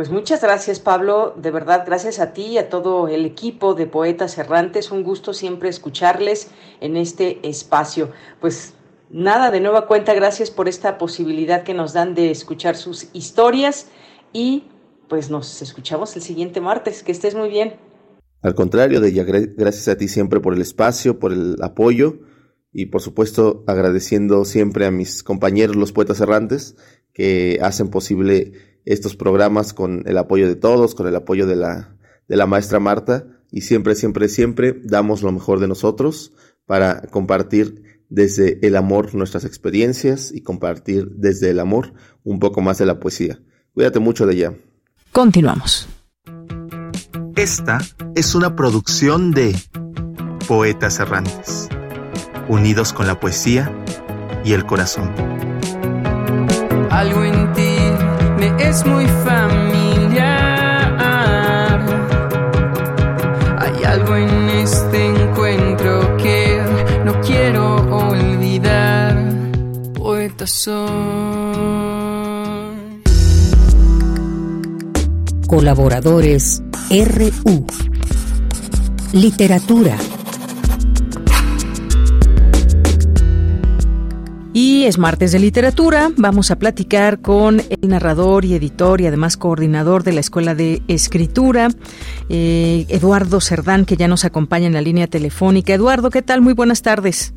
[0.01, 3.87] Pues muchas gracias Pablo, de verdad gracias a ti y a todo el equipo de
[3.87, 6.49] Poetas Errantes, un gusto siempre escucharles
[6.81, 8.09] en este espacio.
[8.41, 8.73] Pues
[9.11, 13.89] nada, de nueva cuenta, gracias por esta posibilidad que nos dan de escuchar sus historias
[14.33, 14.69] y
[15.07, 17.03] pues nos escuchamos el siguiente martes.
[17.03, 17.75] Que estés muy bien.
[18.41, 19.11] Al contrario, de
[19.55, 22.21] gracias a ti siempre por el espacio, por el apoyo
[22.73, 26.75] y por supuesto agradeciendo siempre a mis compañeros los poetas errantes
[27.13, 31.97] que hacen posible estos programas con el apoyo de todos, con el apoyo de la,
[32.29, 36.33] de la maestra Marta y siempre, siempre, siempre damos lo mejor de nosotros
[36.67, 41.93] para compartir desde el amor nuestras experiencias y compartir desde el amor
[42.25, 43.41] un poco más de la poesía.
[43.73, 44.55] Cuídate mucho de ella.
[45.13, 45.89] Continuamos.
[47.37, 47.79] Esta
[48.15, 49.57] es una producción de
[50.47, 51.69] Poetas Errantes,
[52.49, 53.73] unidos con la poesía
[54.45, 55.11] y el corazón.
[56.91, 57.80] Algo en ti
[58.61, 60.21] es muy familiar.
[63.59, 66.63] Hay algo en este encuentro que
[67.05, 69.17] no quiero olvidar.
[69.95, 70.89] Poeta soy.
[75.47, 77.67] Colaboradores RU.
[79.13, 79.97] Literatura.
[84.53, 86.11] Y es martes de literatura.
[86.17, 90.83] Vamos a platicar con el narrador y editor y además coordinador de la Escuela de
[90.89, 91.69] Escritura,
[92.29, 95.73] eh, Eduardo Cerdán, que ya nos acompaña en la línea telefónica.
[95.73, 96.41] Eduardo, ¿qué tal?
[96.41, 97.33] Muy buenas tardes.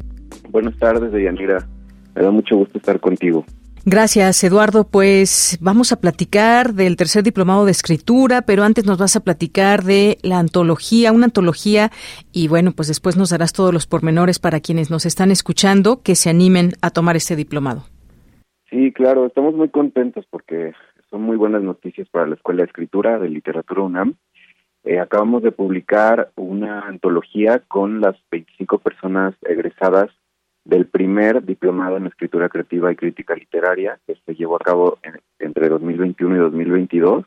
[0.49, 1.67] Buenas tardes, Deyanira.
[2.15, 3.45] Me da mucho gusto estar contigo.
[3.85, 4.85] Gracias, Eduardo.
[4.89, 9.83] Pues vamos a platicar del tercer diplomado de escritura, pero antes nos vas a platicar
[9.83, 11.91] de la antología, una antología,
[12.31, 16.15] y bueno, pues después nos darás todos los pormenores para quienes nos están escuchando que
[16.15, 17.83] se animen a tomar este diplomado.
[18.69, 20.71] Sí, claro, estamos muy contentos porque
[21.09, 24.15] son muy buenas noticias para la Escuela de Escritura de Literatura UNAM.
[24.85, 30.09] Eh, acabamos de publicar una antología con las 25 personas egresadas
[30.65, 34.97] del primer diplomado en escritura creativa y crítica literaria que se llevó a cabo
[35.39, 37.25] entre 2021 y 2022.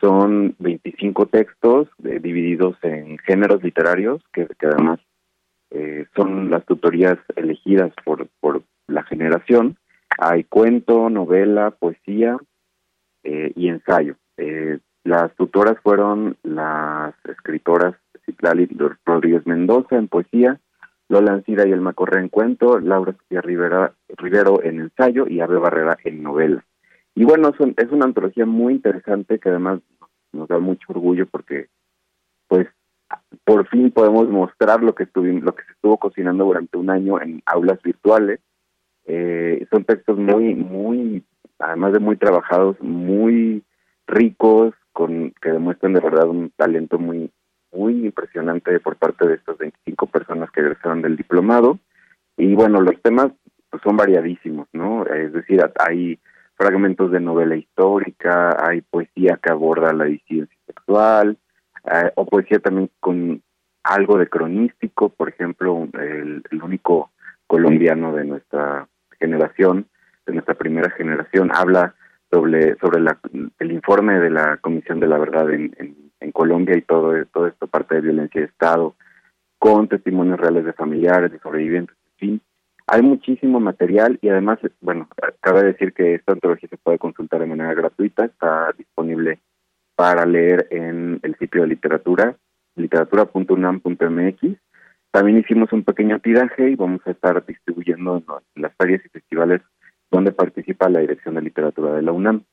[0.00, 4.98] Son 25 textos eh, divididos en géneros literarios que, además
[5.70, 9.76] eh, son las tutorías elegidas por, por la generación.
[10.18, 12.38] Hay cuento, novela, poesía
[13.22, 14.16] eh, y ensayo.
[15.04, 17.94] las tutoras fueron las escritoras
[18.24, 18.68] Citlali
[19.04, 20.60] Rodríguez Mendoza en poesía,
[21.10, 25.98] Lola Ancira y el Macorre en cuento, Laura Rivera, Rivero en ensayo y Ave Barrera
[26.04, 26.64] en novela.
[27.16, 29.80] Y bueno, es una antología muy interesante que además
[30.32, 31.66] nos da mucho orgullo porque
[32.46, 32.68] pues
[33.44, 37.20] por fin podemos mostrar lo que estuvimos, lo que se estuvo cocinando durante un año
[37.20, 38.38] en aulas virtuales.
[39.04, 41.24] Eh, son textos muy, muy,
[41.58, 43.64] además de muy trabajados, muy
[44.06, 47.32] ricos, con que demuestran de verdad un talento muy,
[47.72, 51.78] muy impresionante por parte de estas 25 personas que egresaron del diplomado.
[52.36, 53.32] Y bueno, los temas
[53.70, 55.06] pues, son variadísimos, ¿no?
[55.06, 56.18] Es decir, hay
[56.56, 61.38] fragmentos de novela histórica, hay poesía que aborda la disidencia sexual,
[61.84, 63.42] eh, o poesía también con
[63.82, 67.10] algo de cronístico, por ejemplo, el, único
[67.46, 68.86] colombiano de nuestra
[69.18, 69.86] generación,
[70.26, 71.94] de nuestra primera generación, habla
[72.30, 73.18] sobre sobre la,
[73.58, 75.74] el informe de la Comisión de la Verdad en,
[76.20, 78.94] en Colombia y todo, todo esto parte de violencia de Estado,
[79.58, 82.40] con testimonios reales de familiares, de sobrevivientes, en fin.
[82.86, 85.08] Hay muchísimo material y además, bueno,
[85.40, 89.38] cabe decir que esta antología se puede consultar de manera gratuita, está disponible
[89.94, 92.36] para leer en el sitio de literatura,
[92.76, 94.56] literatura.unam.mx.
[95.12, 98.22] También hicimos un pequeño tiraje y vamos a estar distribuyendo
[98.54, 99.60] en las ferias y festivales
[100.10, 102.44] donde participa la Dirección de Literatura de la UNAM.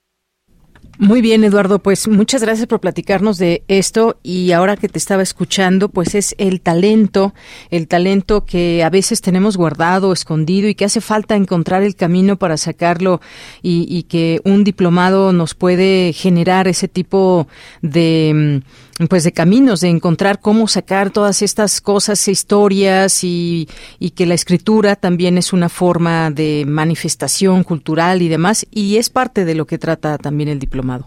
[0.99, 5.21] Muy bien, Eduardo, pues muchas gracias por platicarnos de esto y ahora que te estaba
[5.21, 7.35] escuchando, pues es el talento,
[7.69, 12.37] el talento que a veces tenemos guardado, escondido y que hace falta encontrar el camino
[12.37, 13.21] para sacarlo
[13.61, 17.47] y, y que un diplomado nos puede generar ese tipo
[17.83, 18.63] de
[19.09, 23.67] pues de caminos, de encontrar cómo sacar todas estas cosas, historias y,
[23.99, 29.09] y, que la escritura también es una forma de manifestación cultural y demás, y es
[29.09, 31.05] parte de lo que trata también el diplomado.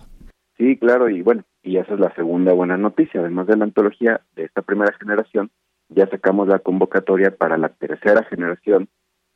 [0.56, 4.20] Sí, claro, y bueno, y esa es la segunda buena noticia, además de la antología
[4.36, 5.50] de esta primera generación,
[5.88, 8.88] ya sacamos la convocatoria para la tercera generación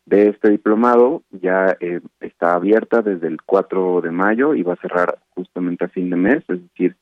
[0.06, 4.80] de este diplomado, ya eh, está abierta desde el 4 de mayo y va a
[4.80, 6.96] cerrar justamente a fin de mes, es decir,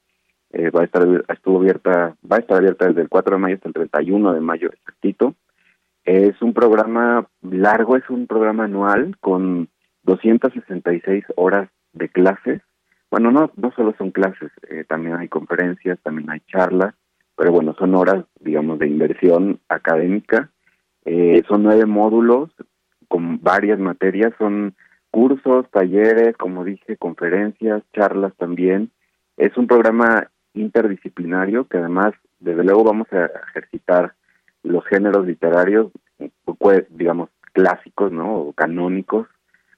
[0.52, 3.54] eh, va a estar estuvo abierta va a estar abierta desde el 4 de mayo
[3.54, 5.34] hasta el 31 de mayo exactito.
[6.04, 9.68] Es un programa largo es un programa anual con
[10.02, 12.60] 266 horas de clases.
[13.10, 16.94] Bueno no no solo son clases eh, también hay conferencias también hay charlas
[17.34, 20.50] pero bueno son horas digamos de inversión académica.
[21.06, 22.50] Eh, son nueve módulos
[23.08, 24.74] con varias materias son
[25.10, 28.90] cursos talleres como dije conferencias charlas también.
[29.38, 34.14] Es un programa interdisciplinario que además, desde luego, vamos a ejercitar
[34.62, 35.90] los géneros literarios,
[36.90, 38.34] digamos, clásicos, ¿no?
[38.36, 39.26] O canónicos,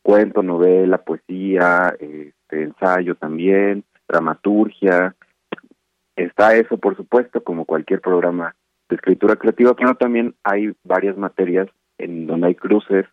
[0.03, 5.15] cuento, novela, poesía, este, ensayo también, dramaturgia.
[6.17, 8.55] Está eso, por supuesto, como cualquier programa
[8.89, 11.69] de escritura creativa, pero también hay varias materias
[11.99, 13.07] en donde hay cruces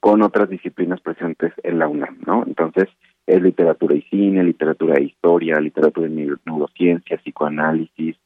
[0.00, 2.44] con otras disciplinas presentes en la UNAM, ¿no?
[2.46, 2.88] Entonces,
[3.26, 8.16] es literatura y cine, literatura e historia, literatura de neurociencia, psicoanálisis,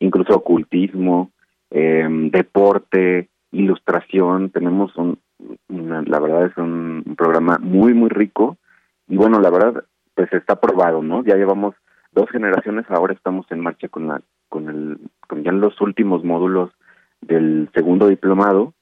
[0.00, 1.30] incluso ocultismo,
[1.70, 4.50] em, deporte, ilustración.
[4.50, 5.18] Tenemos un,
[5.68, 8.58] la verdad es un, programa muy, muy rico
[9.08, 11.24] y bueno, la verdad, pues está aprobado, ¿no?
[11.24, 11.74] Ya llevamos
[12.12, 16.70] dos generaciones, ahora estamos en marcha con la con el con ya los últimos módulos
[17.20, 18.74] del segundo diplomado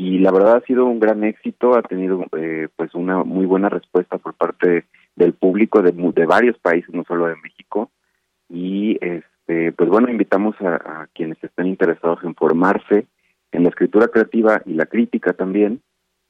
[0.00, 3.68] y la verdad ha sido un gran éxito, ha tenido eh, pues una muy buena
[3.68, 7.90] respuesta por parte del público de, de varios países, no solo de México.
[8.48, 13.08] Y este pues bueno invitamos a, quienes estén interesados en formarse
[13.52, 15.82] en la escritura creativa y la crítica también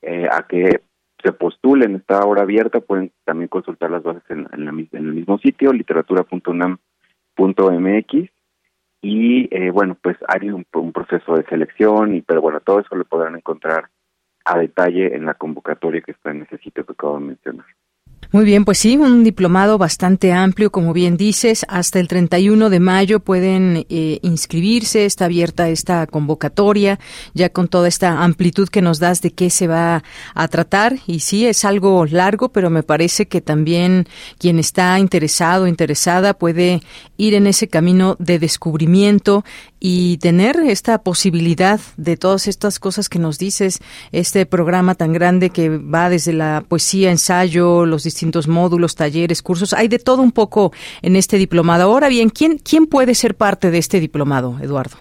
[0.03, 0.81] eh, a que
[1.23, 5.73] se postulen, está ahora abierta, pueden también consultar las bases en, en, el mismo sitio,
[5.73, 8.31] literatura.unam.mx
[9.03, 12.95] y eh, bueno, pues hay un, un, proceso de selección, y pero bueno, todo eso
[12.95, 13.89] lo podrán encontrar
[14.45, 17.67] a detalle en la convocatoria que está en ese sitio que acabo de mencionar.
[18.33, 21.67] Muy bien, pues sí, un diplomado bastante amplio, como bien dices.
[21.69, 27.01] Hasta el 31 de mayo pueden eh, inscribirse, está abierta esta convocatoria,
[27.35, 30.95] ya con toda esta amplitud que nos das de qué se va a tratar.
[31.09, 34.07] Y sí, es algo largo, pero me parece que también
[34.39, 36.83] quien está interesado, interesada, puede
[37.17, 39.45] ir en ese camino de descubrimiento
[39.81, 43.81] y tener esta posibilidad de todas estas cosas que nos dices,
[44.13, 49.73] este programa tan grande que va desde la poesía, ensayo, los distintos módulos, talleres, cursos,
[49.73, 50.73] hay de todo un poco
[51.03, 51.85] en este diplomado.
[51.85, 54.97] Ahora bien, ¿quién, quién puede ser parte de este diplomado, Eduardo?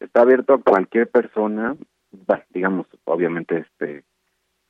[0.00, 1.76] Está abierto a cualquier persona,
[2.52, 4.04] digamos, obviamente este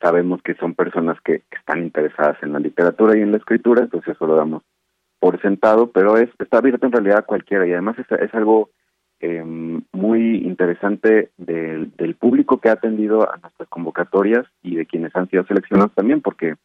[0.03, 4.15] sabemos que son personas que, están interesadas en la literatura y en la escritura, entonces
[4.15, 4.62] eso lo damos
[5.20, 8.70] por sentado, pero es, está abierto en realidad a cualquiera y además es, algo
[9.20, 9.45] eh,
[9.93, 15.45] muy interesante del, público que ha atendido a nuestras convocatorias y de quienes han sido
[15.45, 16.57] seleccionados también, porque,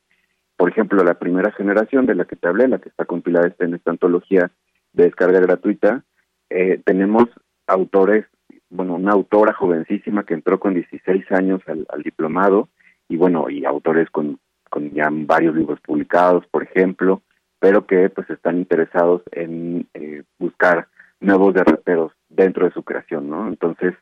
[0.58, 3.76] por ejemplo, la primera generación de la que te hablé, la que está compilada en
[3.76, 4.52] esta antología
[4.94, 6.04] de descarga gratuita,
[6.50, 7.26] eh, tenemos
[7.68, 8.26] autores,
[8.70, 12.70] bueno, una autora jovencísima que entró con 16 años al, al diplomado,
[13.08, 14.40] y bueno, y autores con,
[14.70, 17.22] con ya varios libros publicados, por ejemplo,
[17.60, 20.88] pero que pues están interesados en eh, buscar
[21.20, 23.48] nuevos derroteros dentro de su creación, ¿no?
[23.48, 23.96] Entonces,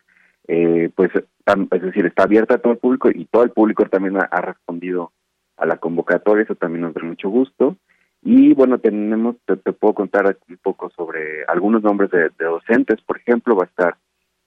[0.47, 4.17] eh, pues, es decir, está abierta a todo el público y todo el público también
[4.17, 5.11] ha, respondido
[5.57, 7.77] a la convocatoria, eso también nos da mucho gusto.
[8.21, 13.55] Y bueno, tenemos, te, puedo contar un poco sobre algunos nombres de, docentes, por ejemplo,
[13.55, 13.97] va a estar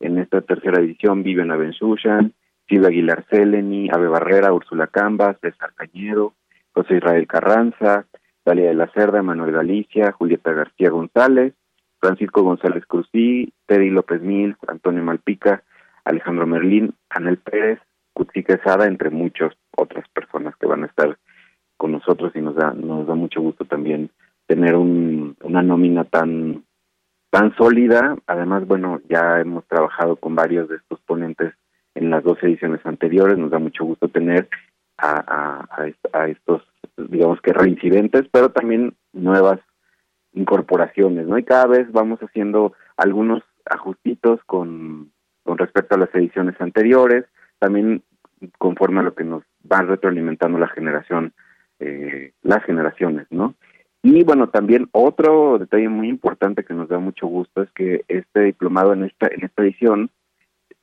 [0.01, 2.33] en esta tercera edición Vivian Abenshushan,
[2.69, 6.35] Silvia Aguilar Seleni, Ave Barrera, Úrsula Cambas, César Cañedo,
[6.73, 8.07] José Israel Carranza,
[8.45, 11.55] Dalia de la Cerda, Manuel Galicia, Julieta García González,
[12.01, 15.63] Francisco González Cruzí, Teddy López Mil, Antonio Malpica,
[16.05, 17.79] Alejandro Merlín, Anel Pérez,
[18.19, 21.17] Cutsi Quesada, entre muchas otras personas que van a estar
[21.77, 24.11] con nosotros y nos da nos da mucho gusto también
[24.49, 26.65] tener un, una nómina tan
[27.31, 28.17] tan sólida.
[28.27, 31.55] Además, bueno, ya hemos trabajado con varios de estos ponentes
[31.95, 33.39] en las dos ediciones anteriores.
[33.39, 34.49] Nos da mucho gusto tener
[34.97, 36.63] a, a, a estos,
[36.97, 39.61] digamos que reincidentes, pero también nuevas
[40.33, 41.39] incorporaciones, ¿no?
[41.39, 45.13] Y cada vez vamos haciendo algunos ajustitos con,
[45.45, 47.25] con respecto a las ediciones anteriores,
[47.61, 48.03] también
[48.59, 51.33] conforme a lo que nos van retroalimentando la generación,
[51.81, 53.55] eh, las generaciones, ¿no?
[54.03, 58.41] Y bueno, también otro detalle muy importante que nos da mucho gusto es que este
[58.41, 60.11] diplomado en esta, en esta edición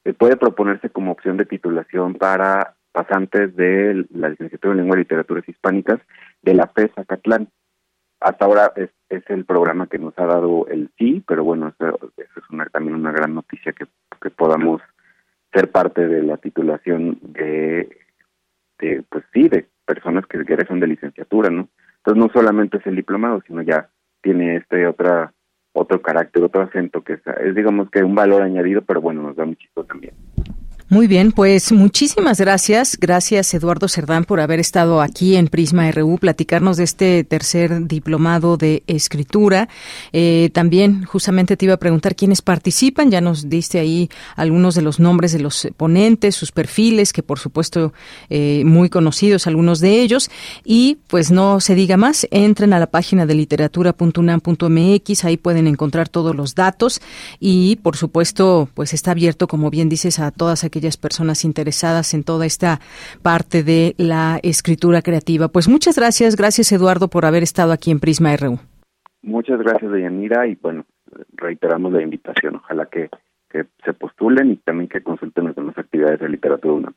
[0.04, 5.00] eh, puede proponerse como opción de titulación para pasantes de la licenciatura en lengua y
[5.00, 6.00] literaturas hispánicas
[6.42, 7.50] de la PESA Catlán
[8.20, 12.12] hasta ahora es, es, el programa que nos ha dado el sí, pero bueno, eso,
[12.18, 13.86] es una, también una gran noticia que,
[14.22, 14.82] que podamos
[15.56, 17.90] ser parte de la titulación de,
[18.80, 21.70] de pues sí, de personas que son de licenciatura, ¿no?
[21.98, 23.90] Entonces no solamente es el diplomado, sino ya
[24.22, 25.32] tiene este otra
[25.74, 29.36] otro carácter, otro acento que es, es digamos que un valor añadido, pero bueno, nos
[29.36, 30.14] da muchísimo también.
[30.88, 32.96] Muy bien, pues muchísimas gracias.
[33.02, 38.56] Gracias, Eduardo Cerdán, por haber estado aquí en Prisma RU, platicarnos de este tercer diplomado
[38.56, 39.68] de escritura.
[40.14, 43.10] Eh, también, justamente te iba a preguntar quiénes participan.
[43.10, 47.40] Ya nos diste ahí algunos de los nombres de los ponentes, sus perfiles, que por
[47.40, 47.92] supuesto
[48.30, 50.30] eh, muy conocidos algunos de ellos.
[50.64, 56.10] Y pues no se diga más, entren a la página de literatura.unam.mx, ahí pueden encontrar
[56.10, 57.02] todos los datos
[57.40, 62.14] y por supuesto pues está abierto, como bien dices, a todas aquellas aquellas personas interesadas
[62.14, 62.82] en toda esta
[63.22, 65.48] parte de la escritura creativa.
[65.48, 68.60] Pues muchas gracias, gracias Eduardo por haber estado aquí en Prisma RU.
[69.22, 70.86] Muchas gracias, Deyanira, y bueno,
[71.34, 72.58] reiteramos la invitación.
[72.58, 73.10] Ojalá que,
[73.86, 76.92] se postulen y también que consulten las demás actividades de literatura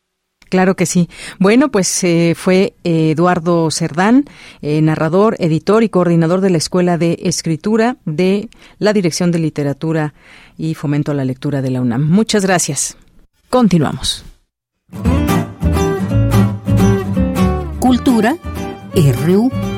[0.49, 1.09] Claro que sí.
[1.39, 4.25] Bueno, pues eh, fue Eduardo Cerdán,
[4.61, 8.49] eh, narrador, editor y coordinador de la Escuela de Escritura de
[8.79, 10.15] la Dirección de Literatura
[10.57, 12.11] y Fomento a la Lectura de la UNAM.
[12.11, 12.97] Muchas gracias.
[13.51, 14.25] Continuamos.
[17.81, 18.37] Cultura
[18.95, 19.78] RU.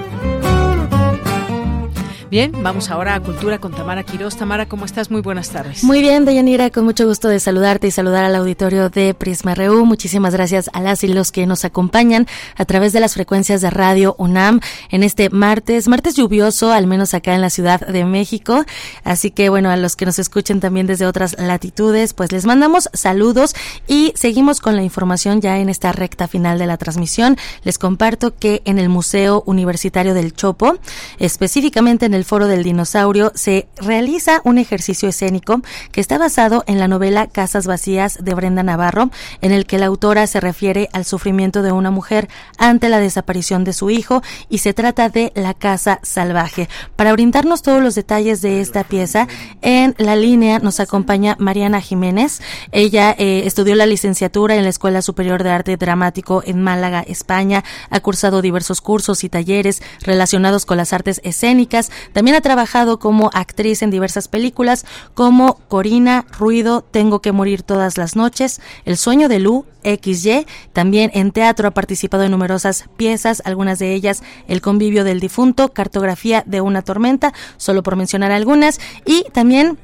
[2.30, 4.36] Bien, vamos ahora a Cultura con Tamara Quiroz.
[4.36, 5.10] Tamara, ¿cómo estás?
[5.10, 5.82] Muy buenas tardes.
[5.82, 9.84] Muy bien, Deyanira, con mucho gusto de saludarte y saludar al auditorio de Prisma RU.
[9.84, 13.70] Muchísimas gracias a las y los que nos acompañan a través de las frecuencias de
[13.70, 18.64] Radio UNAM en este martes, martes lluvioso, al menos acá en la Ciudad de México.
[19.02, 22.90] Así que, bueno, a los que nos escuchen también desde otras latitudes, pues les mandamos
[22.92, 23.56] saludos
[23.88, 27.36] y seguimos con la información ya en esta recta final de la transmisión.
[27.64, 30.78] Les comparto que en el Museo Universitario del Chopo,
[31.18, 36.78] específicamente en el Foro del Dinosaurio, se realiza un ejercicio escénico que está basado en
[36.78, 39.10] la novela Casas Vacías de Brenda Navarro,
[39.40, 42.28] en el que la autora se refiere al sufrimiento de una mujer
[42.58, 46.68] ante la desaparición de su hijo y se trata de La Casa Salvaje.
[46.96, 49.28] Para brindarnos todos los detalles de esta pieza,
[49.62, 52.40] en la línea nos acompaña Mariana Jiménez.
[52.72, 57.64] Ella eh, estudió la licenciatura en la Escuela Superior de Arte Dramático en Málaga, España,
[57.90, 63.30] ha cursado diversos cursos y talleres relacionados con las artes escénicas, también ha trabajado como
[63.32, 69.28] actriz en diversas películas como Corina, Ruido, Tengo que morir todas las noches, El sueño
[69.28, 70.46] de Lu, XY.
[70.72, 75.72] También en teatro ha participado en numerosas piezas, algunas de ellas El convivio del difunto,
[75.72, 78.80] Cartografía de una tormenta, solo por mencionar algunas.
[79.04, 79.78] Y también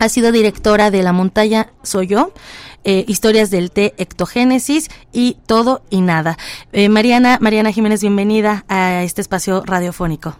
[0.00, 2.32] ha sido directora de La montaña soy yo.
[2.84, 6.38] Eh, historias del té, ectogénesis y todo y nada.
[6.72, 10.36] Eh, Mariana, Mariana Jiménez, bienvenida a este espacio radiofónico.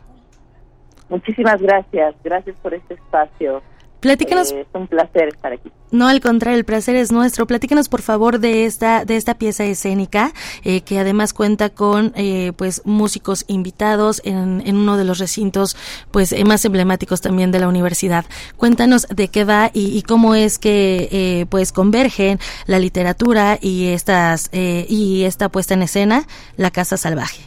[1.08, 3.62] Muchísimas gracias, gracias por este espacio.
[4.00, 4.52] Platícanos.
[4.52, 5.72] Eh, es un placer estar aquí.
[5.90, 7.46] No, al contrario, el placer es nuestro.
[7.46, 10.32] Platícanos, por favor, de esta de esta pieza escénica
[10.62, 15.76] eh, que además cuenta con eh, pues músicos invitados en, en, uno de los recintos
[16.12, 18.24] pues más emblemáticos también de la universidad.
[18.56, 24.50] Cuéntanos de qué va y, y cómo es que pues convergen la literatura y estas
[24.52, 26.24] y esta puesta en escena,
[26.56, 27.42] La Casa Salvaje.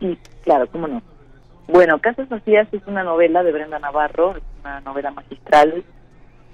[0.00, 1.15] Sí, claro, cómo no.
[1.68, 5.82] Bueno, Casas Vacías es una novela de Brenda Navarro, es una novela magistral.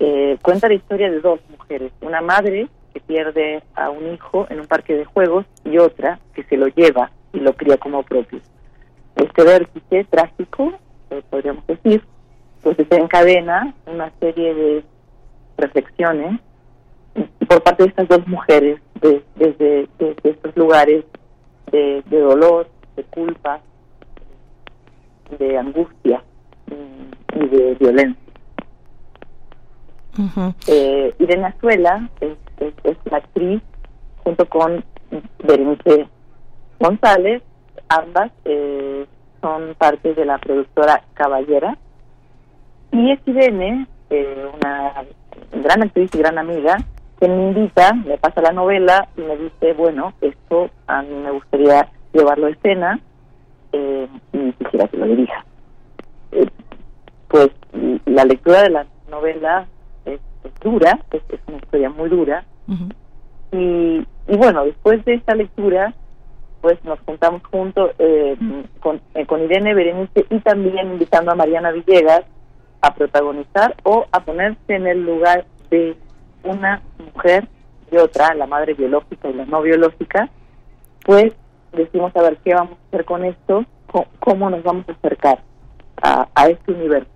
[0.01, 4.61] Eh, cuenta la historia de dos mujeres, una madre que pierde a un hijo en
[4.61, 8.41] un parque de juegos y otra que se lo lleva y lo cría como propio.
[9.17, 10.73] Este vértice trágico,
[11.11, 12.03] eh, podríamos decir,
[12.63, 14.85] pues desencadena una serie de
[15.59, 16.41] reflexiones
[17.47, 21.05] por parte de estas dos mujeres de, desde, desde estos lugares
[21.71, 22.67] de dolor,
[22.97, 23.61] de culpa,
[25.39, 26.23] de angustia
[27.35, 28.23] y de violencia.
[30.67, 33.63] eh, Irene Azuela es, es, es, la actriz
[34.23, 34.85] junto con
[35.43, 36.07] Berenice
[36.79, 37.43] González,
[37.89, 39.07] ambas eh,
[39.41, 41.77] son parte de la productora Caballera.
[42.93, 45.05] Y es Irene, eh, una
[45.65, 46.77] gran actriz y gran amiga,
[47.19, 51.31] que me invita, me pasa la novela y me dice, bueno, esto a mí me
[51.31, 53.01] gustaría llevarlo a escena
[53.73, 55.45] eh, y quisiera que lo dirija.
[56.33, 56.47] Eh,
[57.29, 57.51] pues
[58.07, 59.67] la lectura de la novela
[60.05, 62.45] es, es dura, es, es, una historia muy dura.
[62.69, 62.95] Uh -huh.
[63.53, 65.95] y, y, bueno, después de esta lectura,
[66.61, 68.67] pues nos juntamos juntos eh, uh -huh.
[68.81, 72.23] con, eh, con Irene Berenice y también invitando a Mariana Villegas
[72.83, 75.97] a protagonizar o a ponerse en el lugar de
[76.45, 77.49] una mujer
[77.91, 80.29] y otra, la madre biológica y la no biológica,
[81.05, 81.33] pues
[81.73, 83.65] decimos a ver qué vamos a hacer con esto,
[84.21, 85.41] cómo nos vamos a acercar
[86.03, 87.11] a, a este universo,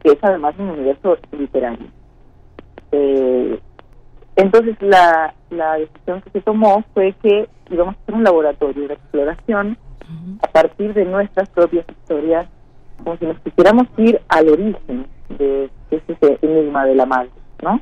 [0.00, 1.86] que es además un universo literario.
[2.92, 3.60] Eh,
[4.36, 8.94] entonces la, la decisión que se tomó fue que íbamos a hacer un laboratorio de
[8.94, 9.76] exploración
[10.42, 12.48] a partir de nuestras propias historias,
[13.02, 17.30] como si nos quisiéramos ir al origen de, ese enigma de la madre,
[17.62, 17.80] ¿no?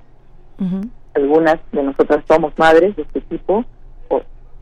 [0.58, 0.90] Uh -huh.
[1.14, 3.64] Algunas de nosotras somos madres de este tipo,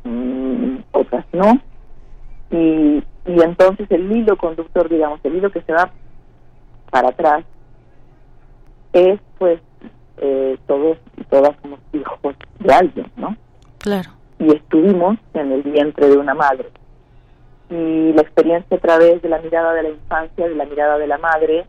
[0.04, 1.60] mmm, otras no.
[2.50, 5.90] Y, y entonces el hilo conductor, digamos, el hilo que se va
[6.90, 7.44] para atrás,
[8.92, 9.60] es pues
[10.18, 13.36] eh, todos y todas somos hijos de alguien, ¿no?
[13.78, 14.10] Claro.
[14.38, 16.70] Y estuvimos en el vientre de una madre.
[17.70, 21.06] Y la experiencia a través de la mirada de la infancia, de la mirada de
[21.06, 21.66] la madre,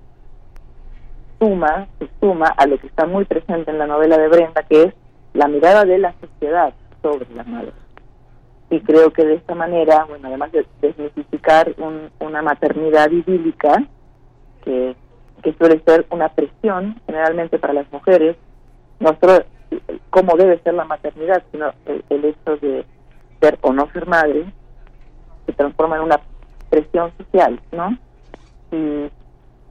[1.39, 4.83] suma, se suma a lo que está muy presente en la novela de Brenda, que
[4.83, 4.93] es
[5.33, 7.71] la mirada de la sociedad sobre la madre.
[8.75, 13.87] Y creo que de esta manera, bueno, además de desmitificar un, una maternidad idílica,
[14.65, 14.93] que,
[15.41, 18.35] que suele ser una presión generalmente para las mujeres,
[18.99, 19.45] no solo
[20.09, 22.83] cómo debe ser la maternidad, sino el, el hecho de
[23.39, 24.43] ser o no ser madre,
[25.45, 26.19] se transforma en una
[26.69, 27.97] presión social, ¿no?
[28.73, 29.09] Y,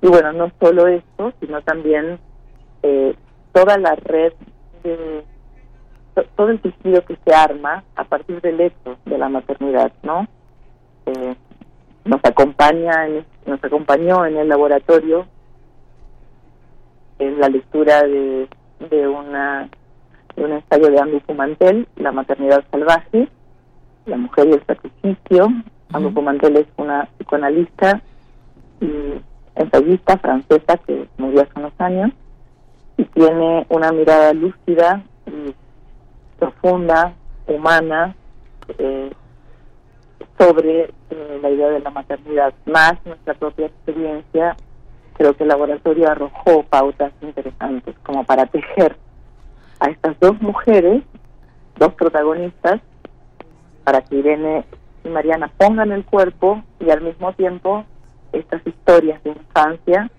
[0.01, 2.19] y bueno, no solo esto, sino también
[2.83, 3.15] eh,
[3.53, 4.33] toda la red
[4.83, 5.25] de
[6.36, 10.27] todo el tejido que se arma a partir del hecho de la maternidad, ¿no?
[11.07, 11.35] Eh,
[12.05, 15.27] nos acompaña en, nos acompañó en el laboratorio
[17.19, 18.49] en la lectura de,
[18.91, 19.69] de una
[20.36, 23.28] de un ensayo de Andy Fumantel, La maternidad salvaje,
[24.07, 25.49] La mujer y el sacrificio.
[25.93, 28.03] Andy Fumantel es una psicoanalista
[28.81, 29.20] y
[29.55, 32.11] ensayista francesa que murió hace unos años
[32.97, 35.55] y tiene una mirada lúcida y
[36.45, 37.15] profunda,
[37.47, 38.15] humana,
[38.79, 39.11] eh,
[40.39, 44.57] sobre eh, la idea de la maternidad, más nuestra propia experiencia,
[45.15, 48.97] creo que el laboratorio arrojó pautas interesantes como para tejer
[49.81, 51.03] a estas dos mujeres,
[51.79, 52.81] dos protagonistas,
[53.85, 54.66] para que Irene
[55.03, 57.85] y Mariana pongan el cuerpo y al mismo tiempo
[58.33, 60.11] estas historias de infancia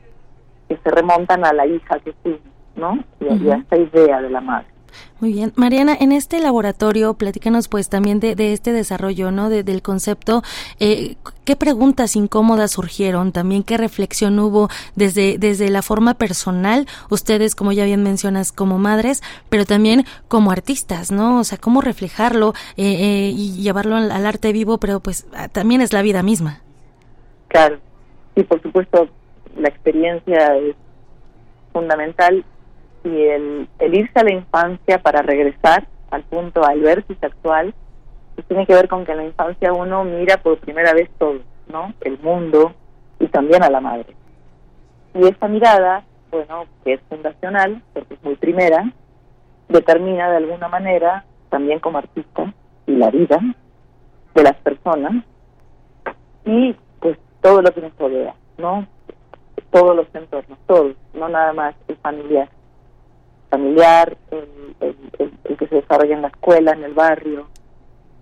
[0.67, 2.41] que se remontan a la hija que fuimos,
[2.75, 3.03] ¿no?
[3.19, 4.74] y a esta idea de la madre.
[5.19, 5.53] Muy bien.
[5.55, 9.49] Mariana, en este laboratorio, platícanos pues también de, este desarrollo, ¿no?
[9.49, 10.43] del concepto.
[10.79, 11.15] Eh,
[11.45, 13.31] ¿Qué preguntas incómodas surgieron?
[13.31, 18.77] También qué reflexión hubo desde, desde la forma personal, ustedes, como ya bien mencionas, como
[18.77, 21.39] madres, pero también como artistas, ¿no?
[21.39, 25.47] O sea, cómo reflejarlo eh, eh, y llevarlo al, al, arte vivo, pero pues ah,
[25.47, 26.61] también es la vida misma.
[27.47, 27.79] Claro.
[28.35, 29.07] Y por supuesto,
[29.55, 30.75] la experiencia es
[31.71, 32.43] fundamental
[33.05, 37.73] y el, irse a la infancia para regresar al punto, al vértice actual,
[38.33, 41.39] pues tiene que ver con que en la infancia uno mira por primera vez todo,
[41.71, 41.93] ¿no?
[42.01, 42.73] El mundo
[43.19, 44.15] y también a la madre.
[45.13, 48.91] Y esa mirada, bueno, que es fundacional, porque es muy primera,
[49.69, 52.53] determina de alguna manera, también como artista,
[52.87, 53.39] y la vida
[54.33, 55.23] de las personas
[56.43, 58.87] y pues todo lo que nos rodea, ¿no?
[59.71, 62.49] Todos los entornos, todos, no nada más el familiar
[63.55, 64.95] familiar, el,
[65.43, 67.47] el, que se desarrolla en la escuela, en el barrio,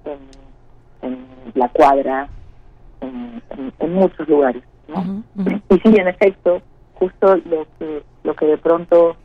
[0.06, 2.30] en, la cuadra,
[3.02, 3.42] en,
[3.94, 4.64] muchos lugares.
[4.88, 5.24] ¿no?
[5.70, 6.62] Y sí, en efecto,
[6.96, 9.16] justo lo que, lo que de pronto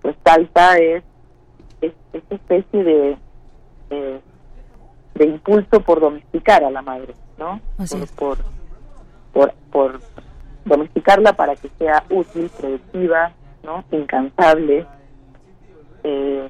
[0.00, 1.02] pues salta es,
[1.80, 3.16] esta especie de,
[5.14, 7.60] de, impulso por domesticar a la madre, ¿no?
[8.16, 8.38] por,
[9.32, 10.00] por, por
[10.64, 13.84] domesticarla para que sea útil, productiva, ¿no?
[13.90, 14.86] incansable,
[16.04, 16.48] eh,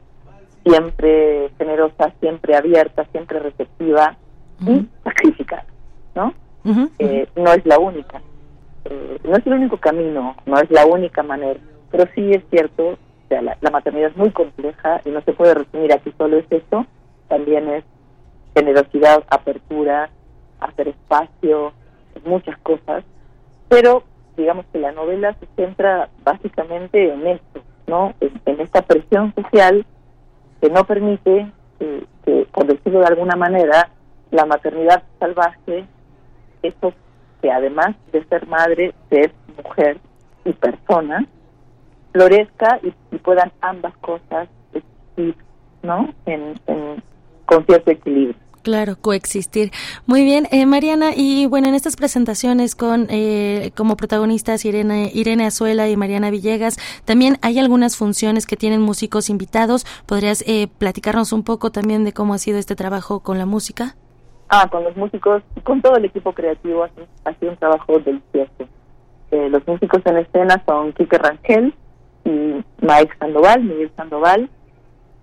[0.65, 4.16] siempre generosa, siempre abierta, siempre receptiva
[4.66, 5.66] y sacrificada,
[6.15, 6.35] ¿no?
[6.99, 8.23] Eh, no es la única,
[8.85, 11.59] eh, no es el único camino, no es la única manera,
[11.91, 15.55] pero sí es cierto, o sea, la, maternidad es muy compleja y no se puede
[15.55, 16.87] resumir aquí solo es eso,
[17.29, 17.85] también es
[18.55, 20.11] generosidad, apertura,
[20.61, 21.73] hacer espacio,
[22.24, 23.03] muchas cosas,
[23.69, 24.05] pero
[24.37, 28.15] digamos que la novela se centra básicamente en esto, ¿no?
[28.21, 29.85] En, esta presión social
[30.61, 33.91] que no permite que, por decirlo de alguna manera,
[34.31, 35.85] la maternidad salvaje,
[36.63, 36.93] eso
[37.41, 39.33] que además de ser madre, ser
[39.63, 39.99] mujer
[40.45, 41.27] y persona,
[42.13, 45.37] florezca y, puedan ambas cosas existir,
[45.83, 46.13] ¿no?
[46.27, 47.03] En, en,
[47.47, 48.41] con cierto equilibrio.
[48.62, 49.72] Claro, coexistir.
[50.06, 55.47] Muy bien, eh, Mariana, y bueno, en estas presentaciones con eh, como protagonistas Irene, Irene
[55.47, 59.84] Azuela y Mariana Villegas, también hay algunas funciones que tienen músicos invitados.
[60.06, 63.97] ¿Podrías eh, platicarnos un poco también de cómo ha sido este trabajo con la música?
[64.48, 68.68] Ah, con los músicos, con todo el equipo creativo ha sido un trabajo delicioso.
[69.32, 71.74] los músicos en escena son Kike Rangel
[72.24, 72.30] y
[72.80, 74.48] Mike Sandoval, Miguel Sandoval,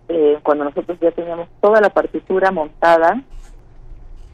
[0.09, 3.21] eh, cuando nosotros ya teníamos toda la partitura montada,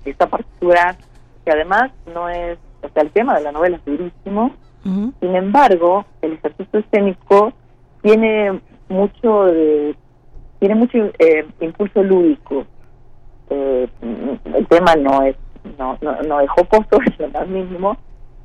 [0.06, 0.98] esta partitura
[1.44, 6.06] que además no es, o sea, el tema de la novela es durísimo, sin embargo,
[6.22, 7.54] el ejercicio escénico
[8.04, 9.96] tiene mucho de,
[10.60, 12.68] tiene mucho eh, impulso lúdico.
[13.50, 13.90] Eh,
[14.54, 15.36] el tema no es
[15.78, 17.98] no, no, no es jocoso, es lo más mínimo,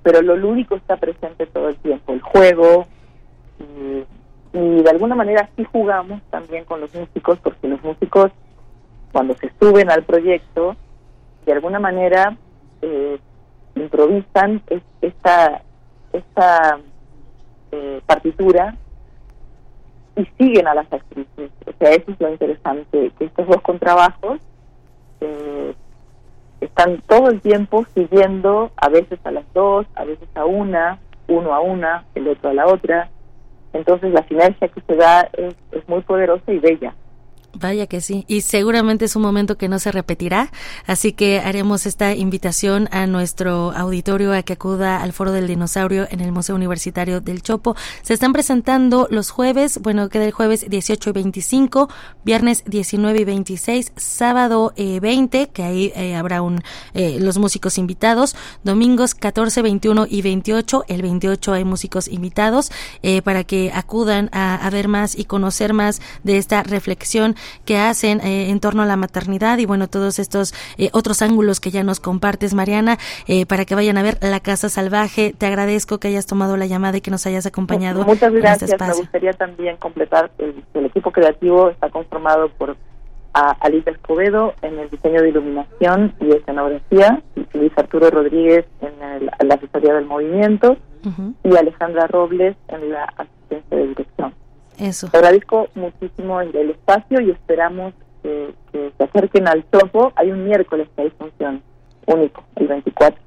[0.02, 2.86] pero lo lúdico está presente todo el tiempo, el juego,
[3.58, 4.04] y
[4.52, 8.32] de alguna manera sí jugamos también con los músicos porque los músicos
[9.12, 10.76] cuando se suben al proyecto
[11.46, 12.36] de alguna manera
[12.82, 13.18] eh,
[13.76, 14.62] improvisan
[15.00, 15.62] esta
[16.12, 16.78] esta
[17.70, 18.76] eh, partitura
[20.16, 21.50] y siguen a las actrices.
[21.66, 24.40] O sea eso es lo interesante que estos dos contrabajos
[25.20, 25.74] eh,
[26.60, 30.98] están todo el tiempo siguiendo a veces a las dos a veces a una
[31.28, 33.10] uno a una el otro a la otra
[33.72, 35.54] entonces la sinergia que se da es,
[35.88, 36.94] muy poderosa y bella.
[37.52, 40.52] Vaya que sí, y seguramente es un momento que no se repetirá,
[40.86, 46.06] así que haremos esta invitación a nuestro auditorio a que acuda al Foro del Dinosaurio
[46.10, 47.74] en el Museo Universitario del Chopo.
[48.02, 51.88] Se están presentando los jueves, bueno, queda el jueves 18 y 25,
[52.24, 56.62] viernes 19 y 26, sábado 20, eh, que ahí eh, habrá un
[56.94, 62.70] eh, los músicos invitados, domingos 14, 21 y 28, el 28 hay músicos invitados
[63.24, 68.50] para que acudan a ver más y conocer más de esta reflexión que hacen eh,
[68.50, 72.00] en torno a la maternidad y bueno, todos estos eh, otros ángulos que ya nos
[72.00, 75.34] compartes, Mariana, eh, para que vayan a ver La Casa Salvaje.
[75.36, 78.04] Te agradezco que hayas tomado la llamada y que nos hayas acompañado.
[78.04, 78.80] Muchas este gracias.
[78.80, 82.76] Me gustaría también completar, el, el equipo creativo está conformado por
[83.32, 87.22] a Alicia Escobedo en el diseño de iluminación y escenografía,
[87.54, 90.76] Luis Arturo Rodríguez en, la asesoría del movimiento
[91.44, 94.34] y Alejandra Robles en la asistencia de dirección.
[94.80, 95.08] Eso.
[95.12, 97.92] Agradezco muchísimo el, espacio y esperamos
[98.22, 100.12] que, se acerquen al topo.
[100.16, 101.62] Hay un miércoles que hay función
[102.06, 103.20] único, el 24.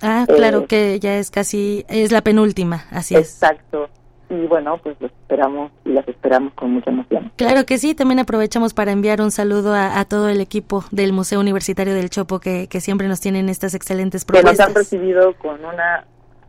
[0.00, 3.34] Ah, claro, eh, que ya es casi, es la penúltima, así es.
[3.34, 3.88] Exacto.
[4.30, 7.32] Y bueno, pues los esperamos y las esperamos con mucha emoción.
[7.36, 11.40] Claro que sí, también aprovechamos para enviar un saludo a, todo el equipo del Museo
[11.40, 14.52] Universitario del Chopo que, que siempre nos tienen estas excelentes propuestas.
[14.52, 16.04] Que nos han recibido con una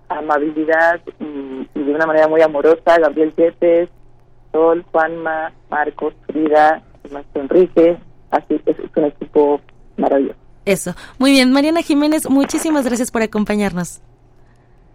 [0.09, 3.89] amabilidad y, de una manera muy amorosa, Gabriel Yepes,
[4.51, 6.81] Sol, Juanma, Marcos, Frida,
[7.33, 7.97] Enrique,
[8.31, 9.61] así es, es un equipo
[9.97, 10.39] maravilloso.
[10.65, 10.93] Eso.
[11.17, 14.01] Muy bien, Mariana Jiménez, muchísimas gracias por acompañarnos.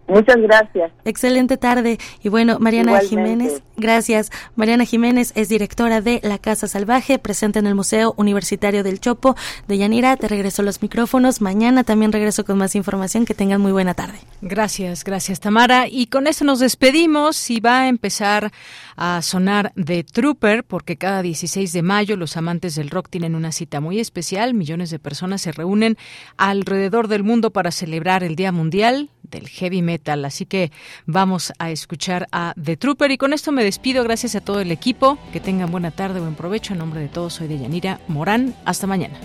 [0.07, 0.91] Muchas gracias.
[1.03, 1.97] Excelente tarde.
[2.21, 4.31] Y bueno, Mariana Jiménez, gracias.
[4.55, 9.35] Mariana Jiménez es directora de La Casa Salvaje, presente en el Museo Universitario del Chopo
[9.67, 10.15] de Yanira.
[10.17, 11.41] Te regreso los micrófonos.
[11.41, 13.25] Mañana también regreso con más información.
[13.25, 14.19] Que tengan muy buena tarde.
[14.41, 15.87] Gracias, gracias Tamara.
[15.87, 18.51] Y con eso nos despedimos y va a empezar
[18.95, 23.51] a sonar The Trooper porque cada 16 de mayo los amantes del rock tienen una
[23.51, 24.53] cita muy especial.
[24.53, 25.97] Millones de personas se reúnen
[26.37, 29.09] alrededor del mundo para celebrar el Día Mundial
[29.43, 30.23] Heavy Metal.
[30.25, 30.71] Así que
[31.05, 34.03] vamos a escuchar a The Trooper y con esto me despido.
[34.03, 35.17] Gracias a todo el equipo.
[35.31, 36.73] Que tengan buena tarde, buen provecho.
[36.73, 38.55] En nombre de todos soy de Yanira Morán.
[38.65, 39.17] Hasta mañana.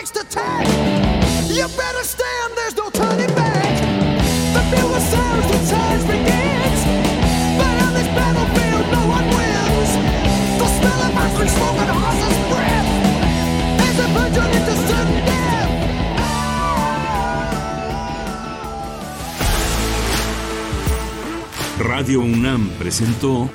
[0.00, 0.66] Next attack,
[1.48, 3.76] you better stand, there's no turning back.
[4.56, 6.80] The builder sounds, the charge begins.
[7.60, 9.90] But on this battlefield, no one wins.
[10.60, 12.90] The smell of ice smoke and horse's breath.
[13.88, 15.70] As a virgin into sudden death.
[21.78, 23.50] Radio UNAM presentó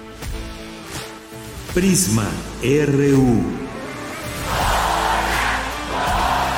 [1.73, 2.29] Prisma
[2.61, 3.64] RU.